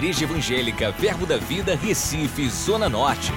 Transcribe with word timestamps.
Igreja 0.00 0.24
Evangélica 0.24 0.90
Verbo 0.92 1.26
da 1.26 1.36
Vida, 1.36 1.76
Recife, 1.76 2.48
Zona 2.48 2.88
Norte. 2.88 3.30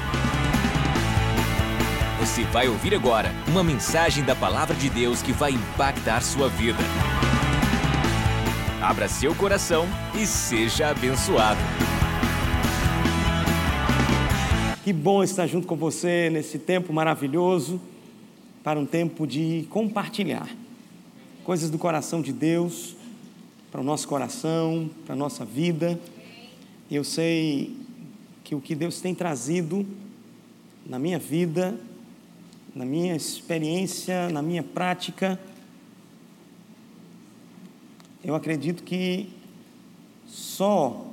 Você 2.21 2.45
vai 2.45 2.69
ouvir 2.69 2.95
agora 2.95 3.33
uma 3.49 3.61
mensagem 3.61 4.23
da 4.23 4.33
Palavra 4.33 4.73
de 4.73 4.89
Deus 4.89 5.21
que 5.21 5.33
vai 5.33 5.51
impactar 5.51 6.21
sua 6.21 6.47
vida. 6.47 6.79
Abra 8.81 9.09
seu 9.09 9.35
coração 9.35 9.85
e 10.15 10.25
seja 10.25 10.87
abençoado. 10.87 11.59
Que 14.85 14.93
bom 14.93 15.21
estar 15.21 15.45
junto 15.47 15.67
com 15.67 15.75
você 15.75 16.29
nesse 16.29 16.57
tempo 16.57 16.93
maravilhoso 16.93 17.81
para 18.63 18.79
um 18.79 18.85
tempo 18.85 19.27
de 19.27 19.67
compartilhar 19.69 20.47
coisas 21.43 21.69
do 21.69 21.77
coração 21.77 22.21
de 22.21 22.31
Deus 22.31 22.95
para 23.69 23.81
o 23.81 23.83
nosso 23.83 24.07
coração, 24.07 24.89
para 25.05 25.13
a 25.13 25.17
nossa 25.17 25.43
vida. 25.43 25.99
Eu 26.89 27.03
sei 27.03 27.75
que 28.43 28.55
o 28.55 28.61
que 28.61 28.75
Deus 28.75 29.01
tem 29.01 29.15
trazido 29.15 29.85
na 30.85 30.99
minha 30.99 31.17
vida, 31.17 31.79
na 32.75 32.85
minha 32.85 33.15
experiência, 33.15 34.29
na 34.29 34.41
minha 34.41 34.63
prática, 34.63 35.39
eu 38.23 38.35
acredito 38.35 38.83
que 38.83 39.29
só 40.25 41.07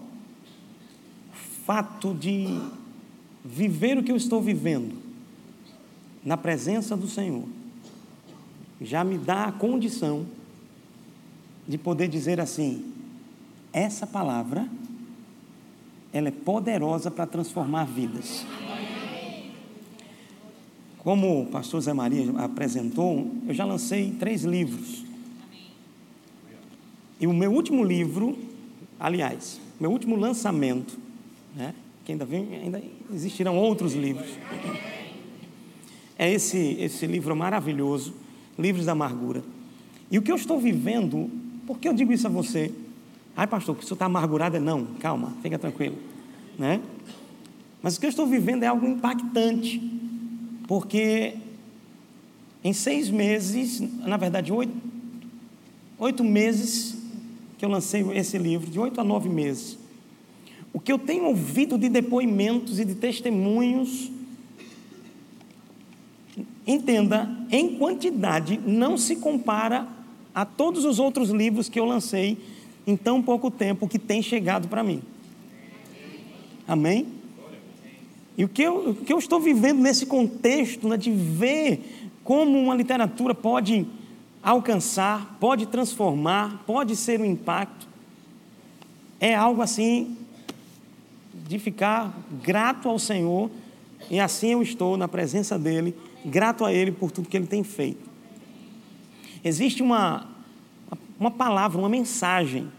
o 1.33 1.37
fato 1.65 2.15
de 2.15 2.47
viver 3.45 3.99
o 3.99 4.03
que 4.03 4.13
eu 4.13 4.17
estou 4.17 4.41
vivendo 4.41 4.97
na 6.25 6.37
presença 6.37 6.97
do 6.97 7.09
Senhor 7.09 7.45
já 8.81 9.05
me 9.05 9.19
dá 9.19 9.45
a 9.45 9.53
condição 9.53 10.27
de 11.69 11.77
poder 11.77 12.09
dizer 12.09 12.41
assim: 12.41 12.93
essa 13.73 14.07
palavra 14.07 14.69
ela 16.13 16.29
é 16.29 16.31
poderosa 16.31 17.11
para 17.11 17.27
transformar 17.27 17.85
vidas. 17.85 18.45
Como 20.99 21.43
o 21.43 21.47
pastor 21.47 21.81
Zé 21.81 21.93
Maria 21.93 22.31
apresentou, 22.39 23.31
eu 23.47 23.55
já 23.55 23.65
lancei 23.65 24.11
três 24.19 24.45
livros. 24.45 25.05
E 27.19 27.27
o 27.27 27.33
meu 27.33 27.53
último 27.53 27.85
livro, 27.85 28.37
aliás, 28.99 29.61
meu 29.79 29.91
último 29.91 30.17
lançamento, 30.17 30.99
né, 31.55 31.75
que 32.05 32.13
ainda, 32.13 32.25
vem, 32.25 32.55
ainda 32.55 32.83
existirão 33.13 33.57
outros 33.57 33.95
livros, 33.95 34.29
é 36.19 36.31
esse, 36.31 36.77
esse 36.79 37.07
livro 37.07 37.35
maravilhoso, 37.35 38.15
Livros 38.59 38.85
da 38.85 38.93
Amargura. 38.93 39.43
E 40.11 40.19
o 40.19 40.23
que 40.23 40.31
eu 40.31 40.37
estou 40.37 40.61
vivendo 40.61 41.31
por 41.71 41.79
que 41.79 41.87
eu 41.87 41.95
digo 41.95 42.13
isso 42.13 42.27
a 42.27 42.31
você? 42.31 42.73
Ai, 43.37 43.47
pastor, 43.47 43.77
o 43.77 43.83
senhor 43.83 43.95
está 43.95 44.07
amargurado? 44.07 44.57
É 44.57 44.61
não, 44.61 44.87
calma, 44.99 45.35
fica 45.43 45.59
tranquilo. 45.59 45.97
Né? 46.59 46.81
Mas 47.83 47.97
o 47.97 48.01
que 48.01 48.07
eu 48.07 48.11
estou 48.11 48.27
vivendo 48.27 48.63
é 48.63 48.67
algo 48.67 48.87
impactante, 48.87 49.81
porque 50.67 51.35
em 52.63 52.73
seis 52.73 53.09
meses, 53.09 53.81
na 53.81 54.17
verdade, 54.17 54.53
oito, 54.53 54.75
oito 55.99 56.23
meses 56.23 56.97
que 57.57 57.65
eu 57.65 57.69
lancei 57.69 58.05
esse 58.13 58.37
livro, 58.37 58.71
de 58.71 58.79
oito 58.79 59.01
a 59.01 59.05
nove 59.05 59.29
meses, 59.29 59.79
o 60.73 60.79
que 60.79 60.93
eu 60.93 60.99
tenho 60.99 61.25
ouvido 61.25 61.79
de 61.79 61.89
depoimentos 61.89 62.79
e 62.79 62.85
de 62.85 62.95
testemunhos, 62.95 64.11
entenda, 66.67 67.29
em 67.51 67.77
quantidade, 67.77 68.61
não 68.65 68.97
se 68.97 69.17
compara 69.17 69.89
a 70.35 70.45
todos 70.45 70.85
os 70.85 70.99
outros 70.99 71.31
livros 71.31 71.69
que 71.69 71.81
eu 71.81 71.85
lancei 71.85 72.39
em 72.87 72.97
tão 72.97 73.23
pouco 73.23 73.51
tempo 73.51 73.89
que 73.89 73.99
tem 73.99 74.23
chegado 74.23 74.69
para 74.69 74.83
mim. 74.83 75.03
Amém? 76.67 77.07
E 78.37 78.45
o 78.45 78.49
que, 78.49 78.63
eu, 78.63 78.91
o 78.91 78.95
que 78.95 79.13
eu 79.13 79.19
estou 79.19 79.41
vivendo 79.41 79.81
nesse 79.81 80.07
contexto 80.07 80.89
né, 80.89 80.97
de 80.97 81.11
ver 81.11 82.09
como 82.25 82.59
uma 82.59 82.75
literatura 82.75 83.35
pode 83.35 83.87
alcançar, 84.43 85.37
pode 85.39 85.67
transformar, 85.67 86.63
pode 86.67 86.97
ser 86.97 87.21
um 87.21 87.25
impacto, 87.25 87.87
é 89.19 89.35
algo 89.35 89.61
assim 89.61 90.17
de 91.47 91.59
ficar 91.59 92.17
grato 92.43 92.89
ao 92.89 92.99
Senhor, 92.99 93.51
e 94.11 94.19
assim 94.19 94.53
eu 94.53 94.63
estou 94.63 94.97
na 94.97 95.07
presença 95.07 95.59
dEle, 95.59 95.95
grato 96.25 96.65
a 96.65 96.73
Ele 96.73 96.93
por 96.93 97.11
tudo 97.11 97.29
que 97.29 97.37
Ele 97.37 97.47
tem 97.47 97.63
feito. 97.63 98.09
Existe 99.45 99.83
uma, 99.83 100.30
uma 101.21 101.31
palavra, 101.31 101.79
uma 101.79 101.89
mensagem. 101.89 102.73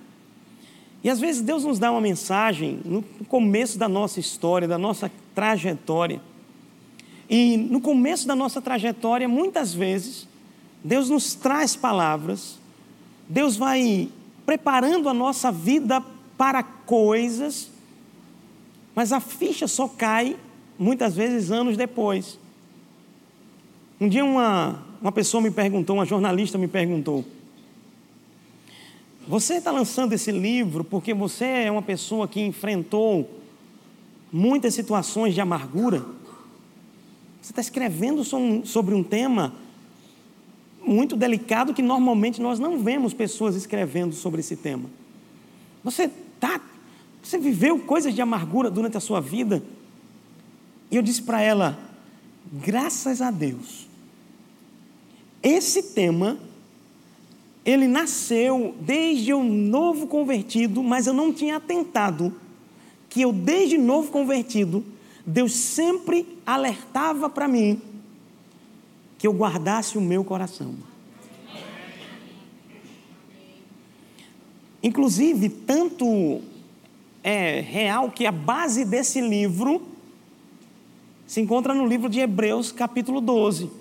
E 1.04 1.10
às 1.10 1.20
vezes 1.20 1.44
Deus 1.44 1.64
nos 1.64 1.78
dá 1.78 1.92
uma 1.92 2.02
mensagem 2.02 2.80
no 2.84 3.04
começo 3.28 3.78
da 3.78 3.88
nossa 3.88 4.20
história, 4.20 4.68
da 4.68 4.80
nossa 4.80 5.12
trajetória. 5.36 6.20
E 7.30 7.56
no 7.56 7.80
começo 7.80 8.28
da 8.28 8.36
nossa 8.36 8.60
trajetória, 8.60 9.30
muitas 9.30 9.74
vezes, 9.74 10.28
Deus 10.84 11.08
nos 11.08 11.36
traz 11.36 11.76
palavras, 11.76 12.60
Deus 13.30 13.56
vai 13.56 14.10
preparando 14.46 15.08
a 15.08 15.14
nossa 15.14 15.52
vida 15.52 16.04
para 16.36 16.64
coisas, 16.64 17.70
mas 18.96 19.14
a 19.14 19.20
ficha 19.20 19.68
só 19.68 19.88
cai 19.88 20.36
muitas 20.78 21.16
vezes 21.16 21.52
anos 21.52 21.78
depois. 21.78 22.40
Um 24.00 24.10
dia 24.10 24.26
uma, 24.26 24.84
uma 25.00 25.12
pessoa 25.12 25.42
me 25.42 25.52
perguntou, 25.52 25.96
uma 25.96 26.06
jornalista 26.06 26.58
me 26.58 26.68
perguntou: 26.68 27.24
Você 29.28 29.56
está 29.56 29.72
lançando 29.72 30.14
esse 30.14 30.32
livro 30.32 30.84
porque 30.84 31.14
você 31.14 31.46
é 31.46 31.72
uma 31.72 31.82
pessoa 31.82 32.28
que 32.28 32.42
enfrentou 32.42 33.30
muitas 34.32 34.74
situações 34.74 35.34
de 35.34 35.42
amargura? 35.42 36.00
Você 37.42 37.52
está 37.52 37.62
escrevendo 37.62 38.24
sobre 38.66 38.96
um 38.96 39.04
tema 39.04 39.54
muito 40.84 41.16
delicado 41.16 41.74
que 41.74 41.82
normalmente 41.82 42.42
nós 42.42 42.60
não 42.60 42.80
vemos 42.80 43.14
pessoas 43.14 43.56
escrevendo 43.56 44.14
sobre 44.14 44.40
esse 44.40 44.56
tema. 44.56 44.90
Você 45.84 46.10
tá, 46.40 46.60
você 47.22 47.38
viveu 47.38 47.80
coisas 47.80 48.14
de 48.14 48.22
amargura 48.22 48.70
durante 48.70 48.98
a 48.98 49.00
sua 49.00 49.22
vida? 49.22 49.64
E 50.90 50.96
eu 50.96 51.02
disse 51.02 51.22
para 51.22 51.42
ela: 51.42 51.80
graças 52.52 53.22
a 53.22 53.32
Deus, 53.32 53.88
esse 55.42 55.94
tema, 55.94 56.38
ele 57.66 57.88
nasceu 57.88 58.76
desde 58.82 59.30
eu 59.30 59.44
novo 59.44 60.08
convertido, 60.08 60.82
mas 60.82 61.06
eu 61.06 61.14
não 61.14 61.32
tinha 61.32 61.58
atentado 61.58 62.34
que 63.08 63.22
eu, 63.22 63.32
desde 63.32 63.78
novo 63.78 64.12
convertido, 64.12 64.84
Deus 65.26 65.54
sempre 65.54 66.26
alertava 66.46 67.30
para 67.30 67.48
mim 67.48 67.80
que 69.18 69.28
eu 69.28 69.34
guardasse 69.34 69.98
o 69.98 70.02
meu 70.02 70.24
coração. 70.24 70.74
Inclusive, 74.82 75.50
tanto 75.50 76.42
é 77.24 77.60
real 77.60 78.10
que 78.10 78.26
a 78.26 78.32
base 78.32 78.84
desse 78.84 79.22
livro 79.22 79.84
se 81.28 81.40
encontra 81.40 81.74
no 81.76 81.86
livro 81.86 82.10
de 82.10 82.20
Hebreus, 82.20 82.72
capítulo 82.72 83.22
12 83.22 83.81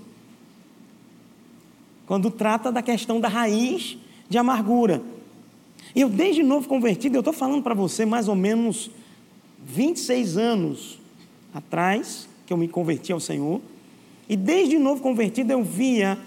quando 2.11 2.29
trata 2.29 2.73
da 2.73 2.83
questão 2.83 3.21
da 3.21 3.29
raiz 3.29 3.97
de 4.29 4.37
amargura. 4.37 5.01
Eu, 5.95 6.09
desde 6.09 6.43
novo 6.43 6.67
convertido, 6.67 7.15
eu 7.15 7.21
estou 7.21 7.33
falando 7.33 7.63
para 7.63 7.73
você 7.73 8.05
mais 8.05 8.27
ou 8.27 8.35
menos 8.35 8.91
26 9.65 10.37
anos 10.37 10.99
atrás, 11.55 12.29
que 12.45 12.53
eu 12.53 12.57
me 12.57 12.67
converti 12.67 13.13
ao 13.13 13.21
Senhor, 13.21 13.61
e 14.29 14.35
desde 14.37 14.77
novo 14.77 15.01
convertido 15.01 15.53
eu 15.53 15.63
via 15.63 16.19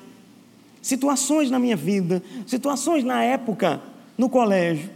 situações 0.82 1.52
na 1.52 1.60
minha 1.60 1.76
vida, 1.76 2.24
situações 2.48 3.04
na 3.04 3.22
época 3.22 3.82
no 4.18 4.30
colégio, 4.30 4.90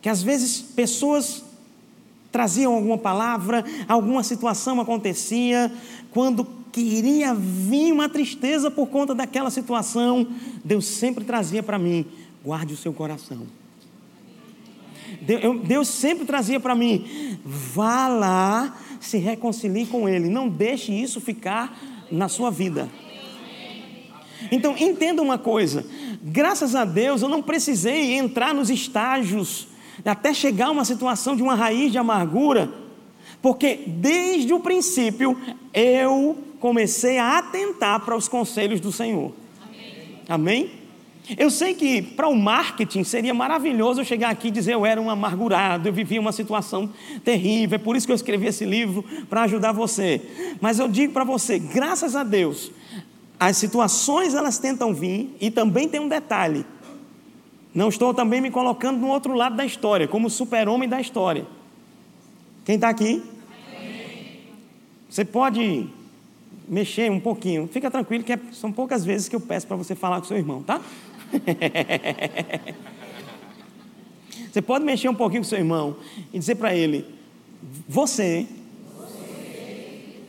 que 0.00 0.08
às 0.08 0.22
vezes 0.22 0.58
pessoas 0.58 1.44
traziam 2.32 2.72
alguma 2.74 2.96
palavra, 2.96 3.62
alguma 3.86 4.22
situação 4.22 4.80
acontecia, 4.80 5.70
quando 6.12 6.46
que 6.76 6.82
iria 6.82 7.34
vir 7.34 7.90
uma 7.90 8.06
tristeza 8.06 8.70
por 8.70 8.88
conta 8.88 9.14
daquela 9.14 9.48
situação, 9.48 10.26
Deus 10.62 10.84
sempre 10.84 11.24
trazia 11.24 11.62
para 11.62 11.78
mim: 11.78 12.04
guarde 12.44 12.74
o 12.74 12.76
seu 12.76 12.92
coração. 12.92 13.46
Deus 15.64 15.88
sempre 15.88 16.26
trazia 16.26 16.60
para 16.60 16.74
mim: 16.74 17.38
vá 17.42 18.08
lá, 18.08 18.78
se 19.00 19.16
reconcilie 19.16 19.86
com 19.86 20.06
Ele, 20.06 20.28
não 20.28 20.50
deixe 20.50 20.92
isso 20.92 21.18
ficar 21.18 21.80
na 22.12 22.28
sua 22.28 22.50
vida. 22.50 22.90
Então, 24.52 24.76
entenda 24.78 25.22
uma 25.22 25.38
coisa: 25.38 25.86
graças 26.22 26.74
a 26.74 26.84
Deus 26.84 27.22
eu 27.22 27.28
não 27.30 27.40
precisei 27.40 28.18
entrar 28.18 28.52
nos 28.52 28.68
estágios 28.68 29.66
até 30.04 30.34
chegar 30.34 30.66
a 30.66 30.72
uma 30.72 30.84
situação 30.84 31.34
de 31.34 31.42
uma 31.42 31.54
raiz 31.54 31.90
de 31.90 31.96
amargura, 31.96 32.70
porque 33.40 33.80
desde 33.86 34.52
o 34.52 34.60
princípio 34.60 35.34
eu 35.72 36.44
comecei 36.66 37.16
a 37.16 37.38
atentar 37.38 38.00
para 38.00 38.16
os 38.16 38.26
conselhos 38.26 38.80
do 38.80 38.90
Senhor. 38.90 39.32
Amém? 39.62 40.18
Amém? 40.28 40.70
Eu 41.38 41.48
sei 41.48 41.74
que 41.74 42.02
para 42.02 42.26
o 42.26 42.34
marketing 42.34 43.04
seria 43.04 43.32
maravilhoso 43.32 44.00
eu 44.00 44.04
chegar 44.04 44.30
aqui 44.30 44.48
e 44.48 44.50
dizer 44.50 44.74
eu 44.74 44.84
era 44.84 45.00
um 45.00 45.08
amargurado, 45.08 45.88
eu 45.88 45.92
vivia 45.92 46.20
uma 46.20 46.32
situação 46.32 46.90
terrível, 47.24 47.76
é 47.76 47.78
por 47.78 47.94
isso 47.94 48.04
que 48.04 48.10
eu 48.10 48.16
escrevi 48.16 48.46
esse 48.48 48.64
livro 48.64 49.04
para 49.30 49.42
ajudar 49.42 49.70
você. 49.70 50.20
Mas 50.60 50.80
eu 50.80 50.88
digo 50.88 51.12
para 51.12 51.22
você, 51.22 51.56
graças 51.56 52.16
a 52.16 52.24
Deus, 52.24 52.72
as 53.38 53.56
situações 53.56 54.34
elas 54.34 54.58
tentam 54.58 54.92
vir 54.92 55.36
e 55.40 55.52
também 55.52 55.88
tem 55.88 56.00
um 56.00 56.08
detalhe. 56.08 56.66
Não 57.72 57.90
estou 57.90 58.12
também 58.12 58.40
me 58.40 58.50
colocando 58.50 58.98
no 58.98 59.06
outro 59.06 59.34
lado 59.34 59.54
da 59.54 59.64
história, 59.64 60.08
como 60.08 60.28
super-homem 60.28 60.88
da 60.88 61.00
história. 61.00 61.46
Quem 62.64 62.74
está 62.74 62.88
aqui? 62.88 63.22
Você 65.08 65.24
pode 65.24 65.88
mexer 66.68 67.10
um 67.10 67.20
pouquinho. 67.20 67.68
Fica 67.68 67.90
tranquilo 67.90 68.24
que 68.24 68.32
é, 68.32 68.38
são 68.52 68.72
poucas 68.72 69.04
vezes 69.04 69.28
que 69.28 69.36
eu 69.36 69.40
peço 69.40 69.66
para 69.66 69.76
você 69.76 69.94
falar 69.94 70.20
com 70.20 70.26
seu 70.26 70.36
irmão, 70.36 70.62
tá? 70.62 70.80
Você 74.52 74.62
pode 74.62 74.86
mexer 74.86 75.08
um 75.10 75.14
pouquinho 75.14 75.42
com 75.42 75.48
seu 75.48 75.58
irmão 75.58 75.96
e 76.32 76.38
dizer 76.38 76.54
para 76.54 76.74
ele: 76.74 77.04
Você 77.86 78.46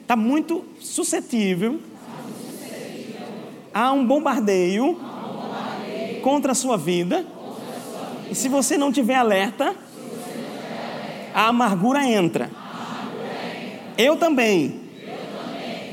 está 0.02 0.18
muito 0.18 0.66
suscetível 0.82 1.80
a 3.74 3.94
um 3.94 4.06
bombardeio 4.06 5.00
contra 6.22 6.52
a 6.52 6.56
sua 6.56 6.76
vida. 6.76 7.26
E 8.30 8.36
se 8.36 8.50
você 8.50 8.78
não 8.78 8.92
tiver 8.92 9.16
alerta, 9.16 9.74
a 11.34 11.48
amargura 11.48 12.06
entra. 12.06 12.52
Eu 13.98 14.18
também. 14.18 14.87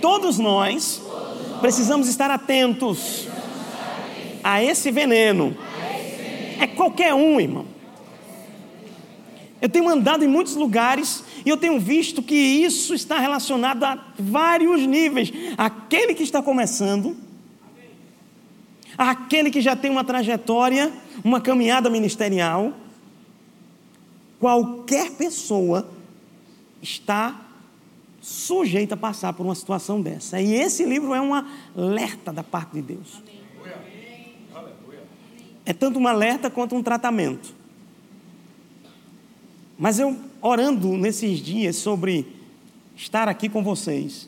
Todos 0.05 0.39
nós 0.39 1.01
precisamos 1.63 2.09
estar 2.09 2.31
atentos 2.31 3.27
a 4.43 4.63
esse 4.63 4.91
veneno. 4.91 5.57
É 6.61 6.67
qualquer 6.67 7.15
um, 7.15 7.41
irmão. 7.41 7.65
Eu 9.63 9.69
tenho 9.71 9.89
andado 9.89 10.23
em 10.23 10.29
muitos 10.29 10.57
lugares 10.57 11.25
e 11.43 11.49
eu 11.49 11.57
tenho 11.57 11.81
visto 11.81 12.23
que 12.23 12.35
isso 12.35 12.93
está 12.93 13.19
relacionado 13.19 13.83
a 13.83 13.99
vários 14.19 14.83
níveis. 14.83 15.33
Aquele 15.57 16.13
que 16.13 16.23
está 16.23 16.43
começando, 16.43 17.17
aquele 18.99 19.51
que 19.51 19.63
já 19.63 19.75
tem 19.75 19.91
uma 19.91 20.05
trajetória, 20.05 20.93
uma 21.25 21.41
caminhada 21.41 21.89
ministerial, 21.89 22.75
qualquer 24.39 25.13
pessoa 25.13 25.89
está 26.83 27.44
sujeita 28.25 28.95
a 28.95 28.97
passar 28.97 29.35
por 29.35 29.45
uma 29.45 29.55
situação 29.55 30.01
dessa. 30.01 30.41
E 30.41 30.55
esse 30.55 30.83
livro 30.83 31.13
é 31.13 31.21
um 31.21 31.35
alerta 31.35 32.33
da 32.33 32.43
parte 32.43 32.73
de 32.73 32.81
Deus. 32.81 33.23
É 35.67 35.75
tanto 35.75 35.99
um 35.99 36.09
alerta 36.09 36.49
quanto 36.49 36.75
um 36.75 36.83
tratamento. 36.83 37.55
Mas 39.79 39.99
eu, 39.99 40.19
orando 40.41 40.97
nesses 40.97 41.39
dias 41.39 41.77
sobre 41.77 42.27
estar 42.97 43.29
aqui 43.29 43.47
com 43.47 43.63
vocês, 43.63 44.27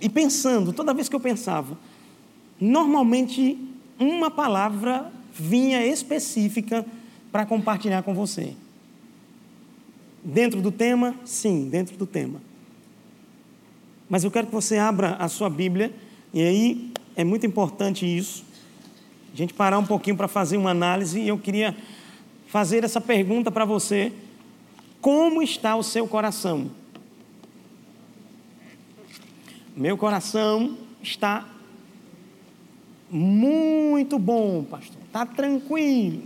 e 0.00 0.08
pensando, 0.08 0.72
toda 0.72 0.92
vez 0.92 1.08
que 1.08 1.14
eu 1.14 1.20
pensava, 1.20 1.78
normalmente 2.60 3.56
uma 4.00 4.32
palavra 4.32 5.12
vinha 5.32 5.86
específica 5.86 6.84
para 7.30 7.46
compartilhar 7.46 8.02
com 8.02 8.14
você. 8.14 8.56
Dentro 10.22 10.60
do 10.60 10.70
tema? 10.70 11.14
Sim, 11.24 11.68
dentro 11.68 11.96
do 11.96 12.06
tema. 12.06 12.40
Mas 14.08 14.24
eu 14.24 14.30
quero 14.30 14.46
que 14.46 14.52
você 14.52 14.78
abra 14.78 15.16
a 15.16 15.28
sua 15.28 15.48
Bíblia, 15.50 15.92
e 16.32 16.42
aí 16.42 16.92
é 17.16 17.24
muito 17.24 17.46
importante 17.46 18.06
isso 18.06 18.44
a 19.32 19.36
gente 19.36 19.54
parar 19.54 19.78
um 19.78 19.86
pouquinho 19.86 20.16
para 20.16 20.28
fazer 20.28 20.58
uma 20.58 20.70
análise 20.70 21.18
e 21.18 21.28
eu 21.28 21.38
queria 21.38 21.74
fazer 22.48 22.84
essa 22.84 23.00
pergunta 23.00 23.50
para 23.50 23.64
você: 23.64 24.12
como 25.00 25.42
está 25.42 25.74
o 25.74 25.82
seu 25.82 26.06
coração? 26.06 26.70
Meu 29.74 29.96
coração 29.96 30.76
está 31.02 31.48
muito 33.10 34.18
bom, 34.18 34.64
pastor. 34.64 35.00
Está 35.06 35.24
tranquilo. 35.24 36.24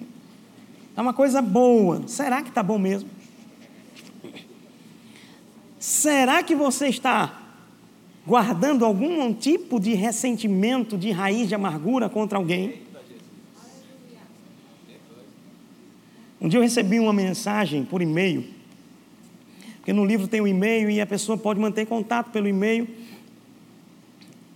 Está 0.91 1.03
uma 1.03 1.15
coisa 1.15 1.41
boa. 1.41 2.09
Será 2.09 2.43
que 2.43 2.49
está 2.49 2.63
bom 2.63 2.79
mesmo? 2.79 3.09
Será 5.87 6.43
que 6.43 6.53
você 6.53 6.89
está 6.89 7.41
guardando 8.27 8.85
algum 8.85 9.33
tipo 9.33 9.79
de 9.79 9.95
ressentimento, 9.95 10.99
de 10.99 11.13
raiz 11.13 11.49
de 11.49 11.55
amargura 11.55 12.09
contra 12.09 12.39
alguém? 12.39 12.83
Um 16.41 16.49
dia 16.49 16.59
eu 16.59 16.63
recebi 16.65 16.99
uma 16.99 17.13
mensagem 17.13 17.85
por 17.85 18.03
e-mail, 18.03 18.45
porque 19.77 19.93
no 19.93 20.05
livro 20.05 20.27
tem 20.27 20.41
o 20.41 20.43
um 20.43 20.49
e-mail 20.49 20.91
e 20.91 21.01
a 21.01 21.07
pessoa 21.07 21.39
pode 21.39 21.61
manter 21.61 21.87
contato 21.87 22.33
pelo 22.33 22.49
e-mail. 22.49 22.89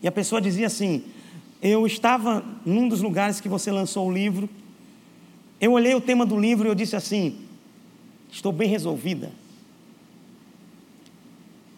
E 0.03 0.09
a 0.09 0.13
pessoa 0.13 0.41
dizia 0.41 0.67
assim: 0.67 1.05
Eu 1.63 1.87
estava 1.87 2.45
num 2.67 2.89
dos 2.89 3.03
lugares 3.03 3.41
que 3.41 3.49
você 3.49 3.71
lançou 3.71 4.09
o 4.09 4.13
livro, 4.13 4.51
eu 5.61 5.71
olhei 5.71 5.95
o 5.95 6.01
tema 6.01 6.27
do 6.27 6.37
livro 6.37 6.67
e 6.67 6.71
eu 6.73 6.75
disse 6.75 6.97
assim: 6.97 7.39
Estou 8.33 8.51
bem 8.51 8.69
resolvida. 8.69 9.31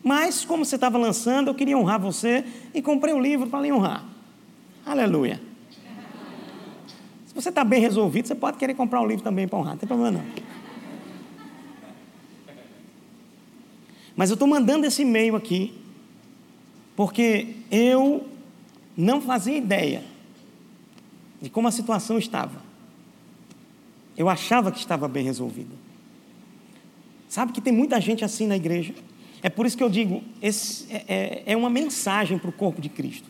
Mas, 0.02 0.44
como 0.44 0.64
você 0.64 0.75
estava 0.75 0.99
lançando, 0.99 1.49
eu 1.49 1.54
queria 1.54 1.78
honrar 1.78 2.00
você 2.00 2.44
e 2.75 2.82
comprei 2.82 3.14
o 3.14 3.20
livro 3.20 3.49
para 3.49 3.60
lhe 3.60 3.72
honrar. 3.72 4.04
Aleluia. 4.84 5.40
Se 7.26 7.34
você 7.34 7.49
está 7.49 7.64
bem 7.64 7.81
resolvido, 7.81 8.26
você 8.26 8.34
pode 8.34 8.58
querer 8.58 8.75
comprar 8.75 9.00
um 9.00 9.06
livro 9.06 9.22
também 9.22 9.46
para 9.46 9.58
honrar, 9.58 9.72
não 9.72 9.78
tem 9.78 9.87
problema 9.87 10.19
não. 10.19 10.25
Mas 14.14 14.28
eu 14.28 14.34
estou 14.34 14.46
mandando 14.46 14.84
esse 14.84 15.02
e-mail 15.02 15.37
aqui, 15.37 15.72
porque 16.94 17.56
eu 17.70 18.28
não 18.96 19.20
fazia 19.22 19.56
ideia 19.56 20.04
de 21.40 21.49
como 21.49 21.69
a 21.69 21.70
situação 21.70 22.19
estava. 22.19 22.60
Eu 24.16 24.28
achava 24.28 24.70
que 24.70 24.78
estava 24.78 25.08
bem 25.08 25.25
resolvida. 25.25 25.75
Sabe 27.28 27.52
que 27.52 27.62
tem 27.62 27.72
muita 27.72 27.99
gente 27.99 28.25
assim 28.25 28.46
na 28.46 28.56
igreja? 28.56 28.94
É 29.43 29.50
por 29.50 29.67
isso 29.67 29.77
que 29.77 29.83
eu 29.83 29.91
digo: 29.91 30.23
esse 30.41 30.87
é, 30.91 31.05
é, 31.09 31.43
é 31.47 31.56
uma 31.56 31.69
mensagem 31.69 32.39
para 32.39 32.49
o 32.49 32.53
corpo 32.53 32.81
de 32.81 32.89
Cristo. 32.89 33.29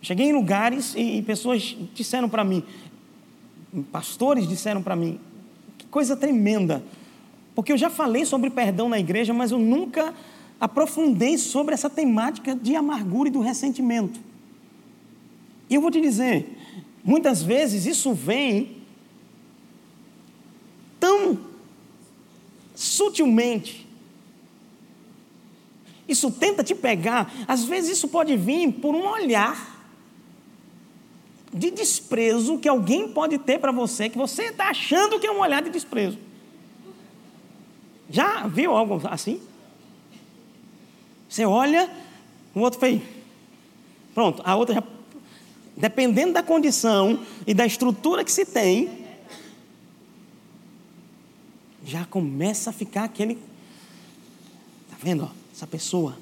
Cheguei 0.00 0.28
em 0.28 0.32
lugares 0.32 0.94
e, 0.94 1.18
e 1.18 1.22
pessoas 1.22 1.76
disseram 1.94 2.28
para 2.28 2.44
mim, 2.44 2.62
pastores 3.90 4.46
disseram 4.46 4.82
para 4.82 4.94
mim, 4.94 5.18
que 5.78 5.86
coisa 5.86 6.16
tremenda, 6.16 6.82
porque 7.54 7.72
eu 7.72 7.78
já 7.78 7.88
falei 7.88 8.24
sobre 8.24 8.50
perdão 8.50 8.88
na 8.88 8.98
igreja, 8.98 9.32
mas 9.32 9.50
eu 9.50 9.58
nunca 9.58 10.12
aprofundei 10.60 11.38
sobre 11.38 11.74
essa 11.74 11.88
temática 11.88 12.54
de 12.54 12.76
amargura 12.76 13.28
e 13.28 13.32
do 13.32 13.40
ressentimento. 13.40 14.20
E 15.68 15.74
eu 15.74 15.80
vou 15.80 15.90
te 15.90 16.00
dizer, 16.00 16.58
muitas 17.02 17.42
vezes 17.42 17.86
isso 17.86 18.12
vem 18.12 18.76
tão 21.00 21.38
sutilmente. 22.94 23.86
Isso 26.06 26.30
tenta 26.30 26.62
te 26.62 26.74
pegar, 26.74 27.32
às 27.48 27.64
vezes 27.64 27.98
isso 27.98 28.08
pode 28.08 28.36
vir 28.36 28.72
por 28.72 28.94
um 28.94 29.06
olhar 29.06 29.74
de 31.52 31.70
desprezo 31.70 32.58
que 32.58 32.68
alguém 32.68 33.08
pode 33.08 33.38
ter 33.38 33.58
para 33.58 33.72
você, 33.72 34.08
que 34.08 34.18
você 34.18 34.44
está 34.44 34.68
achando 34.68 35.18
que 35.20 35.26
é 35.26 35.30
um 35.30 35.38
olhar 35.38 35.62
de 35.62 35.70
desprezo. 35.70 36.18
Já 38.10 38.46
viu 38.46 38.72
algo 38.72 39.00
assim? 39.04 39.40
Você 41.28 41.44
olha, 41.44 41.88
o 42.54 42.60
outro 42.60 42.78
fez. 42.78 43.00
Pronto, 44.14 44.42
a 44.44 44.54
outra 44.56 44.74
já. 44.74 44.82
Dependendo 45.76 46.34
da 46.34 46.42
condição 46.42 47.18
e 47.46 47.52
da 47.52 47.66
estrutura 47.66 48.24
que 48.24 48.30
se 48.30 48.44
tem, 48.44 49.03
já 51.84 52.04
começa 52.04 52.70
a 52.70 52.72
ficar 52.72 53.04
aquele. 53.04 53.38
Está 54.84 54.96
vendo? 55.02 55.24
Ó, 55.24 55.30
essa 55.52 55.66
pessoa 55.66 56.16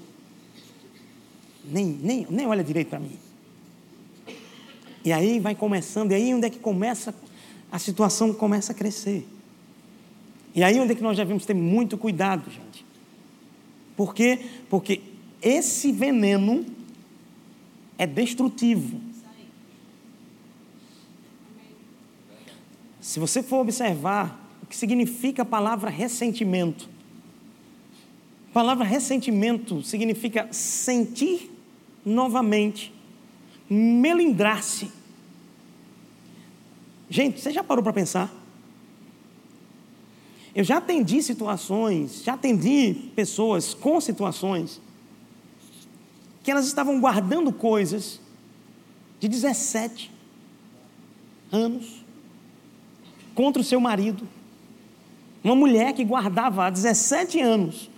nem, 1.64 1.86
nem, 1.86 2.26
nem 2.28 2.46
olha 2.46 2.64
direito 2.64 2.88
para 2.88 2.98
mim. 2.98 3.18
E 5.04 5.12
aí 5.12 5.40
vai 5.40 5.54
começando, 5.54 6.12
e 6.12 6.14
aí 6.14 6.34
onde 6.34 6.46
é 6.46 6.50
que 6.50 6.58
começa, 6.58 7.14
a 7.70 7.78
situação 7.78 8.32
começa 8.32 8.72
a 8.72 8.74
crescer. 8.74 9.26
E 10.54 10.62
aí 10.62 10.78
onde 10.78 10.92
é 10.92 10.94
que 10.94 11.02
nós 11.02 11.16
devemos 11.16 11.46
ter 11.46 11.54
muito 11.54 11.96
cuidado, 11.96 12.50
gente. 12.50 12.84
Por 13.96 14.14
quê? 14.14 14.38
Porque 14.68 15.00
esse 15.40 15.92
veneno 15.92 16.64
é 17.98 18.06
destrutivo. 18.06 19.00
Se 23.00 23.18
você 23.18 23.42
for 23.42 23.58
observar 23.58 24.41
que 24.72 24.78
significa 24.78 25.42
a 25.42 25.44
palavra 25.44 25.90
ressentimento, 25.90 26.88
a 28.48 28.52
palavra 28.54 28.86
ressentimento 28.86 29.82
significa 29.82 30.48
sentir 30.50 31.50
novamente 32.02 32.90
melindrar-se. 33.68 34.90
Gente, 37.10 37.38
você 37.38 37.50
já 37.50 37.62
parou 37.62 37.82
para 37.84 37.92
pensar? 37.92 38.32
Eu 40.54 40.64
já 40.64 40.78
atendi 40.78 41.22
situações, 41.22 42.22
já 42.24 42.32
atendi 42.32 43.10
pessoas 43.14 43.74
com 43.74 44.00
situações 44.00 44.80
que 46.42 46.50
elas 46.50 46.66
estavam 46.66 46.98
guardando 46.98 47.52
coisas 47.52 48.18
de 49.20 49.28
17 49.28 50.10
anos 51.52 52.02
contra 53.34 53.60
o 53.60 53.64
seu 53.64 53.78
marido. 53.78 54.26
Uma 55.42 55.54
mulher 55.56 55.92
que 55.92 56.04
guardava 56.04 56.66
há 56.66 56.70
17 56.70 57.40
anos 57.40 57.90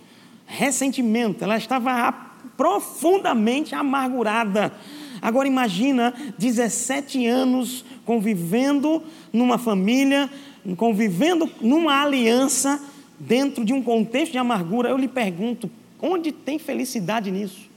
ressentimento, 0.46 1.42
ela 1.42 1.56
estava 1.56 2.12
profundamente 2.56 3.74
amargurada. 3.74 4.72
Agora 5.20 5.48
imagina 5.48 6.14
17 6.38 7.26
anos 7.26 7.84
convivendo 8.04 9.02
numa 9.32 9.58
família, 9.58 10.30
convivendo 10.76 11.50
numa 11.60 12.02
aliança 12.02 12.80
dentro 13.18 13.64
de 13.64 13.72
um 13.72 13.82
contexto 13.82 14.32
de 14.32 14.38
amargura. 14.38 14.90
Eu 14.90 14.98
lhe 14.98 15.08
pergunto, 15.08 15.70
onde 16.00 16.30
tem 16.30 16.58
felicidade 16.58 17.30
nisso? 17.30 17.70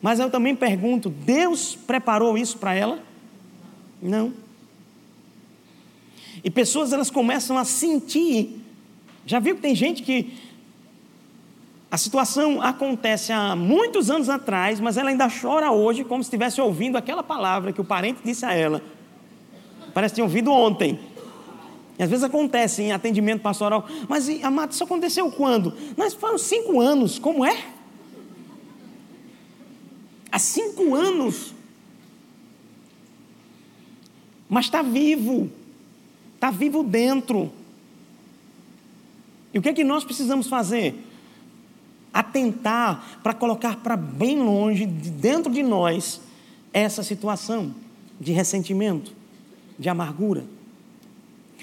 Mas 0.00 0.18
eu 0.18 0.30
também 0.30 0.54
pergunto, 0.54 1.08
Deus 1.10 1.76
preparou 1.86 2.36
isso 2.36 2.58
para 2.58 2.74
ela? 2.74 2.98
Não. 4.02 4.32
E 6.42 6.50
pessoas 6.50 6.92
elas 6.92 7.10
começam 7.10 7.56
a 7.56 7.64
sentir. 7.64 8.63
Já 9.26 9.38
viu 9.38 9.54
que 9.54 9.62
tem 9.62 9.74
gente 9.74 10.02
que 10.02 10.34
a 11.90 11.96
situação 11.96 12.60
acontece 12.60 13.32
há 13.32 13.54
muitos 13.54 14.10
anos 14.10 14.28
atrás, 14.28 14.80
mas 14.80 14.96
ela 14.96 15.10
ainda 15.10 15.28
chora 15.28 15.70
hoje 15.70 16.02
como 16.02 16.22
se 16.22 16.26
estivesse 16.26 16.60
ouvindo 16.60 16.96
aquela 16.96 17.22
palavra 17.22 17.72
que 17.72 17.80
o 17.80 17.84
parente 17.84 18.20
disse 18.24 18.44
a 18.44 18.52
ela. 18.52 18.82
Parece 19.94 20.12
que 20.12 20.16
tinha 20.16 20.24
ouvido 20.24 20.50
ontem. 20.50 20.98
E 21.96 22.02
às 22.02 22.10
vezes 22.10 22.24
acontece 22.24 22.82
em 22.82 22.92
atendimento 22.92 23.42
pastoral. 23.42 23.86
Mas, 24.08 24.28
amado, 24.42 24.72
isso 24.72 24.82
aconteceu 24.82 25.30
quando? 25.30 25.72
Nós 25.96 26.12
foram 26.12 26.36
cinco 26.36 26.80
anos. 26.80 27.18
Como 27.20 27.44
é? 27.44 27.64
Há 30.32 30.38
cinco 30.40 30.96
anos. 30.96 31.54
Mas 34.48 34.64
está 34.64 34.82
vivo. 34.82 35.48
Está 36.34 36.50
vivo 36.50 36.82
dentro. 36.82 37.52
E 39.54 39.58
o 39.58 39.62
que 39.62 39.70
é 39.70 39.72
que 39.72 39.84
nós 39.84 40.04
precisamos 40.04 40.48
fazer? 40.48 41.02
atentar 42.14 43.18
para 43.24 43.34
colocar 43.34 43.78
para 43.78 43.96
bem 43.96 44.40
longe, 44.40 44.86
de 44.86 45.10
dentro 45.10 45.52
de 45.52 45.64
nós, 45.64 46.20
essa 46.72 47.02
situação 47.02 47.74
de 48.20 48.30
ressentimento, 48.30 49.12
de 49.76 49.88
amargura. 49.88 50.44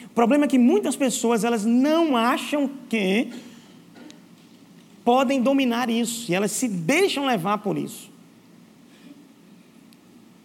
O 0.03 0.09
problema 0.09 0.43
é 0.43 0.47
que 0.49 0.59
muitas 0.59 0.97
pessoas 0.97 1.45
elas 1.45 1.63
não 1.63 2.17
acham 2.17 2.69
que 2.89 3.29
podem 5.05 5.41
dominar 5.41 5.89
isso 5.89 6.29
e 6.29 6.35
elas 6.35 6.51
se 6.51 6.67
deixam 6.67 7.25
levar 7.25 7.59
por 7.59 7.77
isso. 7.77 8.11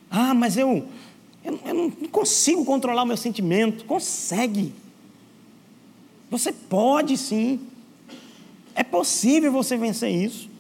Ah, 0.08 0.32
mas 0.34 0.56
eu, 0.56 0.86
eu, 1.44 1.58
eu 1.66 1.74
não 1.74 1.90
consigo 1.90 2.64
controlar 2.64 3.02
o 3.02 3.06
meu 3.06 3.16
sentimento. 3.16 3.84
Consegue. 3.84 4.72
Você 6.30 6.52
pode 6.52 7.16
sim. 7.16 7.66
É 8.74 8.82
possível 8.82 9.52
você 9.52 9.76
vencer 9.76 10.10
isso. 10.10 10.50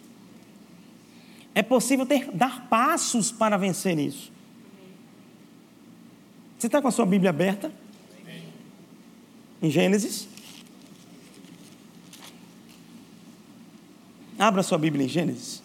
É 1.54 1.62
possível 1.62 2.06
ter, 2.06 2.30
dar 2.32 2.68
passos 2.68 3.32
para 3.32 3.56
vencer 3.56 3.98
isso. 3.98 4.32
Você 6.58 6.66
está 6.66 6.80
com 6.80 6.88
a 6.88 6.92
sua 6.92 7.06
Bíblia 7.06 7.30
aberta? 7.30 7.72
Em 9.62 9.70
Gênesis? 9.70 10.28
Abra 14.38 14.62
sua 14.62 14.78
Bíblia 14.78 15.04
em 15.04 15.08
Gênesis. 15.08 15.62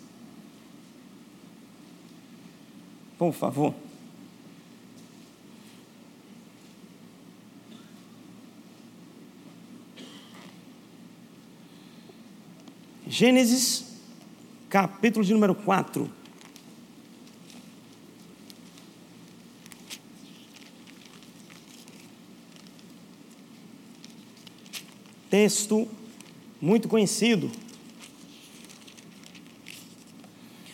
Por 3.17 3.33
favor. 3.33 3.73
Gênesis, 13.11 13.83
capítulo 14.69 15.25
de 15.25 15.33
número 15.33 15.53
4. 15.53 16.09
Texto 25.29 25.89
muito 26.61 26.87
conhecido. 26.87 27.51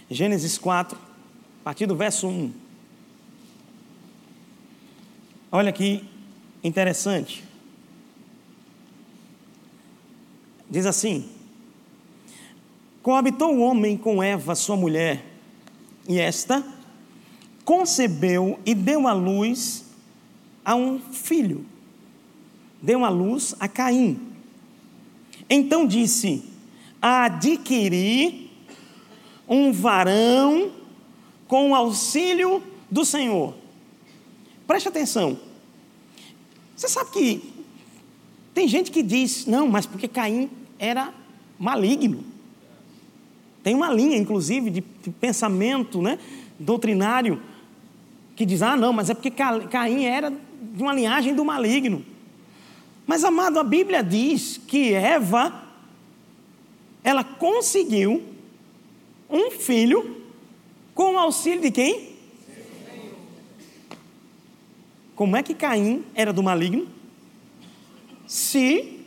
Gênesis 0.07 0.59
4, 0.59 0.95
a 0.95 1.63
partir 1.63 1.87
do 1.87 1.95
verso 1.95 2.27
1. 2.27 2.53
Olha 5.51 5.73
que 5.73 6.07
interessante. 6.63 7.43
Diz 10.69 10.85
assim: 10.85 11.36
Coabitou 13.07 13.55
o 13.55 13.59
homem 13.61 13.95
com 13.95 14.21
Eva, 14.21 14.53
sua 14.53 14.75
mulher, 14.75 15.23
e 16.09 16.19
esta 16.19 16.61
concebeu 17.63 18.59
e 18.65 18.75
deu 18.75 19.07
à 19.07 19.13
luz 19.13 19.85
a 20.65 20.75
um 20.75 20.99
filho. 20.99 21.65
Deu 22.81 23.05
à 23.05 23.09
luz 23.09 23.55
a 23.61 23.67
Caim. 23.69 24.19
Então 25.49 25.87
disse: 25.87 26.43
Adquiri 27.01 28.51
um 29.47 29.71
varão 29.71 30.73
com 31.47 31.71
o 31.71 31.75
auxílio 31.75 32.61
do 32.91 33.05
Senhor. 33.05 33.53
Preste 34.67 34.89
atenção. 34.89 35.39
Você 36.75 36.89
sabe 36.89 37.11
que 37.11 37.53
tem 38.53 38.67
gente 38.67 38.91
que 38.91 39.01
diz, 39.01 39.45
não, 39.45 39.65
mas 39.65 39.85
porque 39.85 40.09
Caim 40.09 40.49
era 40.77 41.13
maligno. 41.57 42.35
Tem 43.67 43.75
uma 43.75 43.91
linha, 43.91 44.15
inclusive, 44.15 44.69
de, 44.69 44.81
pensamento 45.19 46.01
né, 46.01 46.17
doutrinário 46.57 47.41
que 48.33 48.45
diz: 48.45 48.61
ah, 48.61 48.77
não, 48.77 48.93
mas 48.93 49.09
é 49.09 49.13
porque 49.13 49.29
Caim 49.29 50.05
era 50.05 50.31
de 50.31 50.81
uma 50.81 50.93
linhagem 50.93 51.35
do 51.35 51.43
maligno. 51.43 52.01
Mas, 53.05 53.25
amado, 53.25 53.59
a 53.59 53.65
Bíblia 53.65 54.01
diz 54.01 54.57
que 54.65 54.93
Eva, 54.93 55.53
ela 57.03 57.25
conseguiu 57.25 58.23
um 59.29 59.51
filho 59.51 60.15
com 60.95 61.15
o 61.15 61.19
auxílio 61.19 61.59
de 61.59 61.69
quem? 61.69 62.15
Como 65.13 65.35
é 65.35 65.43
que 65.43 65.53
Caim 65.53 66.05
era 66.15 66.31
do 66.31 66.41
maligno? 66.41 66.87
Se 68.25 69.03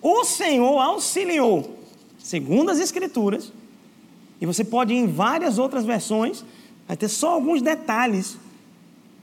o 0.00 0.24
Senhor 0.24 0.78
auxiliou 0.78 1.75
segundo 2.26 2.72
as 2.72 2.80
Escrituras, 2.80 3.52
e 4.40 4.46
você 4.46 4.64
pode 4.64 4.92
ir 4.92 4.96
em 4.96 5.06
várias 5.06 5.60
outras 5.60 5.84
versões, 5.84 6.44
vai 6.88 6.96
ter 6.96 7.06
só 7.06 7.30
alguns 7.30 7.62
detalhes, 7.62 8.36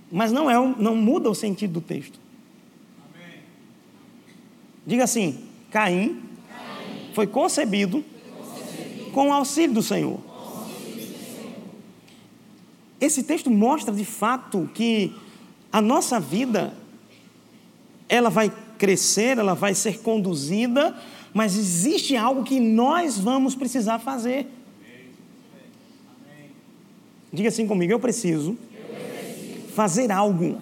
mas 0.09 0.31
não, 0.31 0.49
é, 0.49 0.75
não 0.79 0.95
muda 0.95 1.29
o 1.29 1.35
sentido 1.35 1.73
do 1.73 1.81
texto. 1.81 2.17
Amém. 3.13 3.39
Diga 4.87 5.03
assim: 5.03 5.37
Caim, 5.69 6.21
Caim. 6.47 7.11
Foi, 7.13 7.27
concebido 7.27 8.05
foi 8.05 8.31
concebido 8.31 9.11
com 9.11 9.27
o 9.27 9.33
auxílio 9.33 9.73
do 9.73 9.83
Senhor. 9.83 10.21
Esse 13.01 13.21
texto 13.21 13.51
mostra 13.51 13.93
de 13.93 14.05
fato 14.05 14.69
que 14.73 15.13
a 15.73 15.81
nossa 15.81 16.21
vida 16.21 16.73
ela 18.07 18.29
vai 18.29 18.49
crescer, 18.77 19.37
ela 19.37 19.53
vai 19.53 19.75
ser 19.75 19.99
conduzida 19.99 20.97
mas 21.33 21.57
existe 21.57 22.15
algo 22.15 22.43
que 22.43 22.59
nós 22.59 23.17
vamos 23.17 23.55
precisar 23.55 23.99
fazer. 23.99 24.47
Diga 27.31 27.49
assim 27.49 27.65
comigo: 27.65 27.91
eu 27.91 27.99
preciso, 27.99 28.55
fazer 29.75 30.11
algo, 30.11 30.61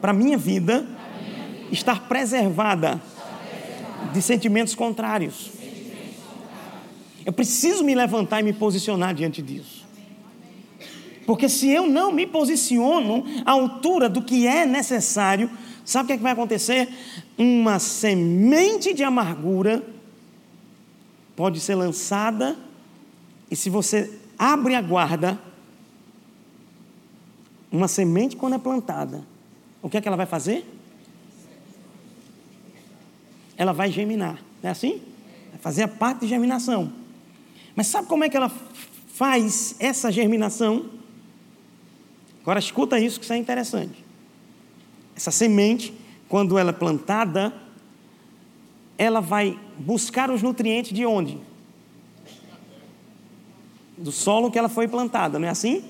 para 0.00 0.12
minha 0.12 0.36
vida, 0.36 0.84
estar 1.70 2.08
preservada, 2.08 3.00
de 4.12 4.20
sentimentos 4.20 4.74
contrários. 4.74 5.50
Eu 7.24 7.32
preciso 7.32 7.84
me 7.84 7.94
levantar 7.94 8.40
e 8.40 8.42
me 8.42 8.52
posicionar 8.52 9.14
diante 9.14 9.40
disso. 9.40 9.86
Porque 11.24 11.48
se 11.48 11.70
eu 11.70 11.86
não 11.86 12.10
me 12.10 12.26
posiciono 12.26 13.24
à 13.46 13.52
altura 13.52 14.08
do 14.08 14.22
que 14.22 14.46
é 14.46 14.66
necessário, 14.66 15.48
Sabe 15.84 16.04
o 16.04 16.06
que, 16.06 16.12
é 16.12 16.16
que 16.16 16.22
vai 16.22 16.32
acontecer? 16.32 16.88
Uma 17.36 17.78
semente 17.78 18.94
de 18.94 19.02
amargura 19.02 19.82
pode 21.34 21.60
ser 21.60 21.74
lançada, 21.74 22.56
e 23.50 23.56
se 23.56 23.68
você 23.68 24.18
abre 24.38 24.74
a 24.74 24.82
guarda, 24.82 25.38
Uma 27.72 27.88
semente, 27.88 28.36
quando 28.36 28.54
é 28.54 28.58
plantada, 28.58 29.24
o 29.80 29.88
que 29.88 29.96
é 29.96 30.00
que 30.02 30.06
ela 30.06 30.16
vai 30.16 30.26
fazer? 30.26 30.62
Ela 33.56 33.72
vai 33.72 33.90
germinar, 33.90 34.42
não 34.62 34.68
é 34.68 34.72
assim? 34.72 35.00
Vai 35.50 35.58
fazer 35.58 35.84
a 35.84 35.88
parte 35.88 36.20
de 36.20 36.26
germinação. 36.26 36.92
Mas 37.74 37.86
sabe 37.86 38.08
como 38.08 38.24
é 38.24 38.28
que 38.28 38.36
ela 38.36 38.52
faz 39.14 39.74
essa 39.78 40.12
germinação? 40.12 40.90
Agora 42.42 42.58
escuta 42.58 43.00
isso 43.00 43.18
que 43.18 43.24
isso 43.24 43.32
é 43.32 43.38
interessante. 43.38 44.01
Essa 45.16 45.30
semente, 45.30 45.92
quando 46.28 46.58
ela 46.58 46.70
é 46.70 46.72
plantada, 46.72 47.52
ela 48.96 49.20
vai 49.20 49.58
buscar 49.78 50.30
os 50.30 50.42
nutrientes 50.42 50.92
de 50.92 51.04
onde? 51.04 51.38
Do 53.96 54.12
solo 54.12 54.50
que 54.50 54.58
ela 54.58 54.68
foi 54.68 54.88
plantada, 54.88 55.38
não 55.38 55.46
é 55.46 55.50
assim? 55.50 55.84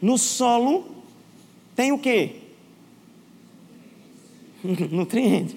No 0.00 0.16
solo 0.18 0.84
tem 1.74 1.92
o 1.92 1.98
quê? 1.98 2.36
Nutriente. 4.90 5.56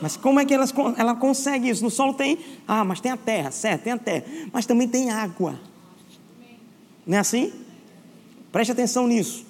Mas 0.00 0.16
como 0.16 0.40
é 0.40 0.44
que 0.44 0.52
elas, 0.52 0.72
ela 0.98 1.14
consegue 1.14 1.68
isso? 1.68 1.82
No 1.82 1.90
solo 1.90 2.14
tem, 2.14 2.38
ah, 2.66 2.84
mas 2.84 3.00
tem 3.00 3.12
a 3.12 3.16
terra, 3.16 3.50
certo, 3.50 3.84
tem 3.84 3.92
a 3.92 3.98
terra. 3.98 4.24
Mas 4.52 4.66
também 4.66 4.88
tem 4.88 5.10
água. 5.10 5.58
Não 7.06 7.16
é 7.16 7.20
assim? 7.20 7.52
Preste 8.52 8.72
atenção 8.72 9.06
nisso. 9.06 9.46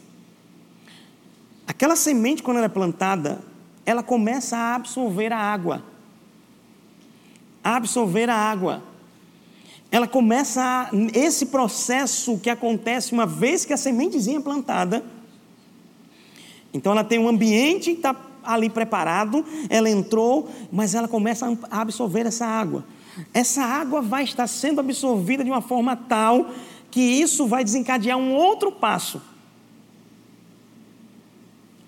Aquela 1.67 1.97
semente, 1.97 2.43
quando 2.43 2.59
ela 2.59 2.67
é 2.67 2.71
plantada, 2.71 3.41
ela 3.87 4.03
começa 4.03 4.57
a 4.57 4.75
absorver 4.77 5.33
a 5.33 5.39
água. 5.39 5.83
A 7.63 7.77
absorver 7.77 8.29
a 8.29 8.37
água. 8.37 8.83
Ela 9.91 10.07
começa 10.07 10.63
a, 10.63 10.91
esse 11.13 11.47
processo 11.47 12.39
que 12.39 12.51
acontece 12.51 13.13
uma 13.13 13.27
vez 13.27 13.65
que 13.65 13.73
a 13.73 13.77
sementezinha 13.77 14.39
é 14.39 14.43
plantada. 14.43 15.05
Então 16.73 16.93
ela 16.93 17.05
tem 17.05 17.19
um 17.19 17.29
ambiente 17.29 17.93
está 17.93 18.15
ali 18.43 18.69
preparado, 18.69 19.45
ela 19.71 19.89
entrou, 19.89 20.51
mas 20.71 20.95
ela 20.95 21.09
começa 21.09 21.47
a 21.71 21.81
absorver 21.81 22.27
essa 22.27 22.45
água. 22.45 22.85
Essa 23.33 23.63
água 23.63 24.03
vai 24.03 24.25
estar 24.25 24.47
sendo 24.47 24.81
absorvida 24.81 25.45
de 25.45 25.51
uma 25.51 25.63
forma 25.63 25.97
tal 25.97 26.51
que 26.91 27.01
isso 27.01 27.47
vai 27.47 27.65
desencadear 27.65 28.19
um 28.19 28.35
outro 28.35 28.71
passo. 28.71 29.21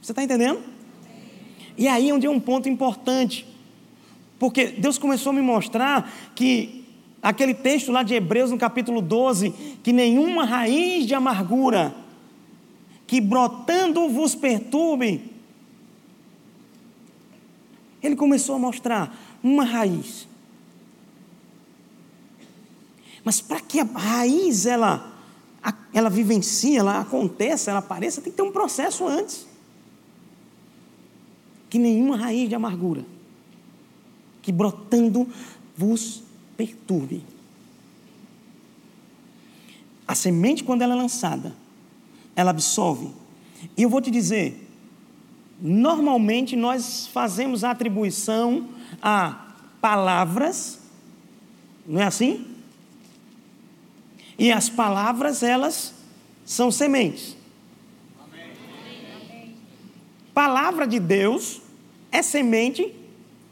Você 0.06 0.12
está 0.12 0.22
entendendo? 0.22 0.60
E 1.76 1.88
aí 1.88 2.10
é 2.10 2.14
onde 2.14 2.28
é 2.28 2.30
um 2.30 2.38
ponto 2.38 2.68
importante. 2.68 3.44
Porque 4.38 4.68
Deus 4.68 4.98
começou 4.98 5.30
a 5.30 5.32
me 5.32 5.42
mostrar 5.42 6.12
que 6.32 6.86
aquele 7.20 7.52
texto 7.52 7.90
lá 7.90 8.04
de 8.04 8.14
Hebreus, 8.14 8.52
no 8.52 8.56
capítulo 8.56 9.02
12, 9.02 9.50
que 9.82 9.92
nenhuma 9.92 10.44
raiz 10.44 11.06
de 11.06 11.12
amargura 11.12 11.92
que 13.04 13.20
brotando 13.20 14.08
vos 14.08 14.36
perturbe, 14.36 15.28
ele 18.00 18.14
começou 18.14 18.54
a 18.54 18.58
mostrar 18.60 19.12
uma 19.42 19.64
raiz. 19.64 20.28
Mas 23.24 23.40
para 23.40 23.58
que 23.58 23.80
a 23.80 23.84
raiz 23.84 24.66
ela, 24.66 25.12
ela 25.92 26.08
vivencie, 26.08 26.76
ela 26.76 27.00
aconteça, 27.00 27.72
ela 27.72 27.80
apareça, 27.80 28.20
tem 28.20 28.30
que 28.30 28.36
ter 28.36 28.44
um 28.44 28.52
processo 28.52 29.04
antes. 29.04 29.45
Que 31.68 31.78
nenhuma 31.78 32.16
raiz 32.16 32.48
de 32.48 32.54
amargura, 32.54 33.04
que 34.42 34.52
brotando 34.52 35.28
vos 35.76 36.22
perturbe. 36.56 37.22
A 40.06 40.14
semente, 40.14 40.62
quando 40.62 40.82
ela 40.82 40.94
é 40.94 40.96
lançada, 40.96 41.54
ela 42.34 42.50
absorve. 42.50 43.10
E 43.76 43.82
eu 43.82 43.90
vou 43.90 44.00
te 44.00 44.10
dizer, 44.10 44.66
Normalmente 45.60 46.54
nós 46.54 47.06
fazemos 47.06 47.64
atribuição 47.64 48.68
a 49.00 49.54
palavras, 49.80 50.78
não 51.86 52.00
é 52.00 52.04
assim? 52.04 52.46
E 54.38 54.52
as 54.52 54.68
palavras, 54.68 55.42
elas 55.42 55.94
são 56.44 56.70
sementes. 56.70 57.34
Palavra 60.36 60.86
de 60.86 61.00
Deus 61.00 61.62
é 62.12 62.20
semente 62.20 62.94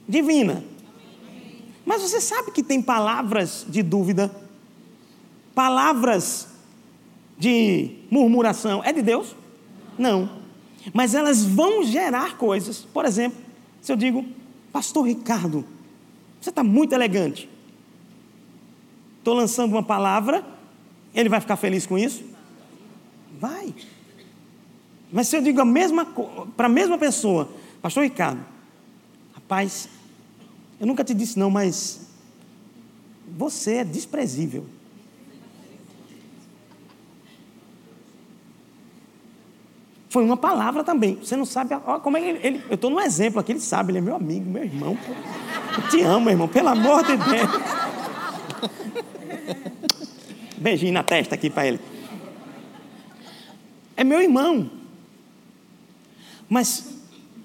divina. 0.07 0.63
Mas 1.87 2.03
você 2.03 2.21
sabe 2.21 2.51
que 2.51 2.63
tem 2.63 2.83
palavras 2.83 3.65
de 3.67 3.83
dúvida, 3.83 4.31
palavras 5.55 6.49
de 7.39 7.97
murmuração, 8.11 8.85
é 8.85 8.93
de 8.93 9.01
Deus? 9.01 9.35
Não 9.99 10.45
mas 10.93 11.15
elas 11.15 11.45
vão 11.45 11.85
gerar 11.85 12.37
coisas. 12.37 12.81
Por 12.93 13.05
exemplo, 13.05 13.39
se 13.81 13.93
eu 13.93 13.97
digo, 13.97 14.25
Pastor 14.73 15.07
Ricardo, 15.07 15.65
você 16.41 16.51
está 16.51 16.65
muito 16.65 16.93
elegante. 16.93 17.49
Estou 19.19 19.35
lançando 19.35 19.73
uma 19.73 19.83
palavra, 19.83 20.45
ele 21.15 21.29
vai 21.29 21.41
ficar 21.41 21.57
feliz 21.57 21.87
com 21.87 21.97
isso? 21.97 22.25
Vai. 23.41 23.73
Mas 25.15 25.29
se 25.29 25.37
eu 25.37 25.41
digo 25.43 25.61
a 25.61 25.65
mesma 25.65 26.05
para 26.57 26.67
a 26.67 26.69
mesma 26.69 26.99
pessoa, 26.99 27.49
Pastor 27.81 28.03
Ricardo, 28.03 28.45
rapaz, 29.33 29.89
eu 30.81 30.89
nunca 30.89 31.05
te 31.05 31.15
disse 31.15 31.39
não, 31.39 31.49
mas 31.49 32.01
você 33.39 33.75
é 33.75 33.85
desprezível. 33.85 34.67
Foi 40.09 40.25
uma 40.25 40.37
palavra 40.37 40.83
também. 40.83 41.15
Você 41.15 41.37
não 41.37 41.45
sabe 41.45 41.77
ó, 41.87 42.01
como 42.01 42.17
é 42.17 42.21
que 42.21 42.47
ele, 42.47 42.65
eu 42.69 42.75
estou 42.75 42.91
no 42.91 42.99
exemplo 42.99 43.39
aqui, 43.39 43.53
ele 43.53 43.61
sabe, 43.61 43.93
ele 43.93 43.99
é 43.99 44.01
meu 44.01 44.17
amigo, 44.17 44.51
meu 44.51 44.65
irmão. 44.65 44.99
Eu 45.77 45.89
te 45.91 46.03
amo, 46.03 46.29
irmão, 46.29 46.49
pelo 46.49 46.71
amor 46.71 47.05
de 47.05 47.17
Deus. 47.17 47.51
Beijinho 50.59 50.93
na 50.93 51.05
testa 51.05 51.37
aqui 51.37 51.49
para 51.49 51.69
ele. 51.69 51.79
É 53.97 54.03
meu 54.03 54.21
irmão. 54.21 54.83
Mas 56.49 56.95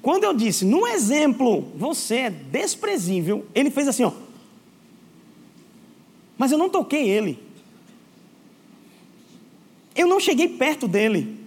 quando 0.01 0.23
eu 0.23 0.33
disse, 0.33 0.65
no 0.65 0.87
exemplo, 0.87 1.61
você 1.75 2.15
é 2.15 2.29
desprezível, 2.29 3.45
ele 3.53 3.69
fez 3.69 3.87
assim, 3.87 4.03
ó. 4.03 4.11
Mas 6.37 6.51
eu 6.51 6.57
não 6.57 6.69
toquei 6.69 7.09
ele. 7.09 7.37
Eu 9.93 10.07
não 10.07 10.19
cheguei 10.19 10.47
perto 10.47 10.87
dele. 10.87 11.37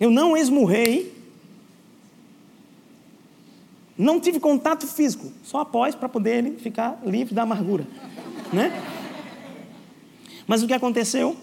Eu 0.00 0.10
não 0.10 0.36
esmurrei. 0.36 1.16
Não 3.96 4.20
tive 4.20 4.38
contato 4.38 4.86
físico, 4.86 5.32
só 5.42 5.60
após 5.60 5.94
para 5.94 6.08
poder 6.08 6.44
ele 6.44 6.56
ficar 6.56 7.00
livre 7.04 7.34
da 7.34 7.42
amargura, 7.42 7.84
né? 8.52 8.72
Mas 10.46 10.62
o 10.62 10.68
que 10.68 10.72
aconteceu? 10.72 11.36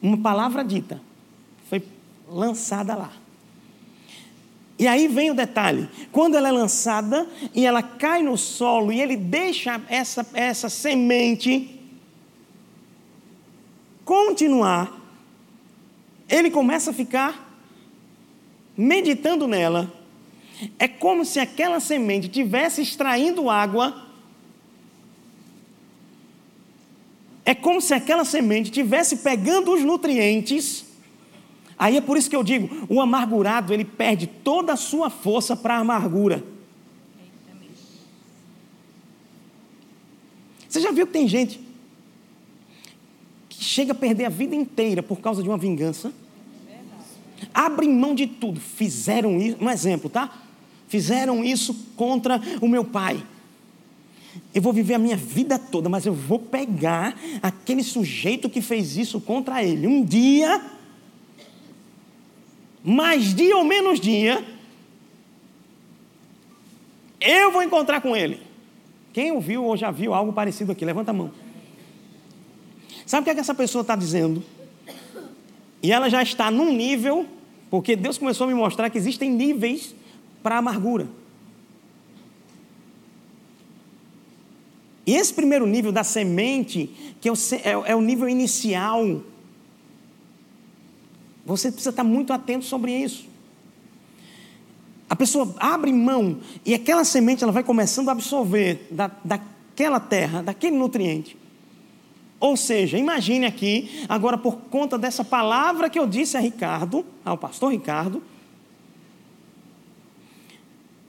Uma 0.00 0.16
palavra 0.16 0.64
dita 0.64 0.98
foi 1.68 1.82
lançada 2.26 2.94
lá. 2.94 3.12
E 4.78 4.86
aí 4.86 5.08
vem 5.08 5.30
o 5.30 5.34
detalhe: 5.34 5.88
quando 6.12 6.36
ela 6.36 6.48
é 6.48 6.52
lançada 6.52 7.26
e 7.54 7.66
ela 7.66 7.82
cai 7.82 8.22
no 8.22 8.36
solo 8.36 8.92
e 8.92 9.00
ele 9.00 9.16
deixa 9.16 9.80
essa, 9.88 10.26
essa 10.34 10.68
semente 10.68 11.74
continuar, 14.04 14.98
ele 16.28 16.50
começa 16.50 16.90
a 16.90 16.94
ficar 16.94 17.46
meditando 18.76 19.48
nela, 19.48 19.92
é 20.78 20.86
como 20.86 21.24
se 21.24 21.40
aquela 21.40 21.80
semente 21.80 22.28
tivesse 22.28 22.80
extraindo 22.80 23.50
água. 23.50 24.06
É 27.44 27.54
como 27.54 27.80
se 27.80 27.94
aquela 27.94 28.24
semente 28.24 28.70
tivesse 28.70 29.18
pegando 29.18 29.72
os 29.72 29.82
nutrientes. 29.82 30.84
Aí 31.78 31.96
é 31.96 32.00
por 32.00 32.16
isso 32.16 32.28
que 32.28 32.36
eu 32.36 32.42
digo, 32.42 32.86
o 32.88 33.00
amargurado, 33.00 33.72
ele 33.72 33.84
perde 33.84 34.26
toda 34.26 34.72
a 34.72 34.76
sua 34.76 35.10
força 35.10 35.56
para 35.56 35.76
a 35.76 35.78
amargura. 35.78 36.44
Você 40.68 40.80
já 40.80 40.90
viu 40.90 41.06
que 41.06 41.12
tem 41.12 41.28
gente 41.28 41.60
que 43.48 43.62
chega 43.62 43.92
a 43.92 43.94
perder 43.94 44.26
a 44.26 44.28
vida 44.28 44.54
inteira 44.54 45.02
por 45.02 45.20
causa 45.20 45.42
de 45.42 45.48
uma 45.48 45.56
vingança? 45.56 46.12
abrem 47.54 47.90
mão 47.90 48.14
de 48.14 48.26
tudo. 48.26 48.60
Fizeram 48.60 49.38
isso, 49.40 49.56
um 49.60 49.70
exemplo, 49.70 50.08
tá? 50.08 50.42
Fizeram 50.86 51.44
isso 51.44 51.74
contra 51.96 52.40
o 52.60 52.68
meu 52.68 52.84
pai. 52.84 53.22
Eu 54.54 54.62
vou 54.62 54.72
viver 54.72 54.94
a 54.94 54.98
minha 54.98 55.16
vida 55.16 55.58
toda, 55.58 55.88
mas 55.88 56.06
eu 56.06 56.14
vou 56.14 56.38
pegar 56.38 57.18
aquele 57.42 57.82
sujeito 57.82 58.48
que 58.48 58.62
fez 58.62 58.96
isso 58.96 59.20
contra 59.20 59.62
ele. 59.62 59.86
Um 59.86 60.04
dia, 60.04 60.60
mais 62.82 63.34
dia 63.34 63.56
ou 63.56 63.64
menos 63.64 64.00
dia, 64.00 64.44
eu 67.20 67.50
vou 67.50 67.62
encontrar 67.62 68.00
com 68.00 68.16
ele. 68.16 68.40
Quem 69.12 69.32
ouviu 69.32 69.64
ou 69.64 69.76
já 69.76 69.90
viu 69.90 70.14
algo 70.14 70.32
parecido 70.32 70.72
aqui? 70.72 70.84
Levanta 70.84 71.10
a 71.10 71.14
mão. 71.14 71.32
Sabe 73.04 73.22
o 73.22 73.24
que, 73.24 73.30
é 73.30 73.34
que 73.34 73.40
essa 73.40 73.54
pessoa 73.54 73.82
está 73.82 73.96
dizendo? 73.96 74.42
E 75.82 75.92
ela 75.92 76.08
já 76.08 76.22
está 76.22 76.50
num 76.50 76.72
nível, 76.72 77.26
porque 77.70 77.96
Deus 77.96 78.18
começou 78.18 78.44
a 78.44 78.48
me 78.48 78.54
mostrar 78.54 78.90
que 78.90 78.98
existem 78.98 79.30
níveis 79.30 79.94
para 80.42 80.56
a 80.56 80.58
amargura. 80.58 81.08
E 85.06 85.14
esse 85.14 85.32
primeiro 85.32 85.66
nível 85.66 85.90
da 85.90 86.04
semente, 86.04 86.90
que 87.18 87.28
é 87.28 87.32
o, 87.32 87.34
é, 87.34 87.92
é 87.92 87.96
o 87.96 88.00
nível 88.02 88.28
inicial, 88.28 89.22
você 91.48 91.70
precisa 91.70 91.90
estar 91.90 92.04
muito 92.04 92.32
atento 92.32 92.66
sobre 92.66 92.92
isso. 92.92 93.26
A 95.08 95.16
pessoa 95.16 95.54
abre 95.58 95.90
mão 95.92 96.40
e 96.66 96.74
aquela 96.74 97.04
semente 97.04 97.42
ela 97.42 97.52
vai 97.52 97.64
começando 97.64 98.10
a 98.10 98.12
absorver 98.12 98.86
da, 98.90 99.10
daquela 99.24 99.98
terra, 99.98 100.42
daquele 100.42 100.76
nutriente. 100.76 101.36
Ou 102.38 102.56
seja, 102.56 102.98
imagine 102.98 103.46
aqui, 103.46 104.04
agora 104.08 104.36
por 104.36 104.56
conta 104.70 104.98
dessa 104.98 105.24
palavra 105.24 105.88
que 105.88 105.98
eu 105.98 106.06
disse 106.06 106.36
a 106.36 106.40
Ricardo, 106.40 107.04
ao 107.24 107.38
pastor 107.38 107.72
Ricardo, 107.72 108.22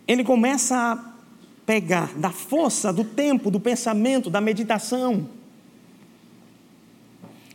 ele 0.08 0.24
começa 0.24 0.76
a 0.76 1.10
pegar 1.66 2.18
da 2.18 2.32
força, 2.32 2.92
do 2.92 3.04
tempo, 3.04 3.52
do 3.52 3.60
pensamento, 3.60 4.30
da 4.30 4.42
meditação. 4.42 5.28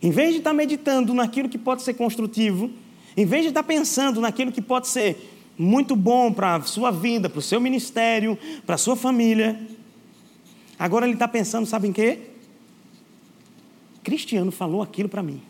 Em 0.05 0.11
vez 0.11 0.33
de 0.33 0.38
estar 0.40 0.53
meditando 0.53 1.14
naquilo 1.14 1.49
que 1.49 1.57
pode 1.57 1.83
ser 1.83 1.95
construtivo, 1.95 2.71
em 3.17 3.25
vez 3.25 3.40
de 3.40 3.49
estar 3.49 3.62
pensando 3.62 4.21
naquilo 4.21 4.53
que 4.53 4.61
pode 4.61 4.87
ser 4.87 5.17
muito 5.57 5.97
bom 5.97 6.31
para 6.31 6.57
a 6.57 6.61
sua 6.61 6.90
vida, 6.90 7.31
para 7.31 7.38
o 7.38 7.43
seu 7.43 7.59
ministério, 7.59 8.38
para 8.67 8.75
a 8.75 8.79
sua 8.79 8.97
família. 8.97 9.59
Agora 10.79 11.07
ele 11.07 11.14
está 11.14 11.27
pensando, 11.27 11.64
sabe 11.64 11.88
em 11.88 11.93
quê? 11.93 12.19
Cristiano 14.03 14.53
falou 14.53 14.83
aquilo 14.83 15.09
para 15.09 15.23
mim. 15.23 15.40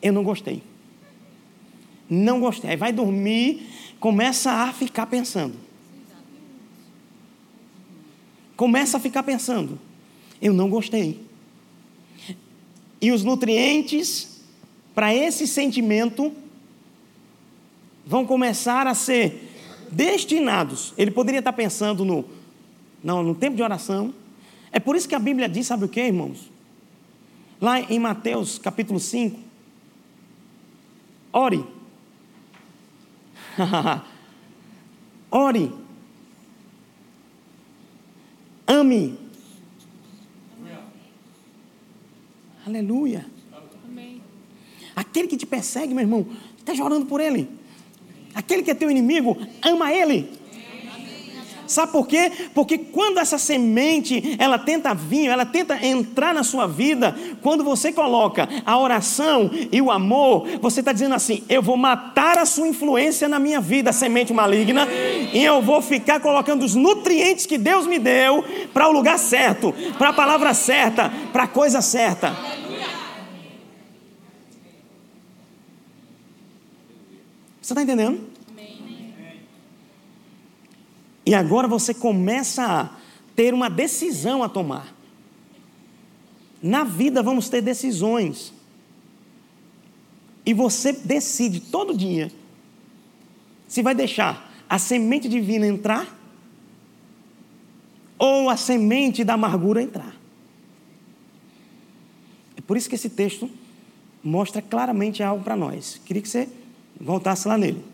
Eu 0.00 0.14
não 0.14 0.24
gostei. 0.24 0.62
Não 2.08 2.40
gostei. 2.40 2.70
Aí 2.70 2.76
vai 2.78 2.90
dormir, 2.90 3.68
começa 4.00 4.50
a 4.50 4.72
ficar 4.72 5.04
pensando. 5.04 5.56
Começa 8.56 8.96
a 8.96 9.00
ficar 9.00 9.24
pensando. 9.24 9.78
Eu 10.40 10.54
não 10.54 10.70
gostei. 10.70 11.27
E 13.00 13.12
os 13.12 13.22
nutrientes 13.22 14.40
para 14.94 15.14
esse 15.14 15.46
sentimento 15.46 16.32
vão 18.04 18.26
começar 18.26 18.86
a 18.86 18.94
ser 18.94 19.48
destinados. 19.92 20.92
Ele 20.96 21.10
poderia 21.10 21.38
estar 21.38 21.52
pensando 21.52 22.04
no, 22.04 22.24
não, 23.02 23.22
no 23.22 23.34
tempo 23.34 23.56
de 23.56 23.62
oração. 23.62 24.12
É 24.72 24.80
por 24.80 24.96
isso 24.96 25.08
que 25.08 25.14
a 25.14 25.18
Bíblia 25.18 25.48
diz, 25.48 25.66
sabe 25.66 25.84
o 25.84 25.88
que, 25.88 26.00
irmãos? 26.00 26.50
Lá 27.60 27.80
em 27.80 27.98
Mateus 27.98 28.58
capítulo 28.58 29.00
5, 29.00 29.38
ore. 31.32 31.64
ore. 35.30 35.72
Ame. 38.66 39.27
Aleluia. 42.68 43.24
Amém. 43.86 44.20
Aquele 44.94 45.26
que 45.26 45.38
te 45.38 45.46
persegue, 45.46 45.94
meu 45.94 46.02
irmão, 46.02 46.26
esteja 46.58 46.84
orando 46.84 47.06
por 47.06 47.18
ele. 47.18 47.48
Aquele 48.34 48.62
que 48.62 48.70
é 48.70 48.74
teu 48.74 48.90
inimigo, 48.90 49.38
ama 49.62 49.90
ele. 49.90 50.28
Sabe 51.68 51.92
por 51.92 52.08
quê? 52.08 52.32
Porque 52.54 52.78
quando 52.78 53.18
essa 53.18 53.36
semente, 53.36 54.36
ela 54.38 54.58
tenta 54.58 54.94
vir, 54.94 55.26
ela 55.28 55.44
tenta 55.44 55.84
entrar 55.86 56.32
na 56.32 56.42
sua 56.42 56.66
vida, 56.66 57.14
quando 57.42 57.62
você 57.62 57.92
coloca 57.92 58.48
a 58.64 58.78
oração 58.78 59.50
e 59.70 59.80
o 59.82 59.90
amor, 59.90 60.48
você 60.60 60.80
está 60.80 60.92
dizendo 60.92 61.14
assim: 61.14 61.44
eu 61.48 61.62
vou 61.62 61.76
matar 61.76 62.38
a 62.38 62.46
sua 62.46 62.66
influência 62.66 63.28
na 63.28 63.38
minha 63.38 63.60
vida, 63.60 63.92
semente 63.92 64.32
maligna, 64.32 64.88
e 65.32 65.44
eu 65.44 65.60
vou 65.60 65.82
ficar 65.82 66.20
colocando 66.20 66.64
os 66.64 66.74
nutrientes 66.74 67.44
que 67.44 67.58
Deus 67.58 67.86
me 67.86 67.98
deu 67.98 68.42
para 68.72 68.88
o 68.88 68.92
lugar 68.92 69.18
certo, 69.18 69.74
para 69.98 70.08
a 70.08 70.12
palavra 70.14 70.54
certa, 70.54 71.12
para 71.32 71.42
a 71.42 71.48
coisa 71.48 71.82
certa. 71.82 72.34
Você 77.60 77.74
está 77.74 77.82
entendendo? 77.82 78.37
E 81.28 81.34
agora 81.34 81.68
você 81.68 81.92
começa 81.92 82.64
a 82.64 82.90
ter 83.36 83.52
uma 83.52 83.68
decisão 83.68 84.42
a 84.42 84.48
tomar. 84.48 84.94
Na 86.62 86.84
vida 86.84 87.22
vamos 87.22 87.50
ter 87.50 87.60
decisões. 87.60 88.50
E 90.46 90.54
você 90.54 90.90
decide 90.90 91.60
todo 91.60 91.94
dia 91.94 92.32
se 93.66 93.82
vai 93.82 93.94
deixar 93.94 94.50
a 94.70 94.78
semente 94.78 95.28
divina 95.28 95.66
entrar 95.66 96.18
ou 98.18 98.48
a 98.48 98.56
semente 98.56 99.22
da 99.22 99.34
amargura 99.34 99.82
entrar. 99.82 100.16
É 102.56 102.62
por 102.62 102.74
isso 102.74 102.88
que 102.88 102.94
esse 102.94 103.10
texto 103.10 103.50
mostra 104.24 104.62
claramente 104.62 105.22
algo 105.22 105.44
para 105.44 105.54
nós. 105.54 106.00
Queria 106.06 106.22
que 106.22 106.28
você 106.30 106.48
voltasse 106.98 107.46
lá 107.46 107.58
nele. 107.58 107.84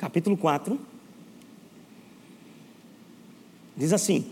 Capítulo 0.00 0.34
4. 0.34 0.80
Diz 3.76 3.92
assim: 3.92 4.24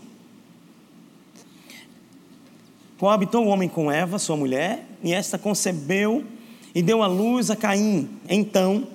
Coabitou 2.97 3.45
o 3.45 3.49
homem 3.49 3.69
com 3.69 3.91
Eva, 3.91 4.17
sua 4.17 4.35
mulher, 4.35 4.83
e 5.03 5.13
esta 5.13 5.37
concebeu 5.37 6.25
e 6.73 6.81
deu 6.81 7.03
à 7.03 7.07
luz 7.07 7.51
a 7.51 7.55
Caim. 7.55 8.09
Então 8.27 8.87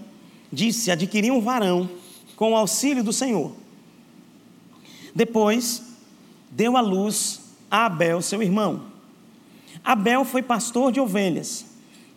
disse: 0.53 0.91
Adquiri 0.91 1.31
um 1.31 1.41
varão 1.41 1.89
com 2.35 2.51
o 2.51 2.57
auxílio 2.57 3.05
do 3.05 3.13
Senhor. 3.13 3.53
Depois, 5.15 5.81
deu 6.51 6.77
à 6.77 6.81
luz 6.81 7.41
a 7.71 7.87
Abel, 7.87 8.21
seu 8.21 8.43
irmão. 8.43 8.87
Abel 9.85 10.25
foi 10.25 10.43
pastor 10.43 10.91
de 10.91 10.99
ovelhas 10.99 11.67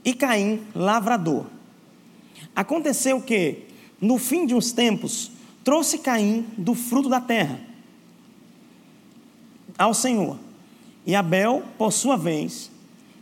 e 0.03 0.15
Caim, 0.15 0.63
lavrador. 0.73 1.45
Aconteceu 2.55 3.21
que, 3.21 3.66
no 3.99 4.17
fim 4.17 4.45
de 4.45 4.53
uns 4.53 4.71
tempos, 4.71 5.31
trouxe 5.63 5.97
Caim 5.97 6.45
do 6.57 6.73
fruto 6.73 7.10
da 7.10 7.19
terra 7.19 7.60
ao 9.77 9.93
Senhor. 9.93 10.38
E 11.05 11.15
Abel, 11.15 11.63
por 11.77 11.91
sua 11.91 12.17
vez, 12.17 12.71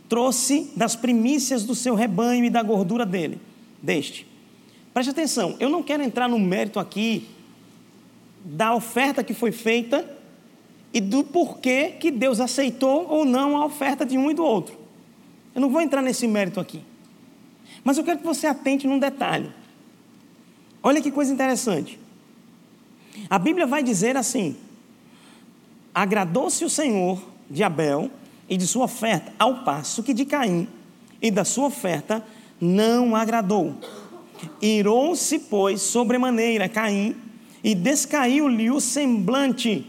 trouxe 0.08 0.70
das 0.74 0.96
primícias 0.96 1.64
do 1.64 1.74
seu 1.74 1.94
rebanho 1.94 2.44
e 2.44 2.50
da 2.50 2.62
gordura 2.62 3.04
dele, 3.04 3.40
deste. 3.82 4.26
Preste 4.92 5.10
atenção, 5.10 5.56
eu 5.60 5.68
não 5.68 5.82
quero 5.82 6.02
entrar 6.02 6.28
no 6.28 6.38
mérito 6.38 6.80
aqui 6.80 7.28
da 8.44 8.74
oferta 8.74 9.22
que 9.22 9.34
foi 9.34 9.52
feita 9.52 10.08
e 10.92 11.00
do 11.00 11.22
porquê 11.22 11.94
que 12.00 12.10
Deus 12.10 12.40
aceitou 12.40 13.06
ou 13.08 13.24
não 13.24 13.56
a 13.56 13.66
oferta 13.66 14.06
de 14.06 14.16
um 14.16 14.30
e 14.30 14.34
do 14.34 14.44
outro. 14.44 14.76
Eu 15.54 15.60
não 15.60 15.68
vou 15.68 15.80
entrar 15.80 16.00
nesse 16.00 16.26
mérito 16.26 16.60
aqui. 16.60 16.82
Mas 17.84 17.98
eu 17.98 18.04
quero 18.04 18.18
que 18.18 18.24
você 18.24 18.46
atente 18.46 18.86
num 18.86 18.98
detalhe. 18.98 19.50
Olha 20.86 21.02
que 21.02 21.10
coisa 21.10 21.32
interessante. 21.32 21.98
A 23.28 23.40
Bíblia 23.40 23.66
vai 23.66 23.82
dizer 23.82 24.16
assim: 24.16 24.54
Agradou-se 25.92 26.64
o 26.64 26.70
Senhor 26.70 27.20
de 27.50 27.64
Abel 27.64 28.08
e 28.48 28.56
de 28.56 28.68
sua 28.68 28.84
oferta, 28.84 29.32
ao 29.36 29.64
passo 29.64 30.00
que 30.00 30.14
de 30.14 30.24
Caim 30.24 30.68
e 31.20 31.28
da 31.28 31.44
sua 31.44 31.66
oferta 31.66 32.24
não 32.60 33.16
agradou. 33.16 33.74
Irou-se, 34.62 35.40
pois, 35.40 35.80
sobremaneira 35.80 36.68
Caim 36.68 37.16
e 37.64 37.74
descaiu-lhe 37.74 38.70
o 38.70 38.80
semblante. 38.80 39.84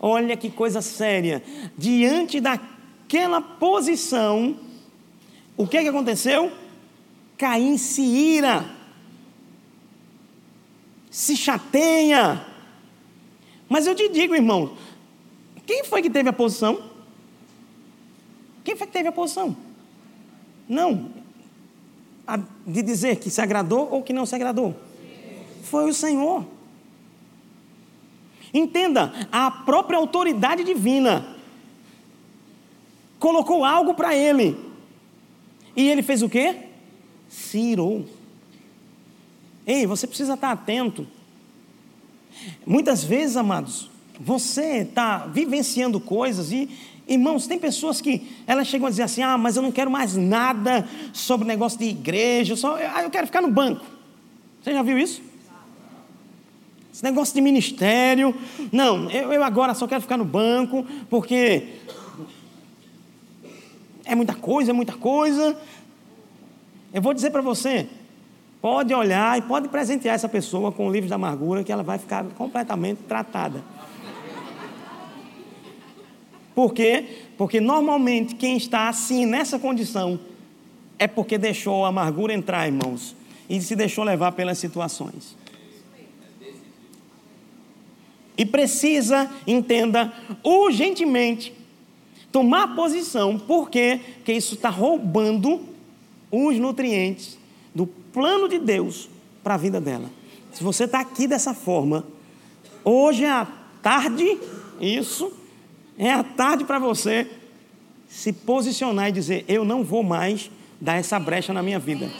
Olha 0.00 0.34
que 0.34 0.48
coisa 0.48 0.80
séria. 0.80 1.42
Diante 1.76 2.40
daquela 2.40 3.42
posição, 3.42 4.56
o 5.58 5.66
que, 5.66 5.82
que 5.82 5.88
aconteceu? 5.88 6.50
Caim 7.36 7.76
se 7.76 8.00
ira, 8.00 8.77
se 11.10 11.36
chateia. 11.36 12.44
Mas 13.68 13.86
eu 13.86 13.94
te 13.94 14.08
digo, 14.08 14.34
irmão, 14.34 14.76
quem 15.66 15.84
foi 15.84 16.02
que 16.02 16.10
teve 16.10 16.28
a 16.28 16.32
posição? 16.32 16.82
Quem 18.64 18.76
foi 18.76 18.86
que 18.86 18.92
teve 18.92 19.08
a 19.08 19.12
posição? 19.12 19.56
Não. 20.68 21.10
De 22.66 22.82
dizer 22.82 23.16
que 23.16 23.30
se 23.30 23.40
agradou 23.40 23.88
ou 23.90 24.02
que 24.02 24.12
não 24.12 24.26
se 24.26 24.34
agradou. 24.34 24.76
Foi 25.62 25.88
o 25.88 25.94
Senhor. 25.94 26.44
Entenda, 28.52 29.12
a 29.30 29.50
própria 29.50 29.98
autoridade 29.98 30.64
divina 30.64 31.36
colocou 33.18 33.64
algo 33.64 33.94
para 33.94 34.14
ele. 34.14 34.56
E 35.76 35.88
ele 35.88 36.02
fez 36.02 36.22
o 36.22 36.28
quê? 36.28 36.56
Se 37.28 37.58
irou. 37.58 38.06
Ei, 39.68 39.86
você 39.86 40.06
precisa 40.06 40.32
estar 40.32 40.50
atento. 40.50 41.06
Muitas 42.66 43.04
vezes, 43.04 43.36
amados, 43.36 43.90
você 44.18 44.78
está 44.78 45.26
vivenciando 45.26 46.00
coisas 46.00 46.50
e, 46.50 46.70
irmãos, 47.06 47.46
tem 47.46 47.58
pessoas 47.58 48.00
que 48.00 48.26
elas 48.46 48.66
chegam 48.66 48.86
a 48.86 48.90
dizer 48.90 49.02
assim: 49.02 49.20
ah, 49.20 49.36
mas 49.36 49.56
eu 49.56 49.62
não 49.62 49.70
quero 49.70 49.90
mais 49.90 50.16
nada 50.16 50.88
sobre 51.12 51.46
negócio 51.46 51.78
de 51.78 51.84
igreja, 51.84 52.56
só, 52.56 52.76
ah, 52.76 53.02
eu 53.02 53.10
quero 53.10 53.26
ficar 53.26 53.42
no 53.42 53.50
banco. 53.50 53.84
Você 54.62 54.72
já 54.72 54.82
viu 54.82 54.98
isso? 54.98 55.20
Esse 56.90 57.04
negócio 57.04 57.34
de 57.34 57.42
ministério. 57.42 58.34
Não, 58.72 59.10
eu, 59.10 59.34
eu 59.34 59.44
agora 59.44 59.74
só 59.74 59.86
quero 59.86 60.00
ficar 60.00 60.16
no 60.16 60.24
banco, 60.24 60.86
porque 61.10 61.74
é 64.06 64.14
muita 64.14 64.34
coisa, 64.34 64.70
é 64.70 64.74
muita 64.74 64.94
coisa. 64.94 65.60
Eu 66.90 67.02
vou 67.02 67.12
dizer 67.12 67.30
para 67.30 67.42
você, 67.42 67.86
pode 68.60 68.92
olhar 68.92 69.38
e 69.38 69.42
pode 69.42 69.68
presentear 69.68 70.14
essa 70.14 70.28
pessoa 70.28 70.72
com 70.72 70.88
o 70.88 70.92
livro 70.92 71.08
da 71.08 71.14
amargura, 71.14 71.62
que 71.62 71.72
ela 71.72 71.82
vai 71.82 71.98
ficar 71.98 72.24
completamente 72.36 72.98
tratada. 73.08 73.62
Por 76.54 76.74
quê? 76.74 77.04
Porque 77.36 77.60
normalmente 77.60 78.34
quem 78.34 78.56
está 78.56 78.88
assim, 78.88 79.24
nessa 79.24 79.58
condição, 79.58 80.18
é 80.98 81.06
porque 81.06 81.38
deixou 81.38 81.84
a 81.84 81.88
amargura 81.88 82.34
entrar, 82.34 82.66
irmãos, 82.66 83.14
e 83.48 83.60
se 83.60 83.76
deixou 83.76 84.02
levar 84.02 84.32
pelas 84.32 84.58
situações. 84.58 85.36
E 88.36 88.44
precisa, 88.44 89.30
entenda, 89.46 90.12
urgentemente, 90.42 91.52
tomar 92.32 92.74
posição, 92.74 93.38
por 93.38 93.70
quê? 93.70 94.00
Porque 94.16 94.32
isso 94.32 94.54
está 94.54 94.68
roubando 94.68 95.60
os 96.30 96.58
nutrientes 96.58 97.37
plano 98.12 98.48
de 98.48 98.58
Deus 98.58 99.08
para 99.42 99.54
a 99.54 99.56
vida 99.56 99.80
dela. 99.80 100.10
Se 100.52 100.62
você 100.62 100.84
está 100.84 101.00
aqui 101.00 101.26
dessa 101.26 101.54
forma, 101.54 102.04
hoje 102.84 103.24
é 103.24 103.30
a 103.30 103.46
tarde, 103.82 104.38
isso, 104.80 105.32
é 105.96 106.12
a 106.12 106.22
tarde 106.22 106.64
para 106.64 106.78
você 106.78 107.30
se 108.08 108.32
posicionar 108.32 109.08
e 109.08 109.12
dizer: 109.12 109.44
Eu 109.46 109.64
não 109.64 109.84
vou 109.84 110.02
mais 110.02 110.50
dar 110.80 110.96
essa 110.96 111.18
brecha 111.18 111.52
na 111.52 111.62
minha 111.62 111.78
vida. 111.78 112.10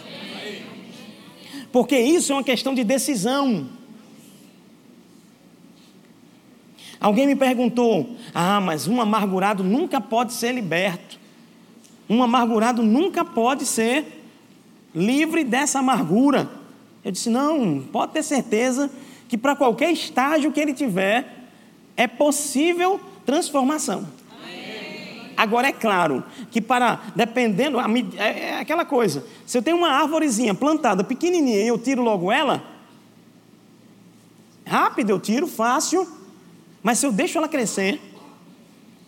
Porque 1.73 1.99
isso 1.99 2.33
é 2.33 2.37
uma 2.37 2.45
questão 2.45 2.75
de 2.75 2.85
decisão. 2.85 3.69
Alguém 7.01 7.27
me 7.27 7.37
perguntou: 7.37 8.17
Ah, 8.35 8.61
mas 8.61 8.87
um 8.87 9.01
amargurado 9.01 9.63
nunca 9.63 10.01
pode 10.01 10.33
ser 10.33 10.53
liberto. 10.53 11.19
Um 12.09 12.23
amargurado 12.23 12.83
nunca 12.83 13.25
pode 13.25 13.67
ser 13.67 14.18
livre 14.95 15.45
dessa 15.45 15.79
amargura. 15.79 16.51
Eu 17.05 17.13
disse: 17.13 17.31
Não, 17.31 17.81
pode 17.93 18.13
ter 18.13 18.23
certeza 18.23 18.91
que 19.29 19.37
para 19.37 19.55
qualquer 19.55 19.93
estágio 19.93 20.51
que 20.53 20.61
ele 20.61 20.73
tiver, 20.73 21.51
é 21.97 22.07
possível 22.07 23.01
transformação. 23.27 24.07
Agora 25.37 25.69
é 25.69 25.73
claro 25.73 26.25
que 26.51 26.61
para, 26.61 27.01
dependendo, 27.15 27.79
é, 28.17 28.41
é 28.41 28.59
aquela 28.59 28.85
coisa, 28.85 29.25
se 29.47 29.57
eu 29.57 29.63
tenho 29.63 29.77
uma 29.77 29.91
árvorezinha 29.91 30.53
plantada 30.53 31.05
pequenininha 31.05 31.61
e 31.61 31.69
eu 31.69 31.79
tiro 31.79 32.03
logo 32.03 32.33
ela, 32.33 32.65
rápido 34.67 35.11
eu 35.11 35.21
tiro, 35.21 35.47
fácil, 35.47 36.09
mas 36.83 36.99
se 36.99 37.07
eu 37.07 37.13
deixo 37.13 37.39
ela 37.39 37.47
crescer, 37.47 38.01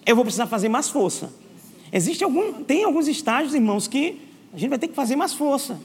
eu 0.06 0.14
vou 0.14 0.24
precisar 0.24 0.46
fazer 0.46 0.68
mais 0.68 0.88
força. 0.88 1.32
Existe 1.92 2.22
algum, 2.22 2.62
tem 2.62 2.84
alguns 2.84 3.08
estágios, 3.08 3.52
irmãos, 3.52 3.88
que 3.88 4.20
a 4.52 4.58
gente 4.58 4.70
vai 4.70 4.78
ter 4.78 4.88
que 4.88 4.94
fazer 4.94 5.16
mais 5.16 5.32
força. 5.32 5.78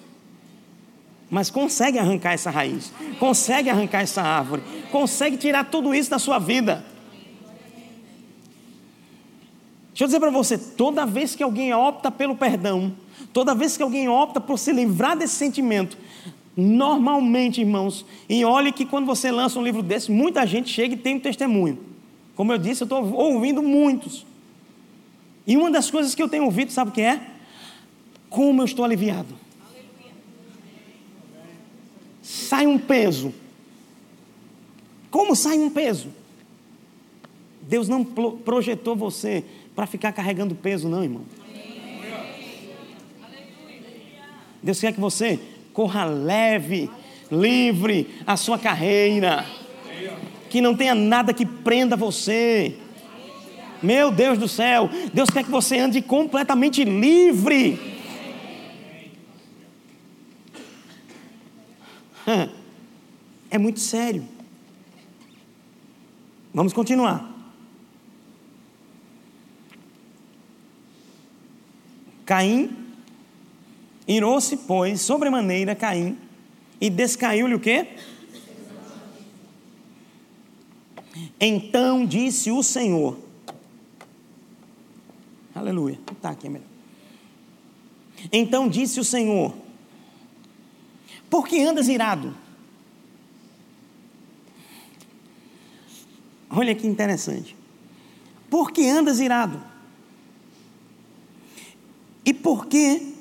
Mas 1.30 1.50
consegue 1.50 1.98
arrancar 1.98 2.34
essa 2.34 2.50
raiz, 2.52 2.92
consegue 3.20 3.70
arrancar 3.70 4.02
essa 4.02 4.22
árvore, 4.22 4.62
consegue 4.92 5.38
tirar 5.38 5.66
tudo 5.66 5.94
isso 5.94 6.10
da 6.10 6.20
sua 6.20 6.38
vida. 6.38 6.86
Deixa 9.90 10.04
eu 10.04 10.08
dizer 10.08 10.20
para 10.20 10.30
você: 10.30 10.58
toda 10.58 11.06
vez 11.06 11.36
que 11.36 11.42
alguém 11.42 11.74
opta 11.74 12.12
pelo 12.12 12.36
perdão, 12.36 12.94
toda 13.34 13.56
vez 13.56 13.76
que 13.76 13.82
alguém 13.82 14.08
opta 14.08 14.40
por 14.40 14.60
se 14.60 14.72
livrar 14.72 15.18
desse 15.18 15.36
sentimento, 15.36 15.98
normalmente, 16.56 17.62
irmãos, 17.62 18.06
e 18.30 18.46
olhe 18.46 18.72
que 18.72 18.86
quando 18.86 19.06
você 19.06 19.32
lança 19.32 19.60
um 19.60 19.64
livro 19.64 19.82
desse, 19.82 20.12
muita 20.12 20.46
gente 20.46 20.70
chega 20.70 20.94
e 20.94 20.98
tem 20.98 21.16
um 21.16 21.20
testemunho. 21.20 21.80
Como 22.36 22.52
eu 22.52 22.58
disse, 22.58 22.84
eu 22.84 22.86
estou 22.86 23.14
ouvindo 23.14 23.64
muitos. 23.64 24.26
E 25.48 25.56
uma 25.56 25.72
das 25.72 25.90
coisas 25.90 26.14
que 26.14 26.22
eu 26.22 26.28
tenho 26.28 26.44
ouvido, 26.44 26.72
sabe 26.72 26.92
o 26.92 26.94
que 26.94 27.02
é? 27.02 27.35
Como 28.30 28.62
eu 28.62 28.66
estou 28.66 28.84
aliviado. 28.84 29.36
Sai 32.22 32.66
um 32.68 32.78
peso. 32.78 33.34
Como 35.10 35.36
sai 35.36 35.58
um 35.58 35.70
peso? 35.70 36.10
Deus 37.62 37.88
não 37.88 38.04
projetou 38.04 38.96
você 38.96 39.44
para 39.76 39.86
ficar 39.86 40.12
carregando 40.12 40.56
peso, 40.56 40.88
não, 40.88 41.04
irmão. 41.04 41.24
Deus 44.62 44.80
quer 44.80 44.94
que 44.94 45.00
você 45.00 45.40
corra 45.74 46.06
leve, 46.06 46.90
livre 47.32 48.08
a 48.26 48.36
sua 48.36 48.58
carreira, 48.58 49.46
que 50.50 50.60
não 50.60 50.76
tenha 50.76 50.96
nada 50.96 51.34
que 51.34 51.46
prenda 51.46 51.96
você. 51.96 52.76
Meu 53.84 54.10
Deus 54.10 54.40
do 54.40 54.48
céu, 54.48 54.90
Deus 55.14 55.30
quer 55.30 55.44
que 55.44 55.52
você 55.52 55.78
ande 55.78 56.02
completamente 56.02 56.84
livre. 56.84 57.95
É 63.48 63.60
muito 63.60 63.80
sério. 63.80 64.28
Vamos 66.54 66.74
continuar. 66.74 67.32
Caim 72.26 72.76
irou-se, 74.08 74.58
pois, 74.58 75.02
sobremaneira 75.02 75.76
Caim, 75.76 76.18
e 76.82 76.90
descaiu-lhe 76.90 77.56
o 77.56 77.60
quê? 77.60 77.88
Então 81.40 82.06
disse 82.06 82.52
o 82.52 82.62
Senhor. 82.64 83.18
Aleluia. 85.54 86.00
Está 86.12 86.32
aqui 86.32 86.48
é 86.48 86.50
melhor. 86.50 86.68
Então 88.32 88.68
disse 88.68 89.00
o 89.00 89.04
Senhor: 89.04 89.56
Por 91.36 91.50
que 91.50 91.62
andas 91.62 91.90
irado? 91.90 92.34
Olha 96.50 96.74
que 96.74 96.88
interessante. 96.88 97.58
Por 98.50 98.72
que 98.72 98.88
andas 98.88 99.20
irado? 99.20 99.62
E 102.24 102.34
por 102.34 102.68
que 102.68 103.14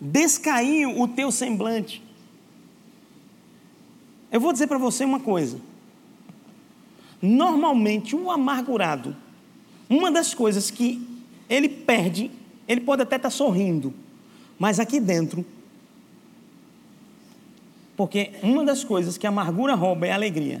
descaiu 0.00 1.00
o 1.00 1.08
teu 1.08 1.32
semblante? 1.32 2.00
Eu 4.30 4.40
vou 4.40 4.52
dizer 4.52 4.68
para 4.68 4.78
você 4.78 5.04
uma 5.04 5.18
coisa. 5.18 5.60
Normalmente, 7.20 8.14
o 8.14 8.30
amargurado, 8.30 9.16
uma 9.90 10.08
das 10.08 10.34
coisas 10.34 10.70
que 10.70 11.04
ele 11.48 11.68
perde, 11.68 12.30
ele 12.68 12.80
pode 12.80 13.02
até 13.02 13.16
estar 13.16 13.28
tá 13.28 13.34
sorrindo, 13.34 13.92
mas 14.56 14.78
aqui 14.78 15.00
dentro, 15.00 15.44
porque 18.02 18.32
uma 18.42 18.64
das 18.64 18.82
coisas 18.82 19.16
que 19.16 19.28
a 19.28 19.28
amargura 19.28 19.76
rouba 19.76 20.08
é 20.08 20.10
a 20.10 20.16
alegria. 20.16 20.60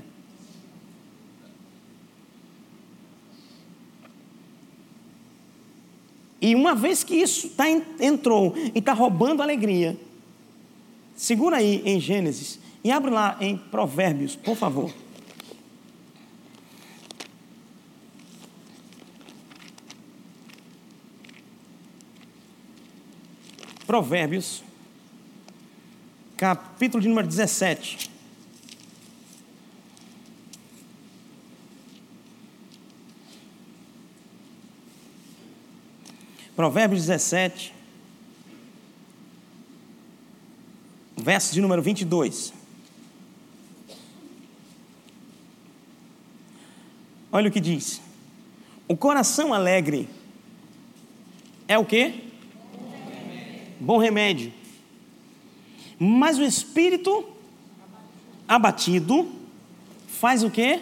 E 6.40 6.54
uma 6.54 6.72
vez 6.72 7.02
que 7.02 7.16
isso 7.16 7.48
tá, 7.48 7.64
entrou 7.98 8.54
e 8.72 8.78
está 8.78 8.92
roubando 8.92 9.40
a 9.40 9.44
alegria, 9.44 9.98
segura 11.16 11.56
aí 11.56 11.82
em 11.84 11.98
Gênesis 11.98 12.60
e 12.84 12.92
abre 12.92 13.10
lá 13.10 13.36
em 13.40 13.56
Provérbios, 13.56 14.36
por 14.36 14.54
favor. 14.54 14.94
Provérbios, 23.84 24.62
capítulo 26.42 27.00
de 27.00 27.06
número 27.06 27.28
17. 27.28 28.10
Provérbios 36.56 37.02
17, 37.06 37.72
verso 41.16 41.54
de 41.54 41.60
número 41.60 41.80
22. 41.80 42.52
Olha 47.30 47.48
o 47.48 47.52
que 47.52 47.60
diz. 47.60 48.02
O 48.88 48.96
coração 48.96 49.54
alegre 49.54 50.08
é 51.68 51.78
o 51.78 51.84
quê? 51.84 52.24
Bom 53.78 53.98
remédio. 53.98 54.61
Mas 56.04 56.36
o 56.36 56.42
espírito 56.42 57.24
abatido, 58.48 59.30
faz 60.08 60.42
o 60.42 60.50
quê? 60.50 60.80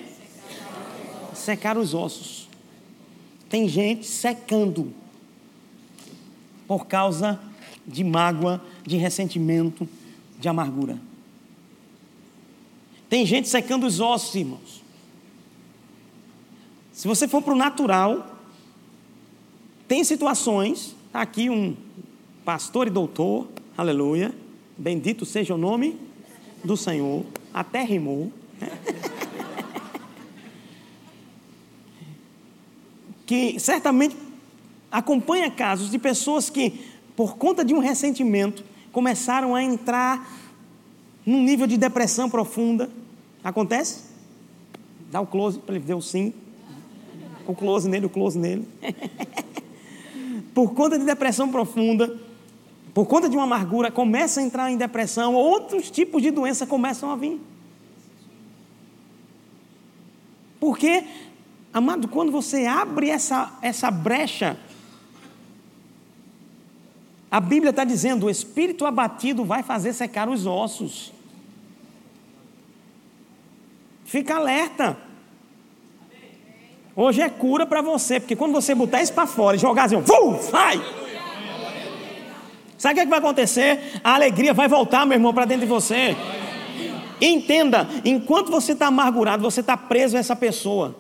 Secar 1.35 1.76
os 1.76 1.92
ossos. 1.92 2.48
Tem 3.46 3.68
gente 3.68 4.06
secando 4.06 4.94
por 6.66 6.87
causa 6.87 7.38
de 7.87 8.02
mágoa, 8.02 8.64
de 8.83 8.96
ressentimento, 8.96 9.87
de 10.38 10.48
amargura. 10.48 10.98
Tem 13.06 13.26
gente 13.26 13.46
secando 13.46 13.87
os 13.87 14.00
ossos, 14.00 14.35
irmãos. 14.35 14.83
Se 16.94 17.06
você 17.06 17.28
for 17.28 17.42
para 17.42 17.52
o 17.52 17.56
natural, 17.59 18.37
tem 19.87 20.02
situações, 20.02 20.96
está 21.09 21.20
aqui 21.20 21.50
um 21.50 21.76
pastor 22.42 22.87
e 22.87 22.90
doutor, 22.90 23.48
aleluia, 23.76 24.35
bendito 24.80 25.26
seja 25.26 25.54
o 25.54 25.58
nome 25.58 26.00
do 26.64 26.74
Senhor, 26.76 27.26
até 27.52 27.82
rimou. 27.82 28.32
que 33.26 33.60
certamente 33.60 34.16
acompanha 34.90 35.50
casos 35.50 35.90
de 35.90 35.98
pessoas 35.98 36.48
que, 36.50 36.80
por 37.14 37.36
conta 37.36 37.64
de 37.64 37.74
um 37.74 37.78
ressentimento, 37.78 38.64
começaram 38.90 39.54
a 39.54 39.62
entrar 39.62 40.28
num 41.24 41.42
nível 41.42 41.66
de 41.66 41.76
depressão 41.76 42.28
profunda. 42.30 42.90
Acontece? 43.44 44.04
Dá 45.12 45.20
o 45.20 45.26
close 45.26 45.58
para 45.58 45.76
ele 45.76 45.84
ver 45.84 45.94
o 45.94 46.00
sim. 46.02 46.32
O 47.46 47.54
close 47.54 47.88
nele, 47.88 48.06
o 48.06 48.10
close 48.10 48.38
nele. 48.38 48.66
por 50.54 50.74
conta 50.74 50.98
de 50.98 51.04
depressão 51.04 51.50
profunda, 51.50 52.18
por 52.92 53.07
conta 53.07 53.29
de 53.29 53.37
uma 53.37 53.44
amargura, 53.44 53.90
começa 53.90 54.40
a 54.40 54.42
entrar 54.42 54.70
em 54.70 54.76
depressão, 54.76 55.35
outros 55.35 55.90
tipos 55.90 56.22
de 56.22 56.31
doença 56.31 56.66
começam 56.66 57.11
a 57.11 57.16
vir. 57.16 57.40
Porque, 60.59 61.05
amado, 61.72 62.09
quando 62.09 62.33
você 62.33 62.66
abre 62.66 63.09
essa, 63.09 63.57
essa 63.62 63.90
brecha, 63.90 64.59
a 67.31 67.40
Bíblia 67.40 67.70
está 67.70 67.85
dizendo: 67.85 68.26
o 68.26 68.31
espírito 68.31 68.85
abatido 68.85 69.44
vai 69.44 69.62
fazer 69.62 69.92
secar 69.92 70.29
os 70.29 70.44
ossos. 70.44 71.12
Fica 74.05 74.35
alerta. 74.35 74.98
Hoje 76.96 77.22
é 77.22 77.31
cura 77.31 77.64
para 77.64 77.81
você, 77.81 78.18
porque 78.18 78.35
quando 78.35 78.53
você 78.53 78.74
botar 78.74 79.00
isso 79.00 79.12
para 79.12 79.26
fora 79.26 79.57
e 79.57 79.61
jogar 79.61 79.85
assim, 79.85 80.00
vum, 80.00 80.33
vai! 80.50 80.99
Sabe 82.80 82.92
o 82.92 82.94
que, 82.94 83.00
é 83.00 83.04
que 83.04 83.10
vai 83.10 83.18
acontecer? 83.18 84.00
A 84.02 84.14
alegria 84.14 84.54
vai 84.54 84.66
voltar, 84.66 85.04
meu 85.04 85.14
irmão, 85.14 85.34
para 85.34 85.44
dentro 85.44 85.66
de 85.66 85.70
você. 85.70 86.16
Entenda, 87.20 87.86
enquanto 88.06 88.50
você 88.50 88.72
está 88.72 88.86
amargurado, 88.86 89.42
você 89.42 89.60
está 89.60 89.76
preso 89.76 90.16
a 90.16 90.20
essa 90.20 90.34
pessoa. 90.34 90.96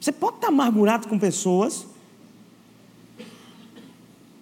Você 0.00 0.10
pode 0.10 0.38
estar 0.38 0.48
tá 0.48 0.52
amargurado 0.52 1.06
com 1.06 1.16
pessoas, 1.16 1.86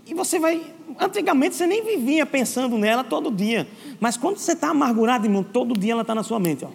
e 0.06 0.14
você 0.14 0.38
vai. 0.38 0.72
Antigamente 0.98 1.54
você 1.54 1.66
nem 1.66 1.84
vivia 1.84 2.24
pensando 2.24 2.78
nela 2.78 3.04
todo 3.04 3.30
dia. 3.30 3.68
Mas 4.00 4.16
quando 4.16 4.38
você 4.38 4.52
está 4.52 4.70
amargurado, 4.70 5.26
irmão, 5.26 5.42
todo 5.42 5.78
dia 5.78 5.92
ela 5.92 6.00
está 6.00 6.14
na 6.14 6.22
sua 6.22 6.40
mente. 6.40 6.64
Ó. 6.64 6.70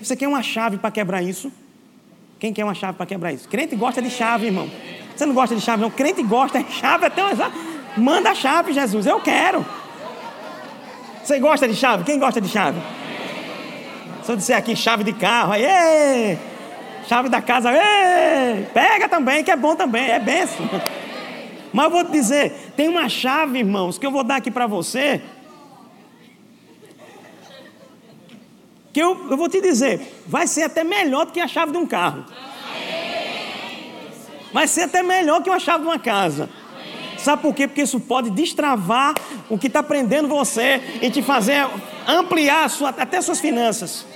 Você 0.00 0.16
quer 0.16 0.26
uma 0.26 0.42
chave 0.42 0.76
para 0.76 0.90
quebrar 0.90 1.22
isso? 1.22 1.52
Quem 2.44 2.52
quer 2.52 2.62
uma 2.62 2.74
chave 2.74 2.92
para 2.92 3.06
quebrar 3.06 3.32
isso? 3.32 3.48
Crente 3.48 3.74
gosta 3.74 4.02
de 4.02 4.10
chave, 4.10 4.44
irmão. 4.44 4.68
Você 5.16 5.24
não 5.24 5.32
gosta 5.32 5.56
de 5.56 5.62
chave, 5.62 5.80
não? 5.80 5.88
Crente 5.88 6.22
gosta 6.22 6.62
de 6.62 6.70
chave 6.72 7.06
até 7.06 7.24
uma... 7.24 7.50
Manda 7.96 8.32
a 8.32 8.34
chave, 8.34 8.74
Jesus. 8.74 9.06
Eu 9.06 9.18
quero. 9.18 9.64
Você 11.22 11.38
gosta 11.38 11.66
de 11.66 11.74
chave? 11.74 12.04
Quem 12.04 12.18
gosta 12.18 12.42
de 12.42 12.48
chave? 12.50 12.78
Se 14.22 14.30
eu 14.30 14.36
disser 14.36 14.58
aqui 14.58 14.76
chave 14.76 15.04
de 15.04 15.14
carro, 15.14 15.52
aí, 15.54 16.38
chave 17.08 17.30
da 17.30 17.40
casa, 17.40 17.72
ei, 17.72 18.66
pega 18.74 19.08
também, 19.08 19.42
que 19.42 19.50
é 19.50 19.56
bom 19.56 19.74
também, 19.74 20.10
é 20.10 20.18
benção. 20.18 20.68
Mas 21.72 21.84
eu 21.86 21.90
vou 21.90 22.04
te 22.04 22.12
dizer, 22.12 22.72
tem 22.76 22.90
uma 22.90 23.08
chave, 23.08 23.60
irmãos, 23.60 23.96
que 23.96 24.04
eu 24.04 24.10
vou 24.10 24.22
dar 24.22 24.36
aqui 24.36 24.50
para 24.50 24.66
você, 24.66 25.22
que 28.94 29.00
eu, 29.00 29.28
eu 29.28 29.36
vou 29.36 29.48
te 29.48 29.60
dizer, 29.60 30.22
vai 30.24 30.46
ser 30.46 30.62
até 30.62 30.84
melhor 30.84 31.26
do 31.26 31.32
que 31.32 31.40
a 31.40 31.48
chave 31.48 31.72
de 31.72 31.78
um 31.78 31.84
carro. 31.84 32.24
Vai 34.52 34.68
ser 34.68 34.82
até 34.82 35.02
melhor 35.02 35.42
que 35.42 35.50
uma 35.50 35.58
chave 35.58 35.82
de 35.82 35.88
uma 35.88 35.98
casa. 35.98 36.48
Sabe 37.18 37.42
por 37.42 37.52
quê? 37.52 37.66
Porque 37.66 37.82
isso 37.82 37.98
pode 37.98 38.30
destravar 38.30 39.14
o 39.50 39.58
que 39.58 39.66
está 39.66 39.82
prendendo 39.82 40.28
você 40.28 40.80
e 41.02 41.10
te 41.10 41.22
fazer 41.22 41.66
ampliar 42.06 42.70
sua, 42.70 42.90
até 42.90 43.20
suas 43.20 43.40
finanças. 43.40 44.06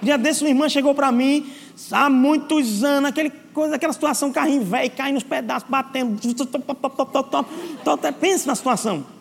dia 0.00 0.16
desse, 0.16 0.42
uma 0.42 0.48
irmã 0.48 0.66
chegou 0.66 0.94
para 0.94 1.12
mim, 1.12 1.52
há 1.92 2.08
muitos 2.08 2.82
anos, 2.82 3.10
aquele 3.10 3.30
coisa, 3.52 3.76
aquela 3.76 3.92
situação, 3.92 4.32
carrinho 4.32 4.64
velho, 4.64 4.90
caindo 4.92 5.14
nos 5.14 5.24
pedaços, 5.24 5.68
batendo. 5.68 6.18
Pensa 8.18 8.46
na 8.46 8.54
situação. 8.54 9.15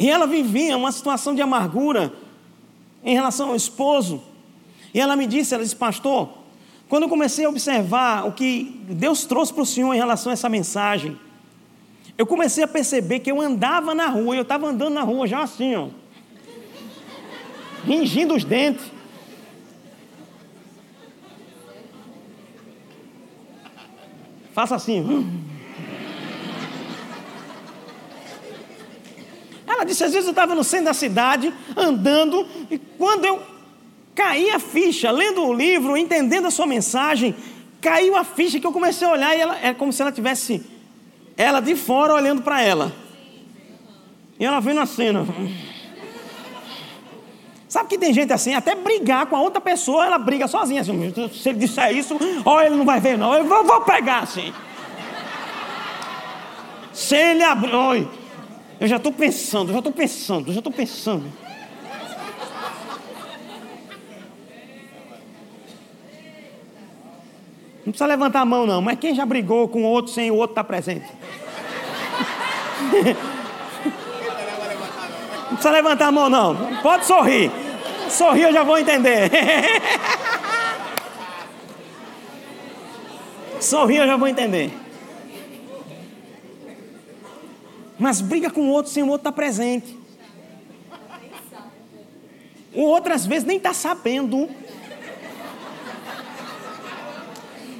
E 0.00 0.10
ela 0.10 0.26
vivia 0.26 0.78
uma 0.78 0.90
situação 0.90 1.34
de 1.34 1.42
amargura 1.42 2.10
em 3.04 3.12
relação 3.12 3.50
ao 3.50 3.54
esposo. 3.54 4.22
E 4.94 4.98
ela 4.98 5.14
me 5.14 5.26
disse, 5.26 5.52
ela 5.52 5.62
disse, 5.62 5.76
pastor, 5.76 6.30
quando 6.88 7.02
eu 7.02 7.08
comecei 7.10 7.44
a 7.44 7.50
observar 7.50 8.26
o 8.26 8.32
que 8.32 8.82
Deus 8.88 9.26
trouxe 9.26 9.52
para 9.52 9.62
o 9.62 9.66
Senhor 9.66 9.92
em 9.92 9.98
relação 9.98 10.30
a 10.30 10.32
essa 10.32 10.48
mensagem, 10.48 11.18
eu 12.16 12.24
comecei 12.24 12.64
a 12.64 12.66
perceber 12.68 13.18
que 13.18 13.30
eu 13.30 13.42
andava 13.42 13.94
na 13.94 14.06
rua, 14.06 14.34
eu 14.34 14.40
estava 14.40 14.66
andando 14.66 14.94
na 14.94 15.02
rua 15.02 15.26
já 15.26 15.42
assim, 15.42 15.76
ó, 15.76 15.88
ringindo 17.84 18.34
os 18.34 18.42
dentes. 18.42 18.86
Faça 24.54 24.74
assim. 24.74 25.04
Ela 29.80 29.86
disse: 29.86 30.04
às 30.04 30.12
vezes 30.12 30.26
eu 30.26 30.32
estava 30.32 30.54
no 30.54 30.62
centro 30.62 30.86
da 30.86 30.94
cidade, 30.94 31.50
andando, 31.74 32.46
e 32.70 32.76
quando 32.76 33.24
eu 33.24 33.40
caí 34.14 34.50
a 34.50 34.58
ficha, 34.58 35.10
lendo 35.10 35.42
o 35.42 35.54
livro, 35.54 35.96
entendendo 35.96 36.46
a 36.46 36.50
sua 36.50 36.66
mensagem, 36.66 37.34
caiu 37.80 38.14
a 38.14 38.22
ficha 38.22 38.60
que 38.60 38.66
eu 38.66 38.72
comecei 38.72 39.08
a 39.08 39.10
olhar 39.10 39.34
e 39.34 39.40
ela, 39.40 39.58
é 39.58 39.72
como 39.72 39.90
se 39.90 40.02
ela 40.02 40.12
tivesse 40.12 40.62
ela 41.34 41.60
de 41.60 41.74
fora 41.74 42.12
olhando 42.12 42.42
para 42.42 42.60
ela. 42.60 42.92
E 44.38 44.44
ela 44.44 44.60
vendo 44.60 44.80
a 44.80 44.86
cena. 44.86 45.26
Sabe 47.66 47.88
que 47.88 47.96
tem 47.96 48.12
gente 48.12 48.34
assim, 48.34 48.52
até 48.52 48.74
brigar 48.74 49.24
com 49.26 49.36
a 49.36 49.40
outra 49.40 49.62
pessoa, 49.62 50.04
ela 50.04 50.18
briga 50.18 50.46
sozinha. 50.46 50.82
Assim, 50.82 51.14
se 51.32 51.48
ele 51.48 51.58
disser 51.58 51.96
isso, 51.96 52.18
ó, 52.44 52.60
ele 52.60 52.76
não 52.76 52.84
vai 52.84 53.00
ver, 53.00 53.16
não. 53.16 53.32
Eu 53.32 53.44
vou, 53.44 53.64
vou 53.64 53.80
pegar 53.80 54.24
assim. 54.24 54.52
Se 56.92 57.16
ele 57.16 57.42
abrir. 57.42 58.19
Eu 58.80 58.88
já 58.88 58.96
estou 58.96 59.12
pensando, 59.12 59.72
já 59.72 59.78
estou 59.78 59.92
pensando, 59.92 60.50
já 60.50 60.58
estou 60.58 60.72
pensando. 60.72 61.30
Não 67.84 67.92
precisa 67.92 68.06
levantar 68.06 68.40
a 68.40 68.44
mão, 68.46 68.66
não, 68.66 68.80
mas 68.80 68.98
quem 68.98 69.14
já 69.14 69.26
brigou 69.26 69.68
com 69.68 69.82
o 69.82 69.86
outro 69.86 70.10
sem 70.10 70.30
o 70.30 70.36
outro 70.36 70.52
estar 70.52 70.64
tá 70.64 70.68
presente? 70.68 71.06
Não 75.50 75.56
precisa 75.56 75.70
levantar 75.70 76.06
a 76.06 76.12
mão, 76.12 76.30
não. 76.30 76.56
Pode 76.80 77.04
sorrir. 77.04 77.50
Sorrir 78.08 78.44
eu 78.44 78.52
já 78.52 78.62
vou 78.62 78.78
entender. 78.78 79.28
Sorrir 83.60 83.98
eu 83.98 84.06
já 84.06 84.16
vou 84.16 84.28
entender. 84.28 84.72
Mas 88.00 88.22
briga 88.22 88.50
com 88.50 88.62
o 88.62 88.70
outro 88.70 88.90
sem 88.90 89.02
o 89.02 89.08
outro 89.08 89.20
estar 89.20 89.30
tá 89.30 89.36
presente. 89.36 89.94
O 92.72 92.80
outro 92.80 93.12
às 93.12 93.26
vezes 93.26 93.44
nem 93.44 93.58
está 93.58 93.74
sabendo. 93.74 94.48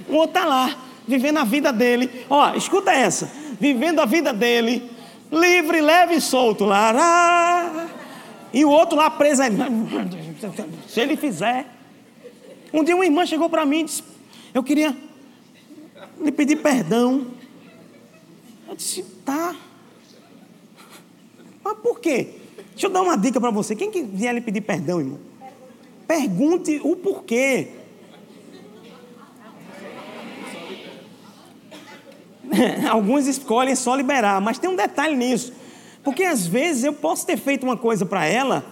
O 0.07 0.14
outro 0.14 0.39
está 0.39 0.45
lá, 0.45 0.77
vivendo 1.09 1.39
a 1.39 1.45
vida 1.45 1.73
dele. 1.73 2.27
Ó, 2.29 2.55
escuta 2.55 2.93
essa. 2.93 3.31
Vivendo 3.59 4.01
a 4.01 4.05
vida 4.05 4.31
dele, 4.31 4.91
livre, 5.33 5.81
leve 5.81 6.16
e 6.16 6.21
solto 6.21 6.66
lá. 6.66 7.89
E 8.53 8.62
o 8.62 8.68
outro 8.71 8.99
lá 8.99 9.09
preso. 9.09 9.43
Se 10.87 11.01
ele 11.01 11.16
fizer. 11.16 11.66
Um 12.75 12.85
dia 12.85 12.95
uma 12.95 13.07
irmã 13.07 13.25
chegou 13.25 13.49
para 13.49 13.64
mim 13.64 13.81
e 13.81 13.85
disse: 13.85 14.05
Eu 14.53 14.62
queria 14.62 14.95
lhe 16.21 16.31
pedir 16.31 16.57
perdão. 16.57 17.27
Eu 18.68 18.77
disse: 18.77 19.03
Tá. 19.25 19.57
Mas 21.63 21.79
por 21.79 22.01
quê? 22.01 22.29
Deixa 22.73 22.87
eu 22.87 22.91
dar 22.91 23.03
uma 23.03 23.17
dica 23.17 23.41
para 23.41 23.51
você. 23.51 23.77
Quem 23.77 23.91
que 23.91 24.03
vier 24.03 24.35
lhe 24.35 24.41
pedir 24.41 24.63
perdão, 24.63 25.01
irmão? 25.01 25.19
Pergunte 26.07 26.81
o 26.83 26.97
porquê. 26.97 27.69
alguns 32.91 33.27
escolhem 33.27 33.75
só 33.75 33.95
liberar, 33.95 34.41
mas 34.41 34.59
tem 34.59 34.69
um 34.69 34.77
detalhe 34.77 35.17
nisso. 35.17 35.53
Porque 36.03 36.25
às 36.25 36.47
vezes 36.47 36.85
eu 36.85 36.93
posso 36.93 37.27
ter 37.27 37.37
feito 37.37 37.65
uma 37.65 37.77
coisa 37.77 38.05
para 38.07 38.25
ela 38.25 38.65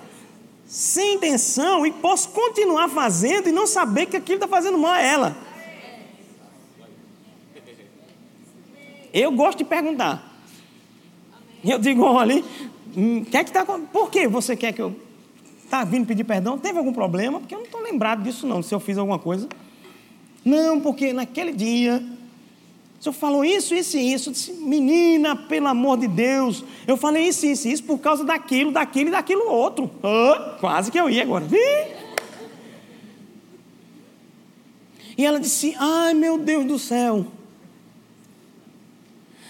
sem 0.67 1.15
intenção 1.15 1.87
e 1.87 1.91
posso 1.91 2.29
continuar 2.31 2.89
fazendo 2.89 3.49
e 3.49 3.53
não 3.53 3.67
saber 3.67 4.07
que 4.07 4.17
aquilo 4.17 4.37
está 4.37 4.49
fazendo 4.49 4.79
mal 4.79 4.93
a 4.93 5.01
ela. 5.01 5.37
Eu 9.13 9.33
gosto 9.33 9.59
de 9.59 9.65
perguntar. 9.65 10.25
Eu 11.65 11.79
digo, 11.79 12.03
olha, 12.03 12.45
hum, 12.99 13.25
quer 13.25 13.45
que 13.45 13.53
tá, 13.53 13.65
por 13.65 14.11
que 14.11 14.27
você 14.27 14.57
quer 14.57 14.73
que 14.73 14.83
eu 14.83 14.95
está 15.65 15.85
vindo 15.85 16.07
pedir 16.07 16.25
perdão? 16.25 16.59
Teve 16.59 16.79
algum 16.79 16.93
problema? 16.93 17.39
Porque 17.39 17.55
eu 17.55 17.59
não 17.59 17.67
estou 17.67 17.81
lembrado 17.83 18.23
disso 18.23 18.47
não, 18.47 18.63
se 18.63 18.75
eu 18.75 18.81
fiz 18.81 18.99
alguma 18.99 19.19
coisa. 19.19 19.49
Não, 20.45 20.81
porque 20.81 21.13
naquele 21.13 21.53
dia 21.53 22.03
o 22.99 23.03
senhor 23.03 23.13
falou 23.13 23.45
isso, 23.45 23.75
isso 23.75 23.97
e 23.97 24.13
isso. 24.13 24.31
Eu 24.31 24.33
disse, 24.33 24.53
menina, 24.53 25.37
pelo 25.37 25.69
amor 25.69 25.99
de 25.99 26.09
Deus, 26.09 26.65
eu 26.87 26.97
falei 26.97 27.29
isso, 27.29 27.47
isso 27.47 27.69
e 27.69 27.73
isso 27.73 27.85
por 27.85 27.99
causa 27.99 28.25
daquilo, 28.25 28.73
daquilo 28.73 29.09
e 29.09 29.13
daquilo 29.13 29.49
outro. 29.49 29.91
Oh, 30.03 30.59
quase 30.59 30.91
que 30.91 30.99
eu 30.99 31.09
ia 31.09 31.23
agora. 31.23 31.47
E 35.17 35.25
ela 35.25 35.39
disse, 35.39 35.77
ai 35.79 36.15
meu 36.15 36.39
Deus 36.39 36.65
do 36.65 36.79
céu. 36.79 37.27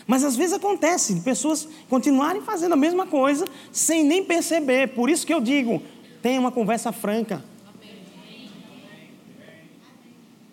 Mas 0.09 0.25
às 0.25 0.35
vezes 0.35 0.55
acontece 0.55 1.13
de 1.13 1.21
pessoas 1.21 1.69
continuarem 1.87 2.41
fazendo 2.41 2.73
a 2.73 2.77
mesma 2.77 3.07
coisa 3.07 3.47
sem 3.71 4.03
nem 4.03 4.25
perceber. 4.25 4.89
Por 4.95 5.11
isso 5.11 5.27
que 5.27 5.35
eu 5.35 5.39
digo, 5.39 5.83
tenha 6.23 6.41
uma 6.41 6.51
conversa 6.51 6.91
franca. 6.91 7.45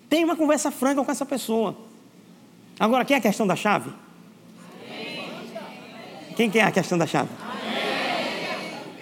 Tenha 0.10 0.26
uma 0.26 0.36
conversa 0.36 0.70
franca 0.72 1.02
com 1.02 1.10
essa 1.10 1.26
pessoa. 1.26 1.78
Agora, 2.78 3.06
quem 3.06 3.16
é 3.16 3.18
a 3.18 3.22
questão 3.22 3.48
da 3.48 3.56
chave? 3.56 3.92
Quem 6.36 6.50
que 6.50 6.60
é 6.60 6.64
a 6.64 6.72
questão 6.72 6.98
da 6.98 7.08
chave? 7.08 7.30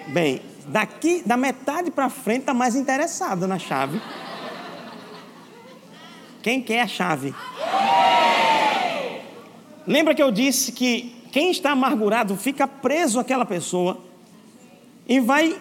Bem, 0.10 0.40
daqui, 0.68 1.24
da 1.26 1.36
metade 1.36 1.90
para 1.90 2.12
frente, 2.12 2.42
está 2.42 2.54
mais 2.54 2.76
interessado 2.76 3.48
na 3.48 3.58
chave. 3.58 4.00
Quem 6.44 6.62
quer 6.62 6.82
a 6.82 6.88
chave? 6.88 7.34
Lembra 9.86 10.16
que 10.16 10.24
eu 10.24 10.32
disse 10.32 10.72
que 10.72 11.16
quem 11.32 11.52
está 11.52 11.72
amargurado 11.72 12.36
fica 12.36 12.68
preso 12.68 13.20
àquela 13.20 13.46
pessoa 13.46 14.00
e 15.08 15.20
vai 15.20 15.60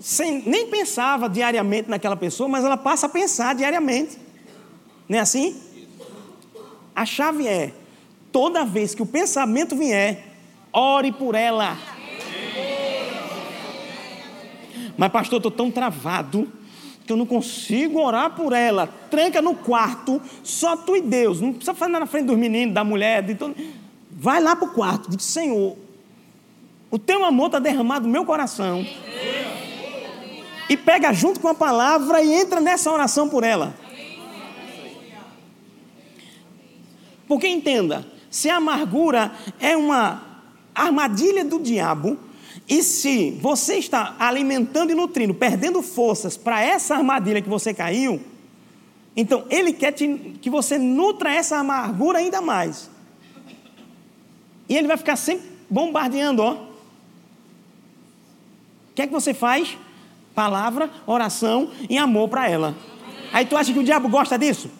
sem, 0.00 0.42
nem 0.46 0.68
pensava 0.68 1.28
diariamente 1.28 1.88
naquela 1.88 2.16
pessoa, 2.16 2.48
mas 2.48 2.64
ela 2.64 2.76
passa 2.76 3.06
a 3.06 3.08
pensar 3.08 3.54
diariamente. 3.54 4.18
Não 5.08 5.18
é 5.18 5.20
assim? 5.20 5.60
A 6.94 7.04
chave 7.04 7.46
é: 7.46 7.72
toda 8.30 8.64
vez 8.64 8.94
que 8.94 9.02
o 9.02 9.06
pensamento 9.06 9.76
vier, 9.76 10.24
ore 10.72 11.12
por 11.12 11.34
ela. 11.34 11.76
Mas, 14.96 15.10
pastor, 15.10 15.38
estou 15.38 15.50
tão 15.50 15.70
travado 15.70 16.50
que 17.12 17.14
eu 17.14 17.16
não 17.16 17.26
consigo 17.26 18.00
orar 18.00 18.30
por 18.30 18.52
ela. 18.52 18.86
Tranca 19.10 19.42
no 19.42 19.54
quarto, 19.54 20.20
só 20.42 20.76
tu 20.76 20.96
e 20.96 21.02
Deus. 21.02 21.40
Não 21.40 21.52
precisa 21.52 21.74
fazer 21.74 21.92
na 21.92 22.06
frente 22.06 22.26
dos 22.26 22.38
meninos, 22.38 22.74
da 22.74 22.82
mulher, 22.82 23.22
de 23.22 23.34
todo. 23.34 23.54
Vai 24.10 24.40
lá 24.42 24.56
para 24.56 24.66
o 24.66 24.72
quarto, 24.72 25.10
diz: 25.10 25.22
Senhor, 25.24 25.76
o 26.90 26.98
teu 26.98 27.24
amor 27.24 27.46
está 27.46 27.58
derramado 27.58 28.06
no 28.06 28.12
meu 28.12 28.24
coração. 28.24 28.84
E 30.68 30.76
pega 30.76 31.12
junto 31.12 31.38
com 31.38 31.48
a 31.48 31.54
palavra 31.54 32.22
e 32.22 32.32
entra 32.32 32.60
nessa 32.60 32.90
oração 32.90 33.28
por 33.28 33.44
ela. 33.44 33.74
Porque 37.28 37.46
entenda, 37.46 38.06
se 38.30 38.48
a 38.48 38.56
amargura 38.56 39.32
é 39.60 39.76
uma 39.76 40.22
armadilha 40.74 41.44
do 41.44 41.60
diabo, 41.60 42.18
e 42.72 42.82
se 42.82 43.32
você 43.32 43.76
está 43.76 44.16
alimentando 44.18 44.92
e 44.92 44.94
nutrindo, 44.94 45.34
perdendo 45.34 45.82
forças 45.82 46.38
para 46.38 46.62
essa 46.62 46.94
armadilha 46.94 47.42
que 47.42 47.48
você 47.48 47.74
caiu, 47.74 48.18
então 49.14 49.44
ele 49.50 49.74
quer 49.74 49.92
te, 49.92 50.38
que 50.40 50.48
você 50.48 50.78
nutra 50.78 51.34
essa 51.34 51.58
amargura 51.58 52.20
ainda 52.20 52.40
mais. 52.40 52.88
E 54.70 54.74
ele 54.74 54.88
vai 54.88 54.96
ficar 54.96 55.16
sempre 55.16 55.50
bombardeando, 55.68 56.40
ó. 56.40 56.54
O 56.54 56.66
que 58.94 59.02
é 59.02 59.06
que 59.06 59.12
você 59.12 59.34
faz? 59.34 59.76
Palavra, 60.34 60.88
oração 61.06 61.70
e 61.90 61.98
amor 61.98 62.30
para 62.30 62.48
ela. 62.48 62.74
Aí 63.34 63.44
tu 63.44 63.54
acha 63.54 63.70
que 63.70 63.80
o 63.80 63.84
diabo 63.84 64.08
gosta 64.08 64.38
disso? 64.38 64.70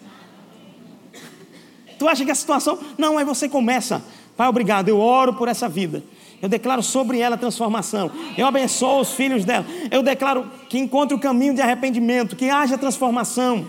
Tu 1.99 2.07
acha 2.07 2.25
que 2.25 2.31
a 2.31 2.35
situação. 2.35 2.79
Não, 2.97 3.19
aí 3.19 3.23
você 3.23 3.47
começa. 3.47 4.03
Pai, 4.35 4.47
obrigado, 4.47 4.89
eu 4.89 4.99
oro 4.99 5.35
por 5.35 5.47
essa 5.47 5.69
vida. 5.69 6.03
Eu 6.43 6.49
declaro 6.49 6.83
sobre 6.83 7.19
ela 7.19 7.37
transformação. 7.37 8.11
Eu 8.37 8.45
abençoo 8.45 8.99
os 8.99 9.13
filhos 9.13 9.45
dela. 9.45 9.65
Eu 9.89 10.03
declaro 10.03 10.45
que 10.67 10.77
encontre 10.77 11.15
o 11.15 11.19
caminho 11.19 11.53
de 11.53 11.61
arrependimento, 11.61 12.35
que 12.35 12.49
haja 12.49 12.77
transformação. 12.77 13.65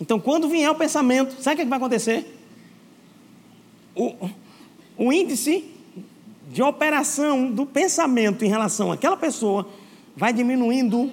Então, 0.00 0.20
quando 0.20 0.48
vier 0.48 0.70
o 0.70 0.74
pensamento, 0.76 1.42
sabe 1.42 1.56
o 1.56 1.64
que 1.64 1.68
vai 1.68 1.78
acontecer? 1.78 2.32
O, 3.92 4.14
o 4.96 5.12
índice 5.12 5.64
de 6.48 6.62
operação 6.62 7.50
do 7.50 7.66
pensamento 7.66 8.44
em 8.44 8.48
relação 8.48 8.92
àquela 8.92 9.16
pessoa 9.16 9.68
vai 10.16 10.32
diminuindo, 10.32 11.10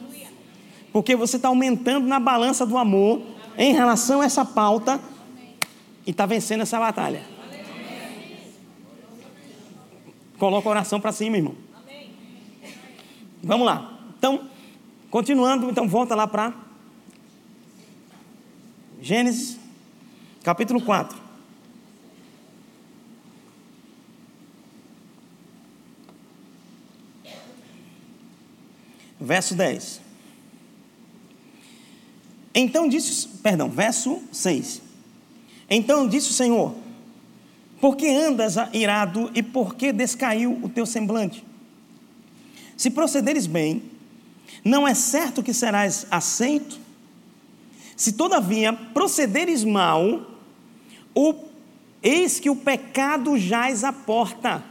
porque 0.91 1.16
você 1.16 1.38
está 1.38 1.47
aumentando 1.47 2.06
na 2.06 2.20
balança 2.20 2.68
do 2.68 2.78
amor 2.78 3.20
em 3.58 3.74
relação 3.74 4.22
a 4.22 4.26
essa 4.26 4.45
pauta 4.45 4.99
e 6.06 6.12
está 6.12 6.28
vencendo 6.28 6.62
essa 6.62 6.80
batalha. 6.80 7.33
Coloca 10.44 10.68
a 10.68 10.72
oração 10.72 11.00
para 11.00 11.14
cima, 11.14 11.38
irmão. 11.38 11.56
Vamos 13.41 13.66
lá. 13.66 13.98
Então, 14.18 14.50
continuando, 15.10 15.70
então 15.70 15.88
volta 15.88 16.14
lá 16.16 16.28
para 16.28 16.54
Gênesis, 19.02 19.58
capítulo 20.44 20.82
4. 20.82 21.18
Verso 29.22 29.56
10. 29.56 30.02
Então 32.54 32.89
disse, 32.89 33.30
perdão, 33.41 33.70
verso 33.70 34.22
6. 34.30 34.82
Então 35.70 36.06
disse 36.06 36.32
o 36.32 36.34
Senhor: 36.34 36.83
Por 37.84 37.98
que 37.98 38.08
andas 38.08 38.56
irado 38.72 39.30
e 39.36 39.44
por 39.44 39.76
que 39.76 39.92
descaiu 39.92 40.58
o 40.64 40.70
teu 40.70 40.86
semblante? 40.86 41.44
Se 42.78 42.90
procederes 42.90 43.46
bem, 43.46 43.84
não 44.64 44.88
é 44.88 44.94
certo 44.94 45.44
que 45.44 45.54
serás 45.54 46.08
aceito? 46.10 46.80
Se 47.98 48.14
todavia 48.14 48.72
procederes 48.72 49.66
mal, 49.66 50.26
o, 51.14 51.36
eis 52.02 52.40
que 52.40 52.50
o 52.50 52.56
pecado 52.56 53.38
jaz 53.38 53.84
à 53.84 53.92
porta. 53.92 54.64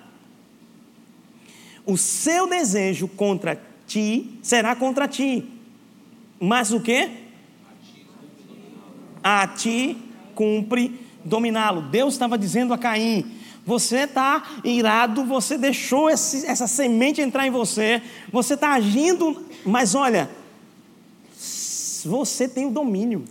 O 1.85 1.99
seu 1.99 2.49
desejo 2.49 3.09
contra 3.09 3.61
ti 3.87 4.39
será 4.41 4.75
contra 4.75 5.07
ti. 5.07 5.47
Mas 6.41 6.73
o 6.73 6.81
que? 6.81 7.11
a 9.23 9.47
ti 9.47 9.99
cumpre 10.35 10.99
dominá-lo. 11.25 11.83
Deus 11.83 12.15
estava 12.15 12.37
dizendo 12.39 12.73
a 12.73 12.79
Caim: 12.79 13.31
você 13.65 14.01
está 14.01 14.43
irado, 14.65 15.25
você 15.25 15.57
deixou 15.57 16.11
esse, 16.11 16.47
essa 16.47 16.67
semente 16.67 17.21
entrar 17.21 17.47
em 17.47 17.51
você, 17.51 18.03
você 18.33 18.55
está 18.55 18.73
agindo, 18.73 19.45
mas 19.65 19.95
olha, 19.95 20.29
você 22.05 22.49
tem 22.49 22.67
o 22.67 22.71
domínio. 22.71 23.25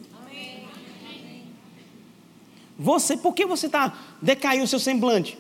Você, 2.78 3.16
por 3.16 3.36
que 3.36 3.46
você 3.46 3.68
está 3.68 3.96
decaindo 4.22 4.64
o 4.64 4.68
seu 4.68 4.80
semblante? 4.80 5.38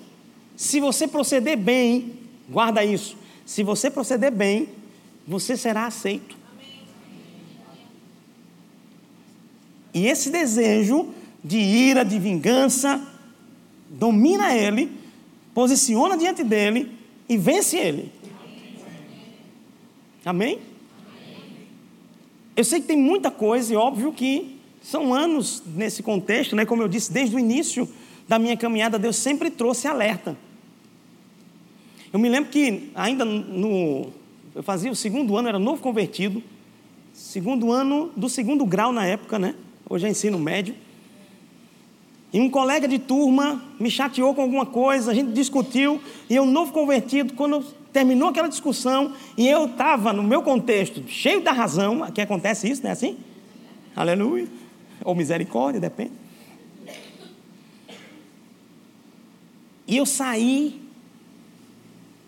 Se 0.55 0.79
você 0.79 1.07
proceder 1.07 1.57
bem, 1.57 2.13
guarda 2.47 2.85
isso. 2.85 3.17
Se 3.45 3.63
você 3.63 3.89
proceder 3.89 4.31
bem, 4.31 4.69
você 5.27 5.57
será 5.57 5.85
aceito. 5.85 6.37
E 9.93 10.05
esse 10.05 10.29
desejo 10.29 11.09
de 11.43 11.57
ira, 11.57 12.03
de 12.03 12.19
vingança, 12.19 13.01
domina 13.89 14.55
ele, 14.55 14.91
posiciona 15.53 16.17
diante 16.17 16.43
dele 16.43 16.91
e 17.27 17.37
vence 17.37 17.77
ele. 17.77 18.11
Amém? 20.23 20.59
Eu 22.55 22.63
sei 22.63 22.79
que 22.79 22.87
tem 22.87 22.97
muita 22.97 23.31
coisa 23.31 23.73
e 23.73 23.75
óbvio 23.75 24.11
que 24.13 24.59
são 24.81 25.13
anos 25.13 25.63
nesse 25.65 26.03
contexto, 26.03 26.55
né? 26.55 26.65
Como 26.65 26.81
eu 26.81 26.87
disse, 26.87 27.11
desde 27.11 27.35
o 27.35 27.39
início 27.39 27.87
da 28.27 28.37
minha 28.37 28.55
caminhada, 28.55 28.99
Deus 28.99 29.15
sempre 29.15 29.49
trouxe 29.49 29.87
alerta. 29.87 30.37
Eu 32.13 32.19
me 32.19 32.29
lembro 32.29 32.51
que 32.51 32.91
ainda 32.93 33.23
no. 33.23 34.07
Eu 34.53 34.61
fazia 34.61 34.91
o 34.91 34.95
segundo 34.95 35.37
ano, 35.37 35.47
era 35.47 35.57
novo 35.57 35.81
convertido, 35.81 36.43
segundo 37.13 37.71
ano 37.71 38.11
do 38.17 38.27
segundo 38.27 38.65
grau 38.65 38.91
na 38.91 39.05
época, 39.05 39.39
né? 39.39 39.55
hoje 39.91 40.07
é 40.07 40.09
ensino 40.09 40.39
médio. 40.39 40.75
E 42.33 42.39
um 42.39 42.49
colega 42.49 42.87
de 42.87 42.97
turma 42.97 43.61
me 43.79 43.91
chateou 43.91 44.33
com 44.33 44.41
alguma 44.41 44.65
coisa, 44.65 45.11
a 45.11 45.13
gente 45.13 45.31
discutiu, 45.33 45.99
e 46.29 46.35
eu, 46.35 46.45
novo 46.45 46.71
convertido, 46.71 47.33
quando 47.33 47.61
terminou 47.91 48.29
aquela 48.29 48.47
discussão, 48.47 49.13
e 49.37 49.47
eu 49.47 49.65
estava 49.65 50.13
no 50.13 50.23
meu 50.23 50.41
contexto, 50.41 51.03
cheio 51.09 51.41
da 51.41 51.51
razão, 51.51 52.09
que 52.11 52.21
acontece 52.21 52.69
isso, 52.69 52.83
não 52.83 52.89
é 52.89 52.93
assim? 52.93 53.17
Aleluia. 53.95 54.47
Ou 55.03 55.13
misericórdia, 55.13 55.81
depende. 55.81 56.13
E 59.85 59.97
eu 59.97 60.05
saí, 60.05 60.81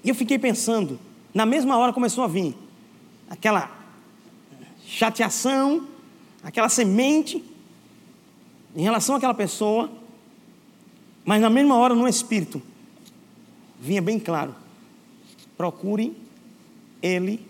e 0.03 0.09
eu 0.09 0.15
fiquei 0.15 0.37
pensando, 0.37 0.99
na 1.33 1.45
mesma 1.45 1.77
hora 1.77 1.93
começou 1.93 2.25
a 2.25 2.27
vir 2.27 2.53
aquela 3.29 3.71
chateação, 4.85 5.87
aquela 6.43 6.67
semente, 6.67 7.41
em 8.75 8.81
relação 8.81 9.15
àquela 9.15 9.33
pessoa, 9.33 9.89
mas 11.23 11.41
na 11.41 11.49
mesma 11.49 11.75
hora 11.77 11.93
no 11.93 12.07
espírito 12.07 12.61
vinha 13.79 14.01
bem 14.01 14.19
claro: 14.19 14.55
procure 15.57 16.15
ele, 17.01 17.45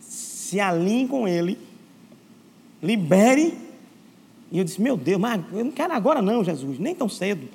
se 0.00 0.58
alinhe 0.60 1.06
com 1.06 1.28
ele, 1.28 1.58
libere. 2.82 3.56
E 4.50 4.58
eu 4.58 4.64
disse: 4.64 4.80
Meu 4.80 4.96
Deus, 4.96 5.20
mas 5.20 5.42
eu 5.52 5.64
não 5.64 5.72
quero 5.72 5.92
agora, 5.92 6.22
não, 6.22 6.42
Jesus, 6.42 6.78
nem 6.78 6.94
tão 6.94 7.08
cedo, 7.08 7.48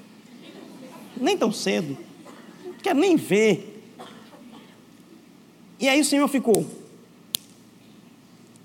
nem 1.18 1.38
tão 1.38 1.52
cedo, 1.52 1.98
não 2.66 2.74
quero 2.76 3.00
nem 3.00 3.16
ver. 3.16 3.68
E 5.80 5.90
aí 5.90 6.00
o 6.00 6.06
Senhor 6.06 6.28
ficou 6.28 6.66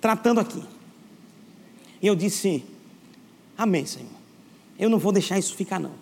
tratando 0.01 0.39
aqui. 0.39 0.62
E 2.03 2.07
eu 2.07 2.14
disse: 2.14 2.62
Amém, 3.57 3.87
Senhor. 3.87 4.09
Eu 4.79 4.91
não 4.91 4.99
vou 4.99 5.13
deixar 5.13 5.39
isso 5.39 5.55
ficar, 5.55 5.81
não. 5.81 5.93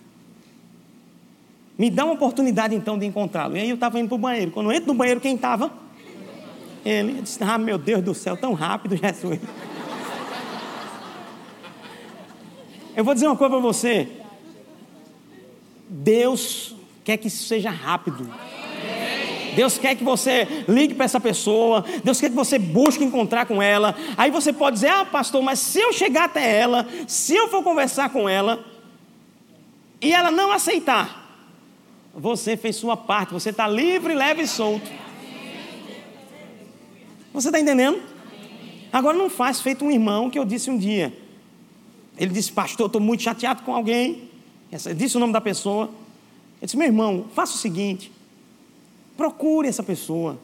Me 1.79 1.91
dá 1.91 2.05
uma 2.05 2.15
oportunidade 2.15 2.75
então 2.75 2.99
de 2.99 3.05
encontrá-lo. 3.07 3.57
E 3.57 3.61
aí 3.61 3.69
eu 3.69 3.75
estava 3.75 3.99
indo 3.99 4.09
para 4.09 4.15
o 4.15 4.19
banheiro. 4.19 4.51
Quando 4.51 4.71
eu 4.71 4.77
entro 4.77 4.89
no 4.89 4.95
banheiro, 4.95 5.21
quem 5.21 5.35
estava? 5.35 5.73
Ele. 6.85 7.19
Eu 7.19 7.23
disse: 7.23 7.43
Ah, 7.43 7.59
meu 7.59 7.79
Deus 7.79 8.03
do 8.03 8.15
céu, 8.15 8.37
tão 8.37 8.53
rápido, 8.53 8.97
Jesus. 8.97 9.41
Eu 12.97 13.05
vou 13.05 13.13
dizer 13.13 13.27
uma 13.27 13.37
coisa 13.37 13.53
para 13.55 13.63
você. 13.63 14.09
Deus 15.89 16.77
quer 17.03 17.17
que 17.17 17.27
isso 17.27 17.45
seja 17.45 17.71
rápido. 17.71 18.29
Deus 19.55 19.79
quer 19.79 19.95
que 19.95 20.05
você 20.05 20.65
ligue 20.69 20.95
para 20.95 21.05
essa 21.05 21.21
pessoa, 21.21 21.85
Deus 22.03 22.21
quer 22.21 22.31
que 22.31 22.37
você 22.37 22.59
busque 22.59 23.05
encontrar 23.05 23.47
com 23.47 23.63
ela. 23.63 23.95
Aí 24.17 24.31
você 24.31 24.53
pode 24.53 24.75
dizer: 24.75 24.89
Ah, 24.89 25.05
pastor, 25.05 25.43
mas 25.43 25.59
se 25.59 25.81
eu 25.81 25.93
chegar 25.93 26.25
até 26.25 26.59
ela, 26.59 26.87
se 27.07 27.35
eu 27.35 27.49
for 27.49 27.63
conversar 27.63 28.11
com 28.11 28.29
ela, 28.29 28.65
e 30.01 30.13
ela 30.13 30.31
não 30.31 30.53
aceitar, 30.53 31.25
você 32.15 32.57
fez 32.57 32.77
sua 32.77 32.97
parte, 32.97 33.33
você 33.33 33.51
está 33.51 33.67
livre, 33.67 34.15
leve 34.15 34.43
e 34.43 34.47
solto. 34.47 34.91
Você 37.33 37.49
está 37.49 37.59
entendendo? 37.59 38.01
Agora 38.93 39.19
não 39.19 39.29
faz 39.29 39.61
feito 39.61 39.85
um 39.85 39.91
irmão 39.91 40.31
que 40.31 40.39
eu 40.39 40.45
disse 40.45 40.71
um 40.71 40.79
dia. 40.79 41.13
Ele 42.17 42.33
disse, 42.33 42.53
pastor, 42.53 42.87
estou 42.87 43.01
muito 43.01 43.25
chateado 43.25 43.63
com 43.63 43.75
alguém. 43.75 44.31
Disse 44.97 45.17
o 45.17 45.21
nome 45.21 45.33
da 45.33 45.41
pessoa. 45.41 45.87
Ele 45.87 46.67
disse, 46.67 46.77
meu 46.77 46.87
irmão, 46.87 47.27
faça 47.35 47.55
o 47.55 47.59
seguinte: 47.59 48.13
Procure 49.17 49.69
essa 49.69 49.83
pessoa. 49.83 50.39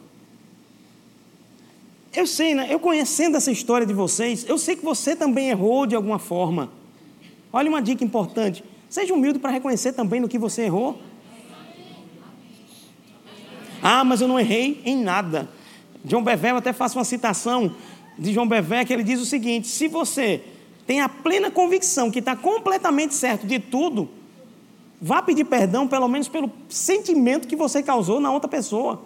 Eu 2.13 2.27
sei, 2.27 2.55
né? 2.55 2.67
eu 2.69 2.81
conhecendo 2.81 3.37
essa 3.37 3.53
história 3.53 3.87
de 3.87 3.95
vocês, 3.95 4.45
eu 4.49 4.59
sei 4.59 4.75
que 4.75 4.85
você 4.85 5.15
também 5.15 5.51
errou 5.51 5.87
de 5.87 5.95
alguma 5.95 6.19
forma. 6.19 6.71
Olha 7.53 7.69
uma 7.69 7.81
dica 7.81 8.05
importante: 8.05 8.65
seja 8.89 9.15
humilde 9.15 9.39
para 9.39 9.51
reconhecer 9.51 9.93
também 9.93 10.21
no 10.21 10.29
que 10.29 10.39
você 10.39 10.63
errou. 10.63 11.01
Ah, 13.83 14.05
mas 14.05 14.21
eu 14.21 14.29
não 14.29 14.39
errei 14.39 14.81
em 14.85 14.97
nada. 14.97 15.49
João 16.05 16.23
Bevé, 16.23 16.51
eu 16.51 16.57
até 16.57 16.73
faço 16.73 16.99
uma 16.99 17.05
citação 17.05 17.75
de 18.19 18.33
João 18.33 18.47
Bevé, 18.47 18.85
que 18.85 18.93
ele 18.93 19.03
diz 19.03 19.21
o 19.21 19.27
seguinte: 19.27 19.69
se 19.69 19.89
você 19.89 20.43
tem 20.87 21.01
a 21.01 21.09
plena 21.09 21.51
convicção 21.51 22.11
que 22.11 22.19
está 22.19 22.35
completamente 22.35 23.15
certo 23.15 23.47
de 23.47 23.59
tudo, 23.59 24.09
Vá 25.01 25.23
pedir 25.23 25.45
perdão, 25.45 25.89
pelo 25.89 26.07
menos 26.09 26.29
pelo 26.29 26.51
sentimento 26.69 27.49
que 27.49 27.57
você 27.57 27.83
causou 27.83 28.21
na 28.21 28.31
outra 28.31 28.49
pessoa. 28.49 29.01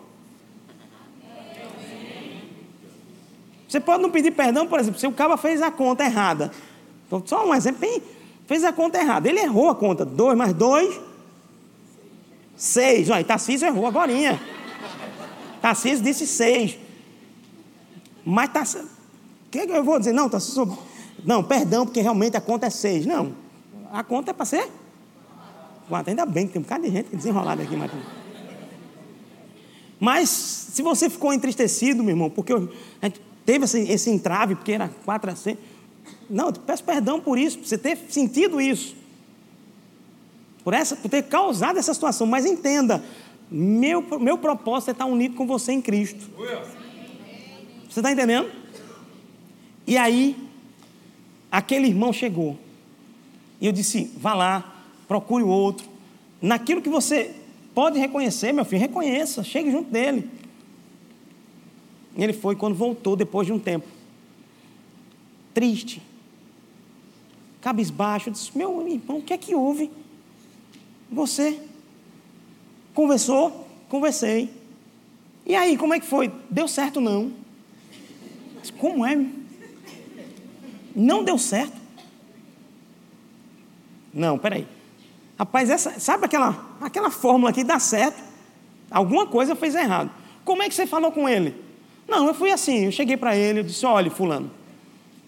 Você 3.69 3.79
pode 3.79 4.03
não 4.03 4.11
pedir 4.11 4.33
perdão, 4.33 4.67
por 4.67 4.81
exemplo, 4.81 4.99
se 4.99 5.07
o 5.07 5.13
cara 5.13 5.37
fez 5.37 5.63
a 5.63 5.71
conta 5.71 6.05
errada. 6.05 6.51
Só 7.27 7.47
um 7.47 7.55
exemplo, 7.55 7.89
fez 8.47 8.65
a 8.65 8.73
conta 8.73 8.99
errada. 8.99 9.29
Ele 9.29 9.39
errou 9.39 9.69
a 9.69 9.75
conta. 9.75 10.05
Dois 10.05 10.37
mais 10.37 10.53
dois, 10.53 11.01
seis. 12.57 13.09
Olha, 13.09 13.25
Tarcísio 13.25 13.67
errou 13.67 13.87
agora. 13.87 14.13
Tarcísio 15.61 16.05
disse 16.05 16.27
seis. 16.27 16.77
Mas 18.25 18.49
Tarcísio... 18.51 18.89
O 19.47 19.51
que 19.51 19.59
eu 19.59 19.85
vou 19.85 19.99
dizer? 19.99 20.13
Não, 20.13 20.29
Tarcísio... 20.29 20.77
Não, 21.25 21.43
perdão, 21.43 21.87
porque 21.87 22.01
realmente 22.01 22.37
a 22.37 22.41
conta 22.41 22.67
é 22.67 22.71
seis. 22.71 23.07
Não, 23.07 23.33
a 23.93 24.03
conta 24.03 24.33
é 24.33 24.35
para 24.35 24.45
ser 24.45 24.69
quatro. 25.89 26.11
Ainda 26.11 26.27
bem 26.27 26.47
que 26.47 26.53
tem 26.53 26.61
um 26.61 26.63
bocado 26.63 26.85
de 26.85 26.91
gente 26.91 27.15
desenrolada 27.15 27.63
aqui, 27.63 27.77
Martim. 27.77 27.99
Mas, 29.99 30.29
se 30.29 30.83
você 30.83 31.09
ficou 31.09 31.33
entristecido, 31.33 32.03
meu 32.03 32.13
irmão, 32.13 32.29
porque 32.29 32.53
a 32.53 33.07
gente 33.07 33.21
teve 33.47 33.65
esse, 33.65 33.81
esse 33.81 34.11
entrave, 34.11 34.55
porque 34.55 34.73
era 34.73 34.89
quatro 35.05 35.31
a 35.31 35.37
seis. 35.37 35.57
Não, 36.29 36.47
eu 36.47 36.53
peço 36.53 36.85
perdão 36.85 37.21
por 37.21 37.39
isso, 37.39 37.59
por 37.59 37.67
você 37.67 37.79
ter 37.79 37.97
sentido 38.09 38.61
isso. 38.61 38.97
Por, 40.63 40.75
essa, 40.75 40.97
por 40.97 41.09
ter 41.09 41.23
causado 41.23 41.79
essa 41.79 41.93
situação. 41.95 42.27
Mas 42.27 42.45
entenda, 42.45 43.05
meu, 43.51 44.03
meu 44.19 44.39
propósito 44.39 44.89
é 44.89 44.93
estar 44.93 45.07
unido 45.07 45.37
com 45.37 45.47
você 45.47 45.73
em 45.73 45.81
Cristo. 45.81 46.29
Você 47.89 48.01
está 48.01 48.11
entendendo? 48.11 48.51
E 49.87 49.97
aí, 49.97 50.37
aquele 51.51 51.87
irmão 51.87 52.13
chegou. 52.13 52.59
E 53.61 53.67
eu 53.67 53.73
disse: 53.73 54.11
vá 54.17 54.35
lá, 54.35 54.74
procure 55.07 55.43
o 55.43 55.49
outro. 55.49 55.89
Naquilo 56.41 56.83
que 56.83 56.89
você 56.89 57.35
pode 57.75 57.99
reconhecer, 57.99 58.53
meu 58.53 58.65
filho, 58.65 58.81
reconheça, 58.81 59.43
chegue 59.43 59.71
junto 59.71 59.91
dele. 59.91 60.31
E 62.17 62.23
ele 62.23 62.33
foi 62.33 62.55
quando 62.55 62.75
voltou, 62.75 63.17
depois 63.17 63.47
de 63.47 63.53
um 63.53 63.59
tempo. 63.59 63.87
Triste. 65.53 66.01
Cabisbaixo. 67.61 68.31
Disse: 68.31 68.57
Meu 68.57 68.87
irmão, 68.87 69.19
o 69.19 69.23
que 69.23 69.33
é 69.33 69.39
que 69.39 69.55
houve? 69.55 69.91
Você 71.11 71.61
conversou? 72.93 73.67
Conversei. 73.89 74.51
E 75.47 75.55
aí, 75.55 75.77
como 75.77 75.93
é 75.93 76.01
que 76.01 76.07
foi? 76.07 76.33
Deu 76.51 76.67
certo 76.67 77.01
não? 77.01 77.33
Disse, 78.61 78.73
como 78.73 79.05
é? 79.05 79.27
Não 80.95 81.23
deu 81.23 81.37
certo? 81.37 81.77
Não, 84.13 84.39
peraí. 84.39 84.67
Rapaz, 85.39 85.69
essa, 85.69 85.99
sabe 85.99 86.27
aquela, 86.27 86.57
aquela 86.81 87.11
fórmula 87.11 87.53
que 87.53 87.65
dá 87.65 87.79
certo? 87.79 88.23
Alguma 88.91 89.27
coisa 89.27 89.57
fez 89.57 89.75
errado. 89.75 90.11
Como 90.45 90.63
é 90.63 90.69
que 90.69 90.75
você 90.75 90.87
falou 90.87 91.11
com 91.11 91.29
ele? 91.29 91.55
Não, 92.07 92.27
eu 92.27 92.35
fui 92.35 92.51
assim, 92.51 92.85
eu 92.85 92.93
cheguei 92.93 93.17
para 93.17 93.35
ele, 93.35 93.61
eu 93.61 93.65
disse, 93.65 93.85
olha, 93.85 94.11
fulano, 94.11 94.51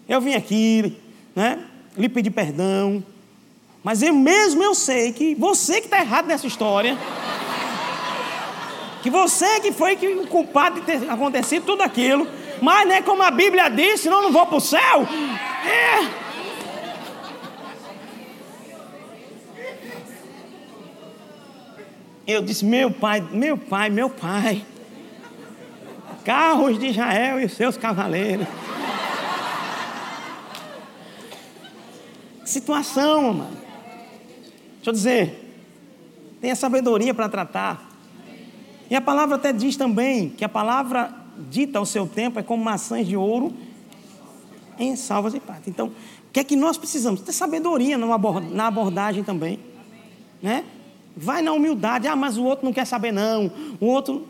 eu 0.07 0.21
vim 0.21 0.35
aqui, 0.35 0.95
né, 1.35 1.59
lhe 1.97 2.07
pedi 2.07 2.29
perdão, 2.29 3.03
mas 3.83 4.01
eu 4.03 4.13
mesmo 4.13 4.63
eu 4.63 4.75
sei 4.75 5.11
que 5.11 5.33
você 5.35 5.81
que 5.81 5.87
está 5.87 5.99
errado 5.99 6.27
nessa 6.27 6.45
história, 6.45 6.95
que 9.01 9.09
você 9.09 9.59
que 9.59 9.71
foi 9.71 9.95
que, 9.95 10.07
o 10.07 10.27
culpado 10.27 10.79
de 10.79 10.85
ter 10.85 11.09
acontecido 11.09 11.65
tudo 11.65 11.81
aquilo, 11.81 12.27
mas 12.61 12.87
né, 12.87 13.01
como 13.01 13.23
a 13.23 13.31
Bíblia 13.31 13.69
diz, 13.69 14.01
senão 14.01 14.17
eu 14.17 14.23
não 14.23 14.31
vou 14.31 14.45
para 14.45 14.57
o 14.57 14.61
céu. 14.61 15.07
É. 15.65 16.26
Eu 22.27 22.41
disse: 22.41 22.65
Meu 22.65 22.91
pai, 22.91 23.21
meu 23.21 23.57
pai, 23.57 23.89
meu 23.89 24.09
pai. 24.09 24.65
Carros 26.25 26.77
de 26.77 26.87
Israel 26.87 27.39
e 27.39 27.47
seus 27.47 27.77
cavaleiros. 27.77 28.45
Situação, 32.43 33.33
mano. 33.33 33.57
Deixa 34.75 34.89
eu 34.89 34.93
dizer. 34.93 35.43
Tenha 36.41 36.55
sabedoria 36.55 37.13
para 37.13 37.29
tratar. 37.29 37.89
E 38.89 38.95
a 38.95 39.01
palavra 39.01 39.37
até 39.37 39.53
diz 39.53 39.77
também 39.77 40.29
que 40.29 40.43
a 40.43 40.49
palavra 40.49 41.13
dita 41.49 41.79
ao 41.79 41.85
seu 41.85 42.05
tempo 42.05 42.39
é 42.39 42.43
como 42.43 42.63
maçãs 42.63 43.07
de 43.07 43.15
ouro 43.15 43.53
em 44.77 44.95
salvas 44.95 45.33
de 45.33 45.39
prata. 45.39 45.69
Então, 45.69 45.87
o 45.87 46.31
que 46.31 46.41
é 46.41 46.43
que 46.43 46.55
nós 46.55 46.77
precisamos? 46.77 47.21
Ter 47.21 47.31
sabedoria 47.31 47.97
na 47.97 48.67
abordagem 48.67 49.23
também. 49.23 49.59
Né? 50.41 50.63
Vai 51.17 51.41
na 51.41 51.51
humildade. 51.51 52.07
Ah, 52.07 52.15
mas 52.15 52.37
o 52.37 52.43
outro 52.43 52.63
não 52.63 52.71
quer 52.71 52.85
saber, 52.85 53.11
não. 53.11 53.51
O 53.79 53.87
outro 53.87 54.27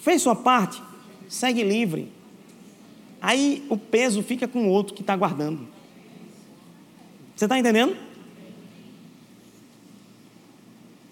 fez 0.00 0.22
sua 0.22 0.36
parte, 0.36 0.80
segue 1.28 1.64
livre. 1.64 2.12
Aí 3.20 3.64
o 3.68 3.76
peso 3.76 4.22
fica 4.22 4.46
com 4.46 4.68
o 4.68 4.70
outro 4.70 4.94
que 4.94 5.00
está 5.00 5.16
guardando. 5.16 5.66
Você 7.34 7.46
está 7.46 7.58
entendendo? 7.58 7.96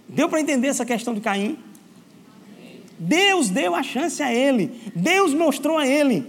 Deu 0.09 0.29
para 0.29 0.41
entender 0.41 0.69
essa 0.69 0.85
questão 0.85 1.15
de 1.15 1.21
Caim? 1.21 1.59
Deus 2.99 3.49
deu 3.49 3.75
a 3.75 3.83
chance 3.83 4.23
a 4.23 4.33
ele, 4.33 4.81
Deus 4.95 5.35
mostrou 5.35 5.79
a 5.79 5.87
ele. 5.87 6.25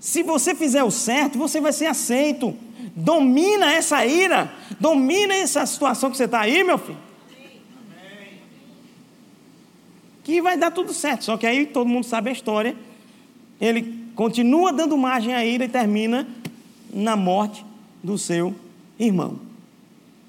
Se 0.00 0.22
você 0.22 0.54
fizer 0.54 0.82
o 0.82 0.90
certo, 0.90 1.38
você 1.38 1.60
vai 1.60 1.72
ser 1.72 1.86
aceito. 1.86 2.56
Domina 2.96 3.72
essa 3.72 4.04
ira, 4.04 4.52
domina 4.80 5.32
essa 5.34 5.64
situação 5.64 6.10
que 6.10 6.16
você 6.16 6.24
está 6.24 6.40
aí, 6.40 6.64
meu 6.64 6.78
filho. 6.78 7.11
Que 10.24 10.40
vai 10.40 10.56
dar 10.56 10.70
tudo 10.70 10.92
certo. 10.92 11.24
Só 11.24 11.36
que 11.36 11.46
aí 11.46 11.66
todo 11.66 11.88
mundo 11.88 12.04
sabe 12.04 12.30
a 12.30 12.32
história. 12.32 12.76
Ele 13.60 14.06
continua 14.14 14.72
dando 14.72 14.96
margem 14.96 15.34
à 15.34 15.44
ira 15.44 15.64
e 15.64 15.68
termina 15.68 16.26
na 16.92 17.16
morte 17.16 17.64
do 18.02 18.18
seu 18.18 18.54
irmão. 18.98 19.38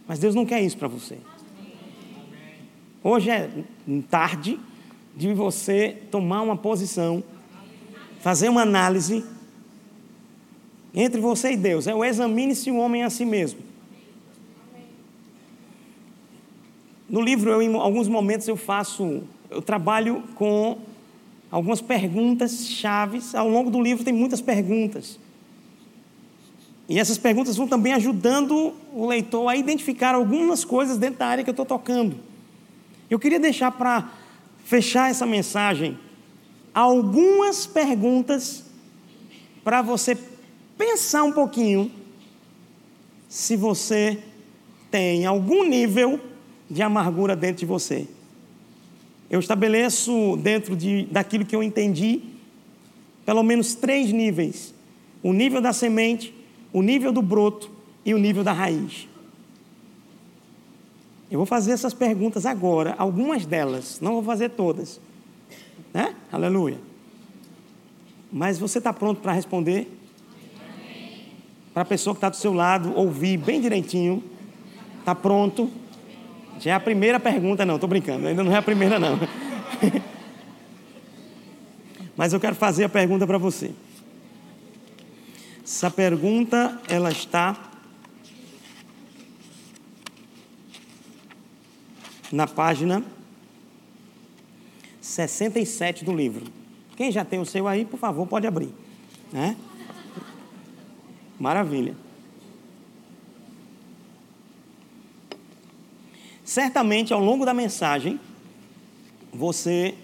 Mas 0.07 0.19
Deus 0.19 0.35
não 0.35 0.45
quer 0.45 0.61
isso 0.61 0.77
para 0.77 0.87
você. 0.87 1.17
Hoje 3.03 3.29
é 3.29 3.49
tarde 4.09 4.59
de 5.15 5.33
você 5.33 5.97
tomar 6.09 6.41
uma 6.41 6.55
posição, 6.55 7.23
fazer 8.21 8.49
uma 8.49 8.61
análise 8.61 9.23
entre 10.93 11.19
você 11.19 11.51
e 11.51 11.57
Deus. 11.57 11.87
É 11.87 11.93
o 11.93 12.03
examine-se 12.03 12.71
o 12.71 12.77
homem 12.77 13.03
a 13.03 13.09
si 13.09 13.25
mesmo. 13.25 13.59
No 17.09 17.21
livro, 17.21 17.51
eu, 17.51 17.61
em 17.61 17.75
alguns 17.75 18.07
momentos, 18.07 18.47
eu 18.47 18.55
faço, 18.55 19.23
eu 19.53 19.61
trabalho 19.61 20.23
com 20.35 20.77
algumas 21.49 21.81
perguntas 21.81 22.67
chaves. 22.67 23.35
Ao 23.35 23.47
longo 23.47 23.69
do 23.69 23.81
livro 23.81 24.03
tem 24.03 24.13
muitas 24.13 24.41
perguntas. 24.41 25.19
E 26.89 26.99
essas 26.99 27.17
perguntas 27.17 27.55
vão 27.55 27.67
também 27.67 27.93
ajudando 27.93 28.73
o 28.93 29.07
leitor 29.07 29.47
a 29.47 29.55
identificar 29.55 30.15
algumas 30.15 30.65
coisas 30.65 30.97
dentro 30.97 31.19
da 31.19 31.27
área 31.27 31.43
que 31.43 31.49
eu 31.49 31.53
estou 31.53 31.65
tocando. 31.65 32.17
Eu 33.09 33.19
queria 33.19 33.39
deixar 33.39 33.71
para 33.71 34.11
fechar 34.65 35.09
essa 35.09 35.25
mensagem 35.25 35.97
algumas 36.73 37.65
perguntas 37.65 38.63
para 39.63 39.81
você 39.81 40.17
pensar 40.77 41.23
um 41.23 41.31
pouquinho 41.31 41.91
se 43.29 43.55
você 43.55 44.19
tem 44.89 45.25
algum 45.25 45.63
nível 45.63 46.19
de 46.69 46.81
amargura 46.81 47.35
dentro 47.35 47.57
de 47.57 47.65
você. 47.65 48.07
Eu 49.29 49.39
estabeleço 49.39 50.37
dentro 50.37 50.75
de, 50.75 51.05
daquilo 51.05 51.45
que 51.45 51.55
eu 51.55 51.63
entendi 51.63 52.21
pelo 53.25 53.43
menos 53.43 53.75
três 53.75 54.11
níveis: 54.11 54.73
o 55.21 55.33
nível 55.33 55.61
da 55.61 55.73
semente, 55.73 56.33
o 56.71 56.81
nível 56.81 57.11
do 57.11 57.21
broto 57.21 57.71
e 58.05 58.13
o 58.13 58.17
nível 58.17 58.43
da 58.43 58.51
raiz. 58.51 59.07
Eu 61.31 61.37
vou 61.37 61.45
fazer 61.45 61.71
essas 61.71 61.93
perguntas 61.93 62.45
agora, 62.45 62.93
algumas 62.97 63.45
delas, 63.45 63.99
não 63.99 64.13
vou 64.13 64.23
fazer 64.23 64.49
todas. 64.49 64.99
Né? 65.93 66.15
Aleluia. 66.31 66.79
Mas 68.31 68.59
você 68.59 68.77
está 68.77 68.93
pronto 68.93 69.21
para 69.21 69.31
responder? 69.31 69.87
Para 71.73 71.81
a 71.81 71.85
pessoa 71.85 72.13
que 72.13 72.17
está 72.17 72.29
do 72.29 72.35
seu 72.35 72.53
lado 72.53 72.93
ouvir 72.95 73.37
bem 73.37 73.59
direitinho. 73.59 74.23
Está 74.99 75.15
pronto? 75.15 75.69
Já 76.59 76.71
é 76.71 76.73
a 76.73 76.79
primeira 76.79 77.19
pergunta, 77.19 77.65
não, 77.65 77.75
estou 77.75 77.89
brincando, 77.89 78.27
ainda 78.27 78.43
não 78.43 78.51
é 78.53 78.57
a 78.57 78.61
primeira, 78.61 78.99
não. 78.99 79.19
Mas 82.15 82.31
eu 82.31 82.39
quero 82.39 82.55
fazer 82.55 82.83
a 82.85 82.89
pergunta 82.89 83.25
para 83.25 83.37
você. 83.37 83.71
Essa 85.63 85.89
pergunta 85.89 86.79
ela 86.87 87.11
está 87.11 87.57
na 92.31 92.47
página 92.47 93.03
67 95.01 96.05
do 96.05 96.13
livro. 96.13 96.45
Quem 96.95 97.11
já 97.11 97.25
tem 97.25 97.39
o 97.39 97.45
seu 97.45 97.67
aí, 97.67 97.85
por 97.85 97.99
favor, 97.99 98.27
pode 98.27 98.47
abrir. 98.47 98.73
Né? 99.31 99.55
Maravilha. 101.39 101.95
Certamente, 106.53 107.11
ao 107.11 107.19
longo 107.19 107.47
da 107.47 107.51
mensagem, 107.51 108.19
você 109.33 109.95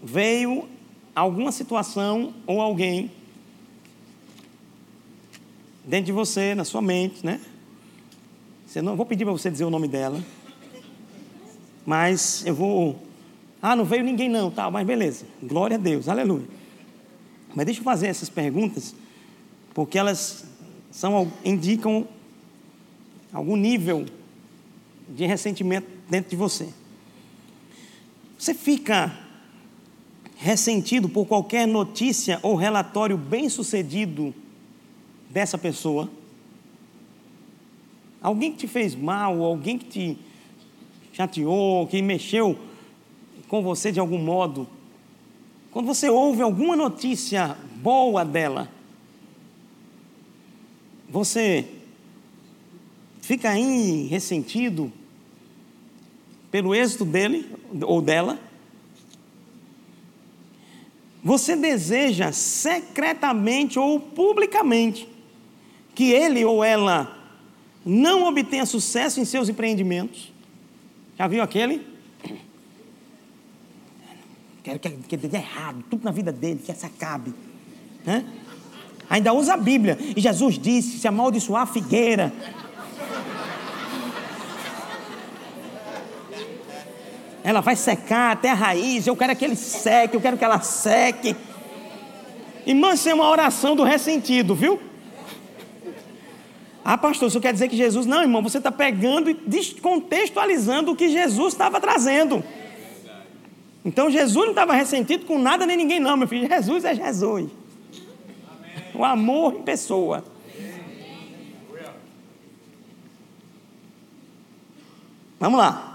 veio 0.00 0.68
alguma 1.12 1.50
situação 1.50 2.32
ou 2.46 2.60
alguém 2.60 3.10
dentro 5.84 6.06
de 6.06 6.12
você, 6.12 6.54
na 6.54 6.64
sua 6.64 6.80
mente, 6.80 7.26
né? 7.26 7.40
Você 8.64 8.80
não 8.80 8.94
vou 8.94 9.04
pedir 9.04 9.24
para 9.24 9.32
você 9.32 9.50
dizer 9.50 9.64
o 9.64 9.70
nome 9.70 9.88
dela, 9.88 10.22
mas 11.84 12.46
eu 12.46 12.54
vou. 12.54 12.96
Ah, 13.60 13.74
não 13.74 13.84
veio 13.84 14.04
ninguém 14.04 14.28
não, 14.28 14.52
tal, 14.52 14.70
mas 14.70 14.86
beleza. 14.86 15.26
Glória 15.42 15.76
a 15.76 15.80
Deus, 15.80 16.08
aleluia. 16.08 16.46
Mas 17.56 17.66
deixa 17.66 17.80
eu 17.80 17.84
fazer 17.84 18.06
essas 18.06 18.28
perguntas, 18.28 18.94
porque 19.74 19.98
elas 19.98 20.44
são 20.92 21.32
indicam 21.44 22.06
algum 23.32 23.56
nível 23.56 24.04
de 25.08 25.26
ressentimento 25.26 25.88
dentro 26.08 26.30
de 26.30 26.36
você. 26.36 26.68
Você 28.38 28.54
fica 28.54 29.16
ressentido 30.36 31.08
por 31.08 31.26
qualquer 31.26 31.66
notícia 31.66 32.38
ou 32.42 32.56
relatório 32.56 33.16
bem-sucedido 33.16 34.34
dessa 35.30 35.56
pessoa? 35.56 36.10
Alguém 38.20 38.52
que 38.52 38.58
te 38.58 38.66
fez 38.66 38.94
mal, 38.94 39.42
alguém 39.42 39.78
que 39.78 39.86
te 39.86 40.18
chateou, 41.12 41.86
que 41.86 42.02
mexeu 42.02 42.58
com 43.48 43.62
você 43.62 43.92
de 43.92 44.00
algum 44.00 44.18
modo. 44.18 44.66
Quando 45.70 45.86
você 45.86 46.08
ouve 46.08 46.42
alguma 46.42 46.76
notícia 46.76 47.56
boa 47.76 48.24
dela, 48.24 48.68
você 51.08 51.68
fica 53.22 53.50
aí 53.50 54.06
ressentido 54.08 54.92
pelo 56.50 56.74
êxito 56.74 57.06
dele 57.06 57.48
ou 57.80 58.02
dela. 58.02 58.38
Você 61.24 61.56
deseja 61.56 62.32
secretamente 62.32 63.78
ou 63.78 63.98
publicamente 63.98 65.08
que 65.94 66.10
ele 66.10 66.44
ou 66.44 66.62
ela 66.62 67.16
não 67.86 68.24
obtenha 68.24 68.66
sucesso 68.66 69.20
em 69.20 69.24
seus 69.24 69.48
empreendimentos. 69.48 70.32
Já 71.16 71.26
viu 71.28 71.42
aquele? 71.42 71.86
Quero 74.62 74.78
que, 74.78 74.90
que 74.90 75.16
dê 75.16 75.36
errado, 75.36 75.84
tudo 75.88 76.04
na 76.04 76.10
vida 76.10 76.30
dele, 76.32 76.60
que 76.64 76.70
essa 76.70 76.86
acabe. 76.86 77.32
Né? 78.04 78.24
Ainda 79.08 79.32
usa 79.32 79.54
a 79.54 79.56
Bíblia. 79.56 79.98
E 80.16 80.20
Jesus 80.20 80.58
disse: 80.58 80.98
se 80.98 81.08
amaldiçoar 81.08 81.62
a 81.62 81.66
figueira. 81.66 82.32
Ela 87.44 87.60
vai 87.60 87.74
secar 87.76 88.32
até 88.32 88.50
a 88.50 88.54
raiz. 88.54 89.06
Eu 89.06 89.16
quero 89.16 89.34
que 89.34 89.44
ele 89.44 89.56
seque, 89.56 90.16
eu 90.16 90.20
quero 90.20 90.36
que 90.36 90.44
ela 90.44 90.60
seque. 90.60 91.36
Irmã, 92.64 92.94
isso 92.94 93.08
é 93.08 93.14
uma 93.14 93.28
oração 93.28 93.74
do 93.74 93.82
ressentido, 93.82 94.54
viu? 94.54 94.80
Ah, 96.84 96.98
pastor, 96.98 97.28
isso 97.28 97.40
quer 97.40 97.52
dizer 97.52 97.68
que 97.68 97.76
Jesus. 97.76 98.06
Não, 98.06 98.22
irmão, 98.22 98.42
você 98.42 98.58
está 98.58 98.70
pegando 98.70 99.30
e 99.30 99.34
descontextualizando 99.34 100.92
o 100.92 100.96
que 100.96 101.08
Jesus 101.08 101.52
estava 101.52 101.80
trazendo. 101.80 102.42
Então 103.84 104.10
Jesus 104.10 104.44
não 104.44 104.52
estava 104.52 104.74
ressentido 104.74 105.26
com 105.26 105.38
nada 105.38 105.66
nem 105.66 105.76
ninguém, 105.76 105.98
não, 105.98 106.16
meu 106.16 106.28
filho. 106.28 106.48
Jesus 106.48 106.84
é 106.84 106.94
Jesus. 106.94 107.50
O 108.94 109.04
amor 109.04 109.54
em 109.54 109.62
pessoa. 109.62 110.24
Vamos 115.40 115.58
lá. 115.58 115.91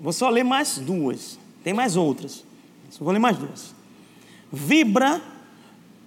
Vou 0.00 0.12
só 0.12 0.28
ler 0.28 0.44
mais 0.44 0.78
duas. 0.78 1.38
Tem 1.62 1.72
mais 1.72 1.96
outras. 1.96 2.44
Só 2.90 3.04
vou 3.04 3.12
ler 3.12 3.18
mais 3.18 3.36
duas. 3.36 3.74
Vibra, 4.52 5.20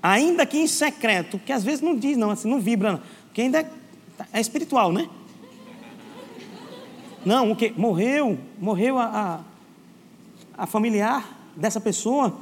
ainda 0.01 0.45
que 0.45 0.57
em 0.57 0.67
secreto, 0.67 1.39
que 1.39 1.51
às 1.51 1.63
vezes 1.63 1.81
não 1.81 1.95
diz, 1.95 2.17
não, 2.17 2.31
assim, 2.31 2.49
não 2.49 2.59
vibra, 2.59 2.93
não. 2.93 3.01
Porque 3.27 3.41
ainda 3.41 3.59
é, 3.59 3.67
é 4.33 4.41
espiritual, 4.41 4.91
né? 4.91 5.09
Não, 7.23 7.51
o 7.51 7.55
que? 7.55 7.71
Morreu, 7.77 8.37
morreu 8.59 8.97
a, 8.97 9.43
a, 10.57 10.63
a 10.63 10.65
familiar 10.65 11.37
dessa 11.55 11.79
pessoa. 11.79 12.35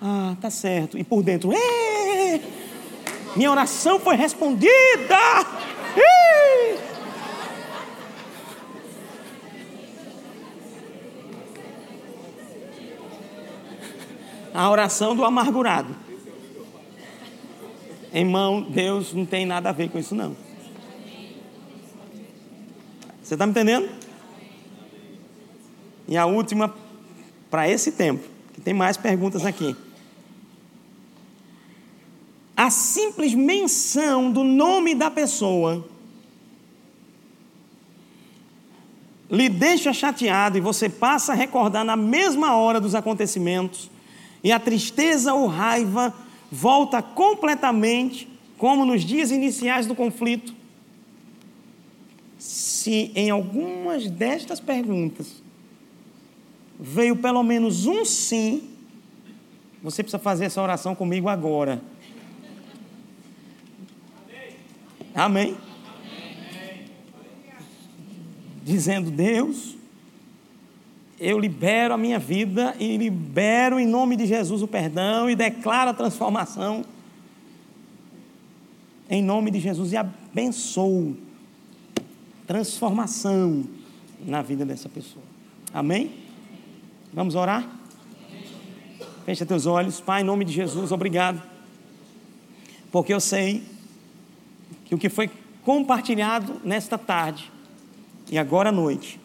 Ah, 0.00 0.36
tá 0.40 0.50
certo. 0.50 0.96
E 0.96 1.02
por 1.02 1.22
dentro, 1.22 1.50
minha 3.34 3.50
oração 3.50 3.98
foi 3.98 4.14
respondida. 4.14 4.70
A 14.56 14.70
oração 14.70 15.14
do 15.14 15.22
amargurado. 15.22 15.94
Irmão, 18.10 18.62
Deus 18.62 19.12
não 19.12 19.26
tem 19.26 19.44
nada 19.44 19.68
a 19.68 19.72
ver 19.72 19.90
com 19.90 19.98
isso, 19.98 20.14
não. 20.14 20.34
Você 23.22 23.34
está 23.34 23.44
me 23.44 23.50
entendendo? 23.50 23.86
E 26.08 26.16
a 26.16 26.24
última, 26.24 26.74
para 27.50 27.68
esse 27.68 27.92
tempo, 27.92 28.26
que 28.54 28.60
tem 28.62 28.72
mais 28.72 28.96
perguntas 28.96 29.44
aqui. 29.44 29.76
A 32.56 32.70
simples 32.70 33.34
menção 33.34 34.32
do 34.32 34.42
nome 34.42 34.94
da 34.94 35.10
pessoa 35.10 35.86
lhe 39.30 39.50
deixa 39.50 39.92
chateado 39.92 40.56
e 40.56 40.62
você 40.62 40.88
passa 40.88 41.32
a 41.32 41.34
recordar 41.34 41.84
na 41.84 41.96
mesma 41.96 42.56
hora 42.56 42.80
dos 42.80 42.94
acontecimentos, 42.94 43.90
e 44.42 44.52
a 44.52 44.58
tristeza 44.58 45.34
ou 45.34 45.46
raiva 45.46 46.14
volta 46.50 47.02
completamente, 47.02 48.28
como 48.58 48.84
nos 48.84 49.02
dias 49.02 49.30
iniciais 49.30 49.86
do 49.86 49.94
conflito. 49.94 50.54
Se 52.38 53.10
em 53.14 53.30
algumas 53.30 54.08
destas 54.08 54.60
perguntas 54.60 55.42
veio 56.78 57.16
pelo 57.16 57.42
menos 57.42 57.86
um 57.86 58.04
sim, 58.04 58.70
você 59.82 60.02
precisa 60.02 60.18
fazer 60.18 60.46
essa 60.46 60.62
oração 60.62 60.94
comigo 60.94 61.28
agora. 61.28 61.82
Amém? 65.14 65.56
dizendo: 68.66 69.12
Deus, 69.12 69.75
eu 71.18 71.38
libero 71.38 71.94
a 71.94 71.96
minha 71.96 72.18
vida 72.18 72.74
e 72.78 72.96
libero 72.96 73.78
em 73.80 73.86
nome 73.86 74.16
de 74.16 74.26
Jesus 74.26 74.62
o 74.62 74.68
perdão 74.68 75.30
e 75.30 75.34
declaro 75.34 75.90
a 75.90 75.94
transformação 75.94 76.84
em 79.08 79.22
nome 79.22 79.50
de 79.50 79.60
Jesus 79.60 79.92
e 79.92 79.96
abençoo 79.96 81.16
transformação 82.46 83.64
na 84.24 84.40
vida 84.40 84.64
dessa 84.64 84.88
pessoa. 84.88 85.24
Amém? 85.72 86.12
Vamos 87.12 87.34
orar? 87.34 87.68
Fecha 89.24 89.44
teus 89.44 89.66
olhos, 89.66 90.00
Pai, 90.00 90.22
em 90.22 90.24
nome 90.24 90.44
de 90.44 90.52
Jesus, 90.52 90.92
obrigado. 90.92 91.42
Porque 92.92 93.12
eu 93.12 93.20
sei 93.20 93.64
que 94.84 94.94
o 94.94 94.98
que 94.98 95.08
foi 95.08 95.28
compartilhado 95.62 96.60
nesta 96.64 96.96
tarde 96.96 97.50
e 98.30 98.38
agora 98.38 98.68
à 98.68 98.72
noite, 98.72 99.18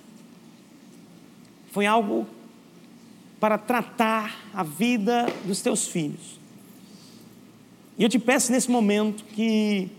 foi 1.71 1.85
algo 1.85 2.27
para 3.39 3.57
tratar 3.57 4.37
a 4.53 4.61
vida 4.61 5.25
dos 5.45 5.61
teus 5.61 5.87
filhos. 5.87 6.39
E 7.97 8.03
eu 8.03 8.09
te 8.09 8.19
peço 8.19 8.51
nesse 8.51 8.69
momento 8.69 9.23
que 9.23 9.89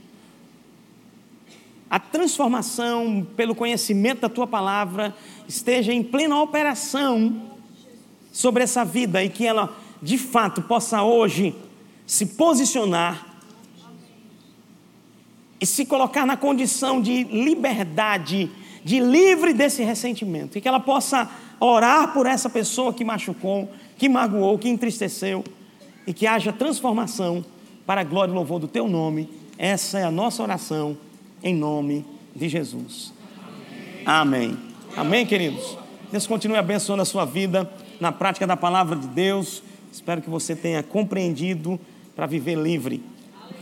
a 1.90 1.98
transformação 1.98 3.26
pelo 3.36 3.54
conhecimento 3.54 4.20
da 4.20 4.28
tua 4.28 4.46
palavra 4.46 5.14
esteja 5.48 5.92
em 5.92 6.02
plena 6.02 6.40
operação 6.40 7.50
sobre 8.30 8.62
essa 8.62 8.84
vida 8.84 9.22
e 9.22 9.28
que 9.28 9.46
ela 9.46 9.76
de 10.00 10.16
fato 10.18 10.62
possa 10.62 11.02
hoje 11.02 11.54
se 12.06 12.26
posicionar 12.26 13.26
e 15.60 15.66
se 15.66 15.86
colocar 15.86 16.26
na 16.26 16.36
condição 16.36 17.00
de 17.00 17.24
liberdade 17.24 18.50
de 18.84 18.98
livre 18.98 19.52
desse 19.52 19.82
ressentimento 19.82 20.58
e 20.58 20.60
que 20.60 20.68
ela 20.68 20.80
possa 20.80 21.30
orar 21.66 22.12
por 22.12 22.26
essa 22.26 22.50
pessoa 22.50 22.92
que 22.92 23.04
machucou, 23.04 23.70
que 23.96 24.08
magoou, 24.08 24.58
que 24.58 24.68
entristeceu 24.68 25.44
e 26.06 26.12
que 26.12 26.26
haja 26.26 26.52
transformação 26.52 27.44
para 27.86 28.00
a 28.00 28.04
glória 28.04 28.32
e 28.32 28.34
louvor 28.34 28.58
do 28.58 28.66
teu 28.66 28.88
nome. 28.88 29.28
Essa 29.56 30.00
é 30.00 30.04
a 30.04 30.10
nossa 30.10 30.42
oração 30.42 30.96
em 31.42 31.54
nome 31.54 32.04
de 32.34 32.48
Jesus. 32.48 33.12
Amém. 34.04 34.58
Amém, 34.96 35.24
queridos. 35.24 35.78
Deus 36.10 36.26
continue 36.26 36.58
abençoando 36.58 37.02
a 37.02 37.04
sua 37.06 37.24
vida 37.24 37.70
na 38.00 38.10
prática 38.10 38.46
da 38.46 38.56
palavra 38.56 38.96
de 38.96 39.06
Deus. 39.06 39.62
Espero 39.92 40.20
que 40.20 40.28
você 40.28 40.56
tenha 40.56 40.82
compreendido 40.82 41.78
para 42.16 42.26
viver 42.26 42.58
livre 42.58 43.00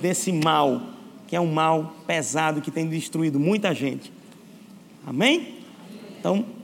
desse 0.00 0.32
mal, 0.32 0.80
que 1.28 1.36
é 1.36 1.40
um 1.40 1.52
mal 1.52 1.94
pesado 2.06 2.62
que 2.62 2.70
tem 2.70 2.88
destruído 2.88 3.38
muita 3.38 3.74
gente. 3.74 4.10
Amém? 5.06 5.56
Então, 6.18 6.46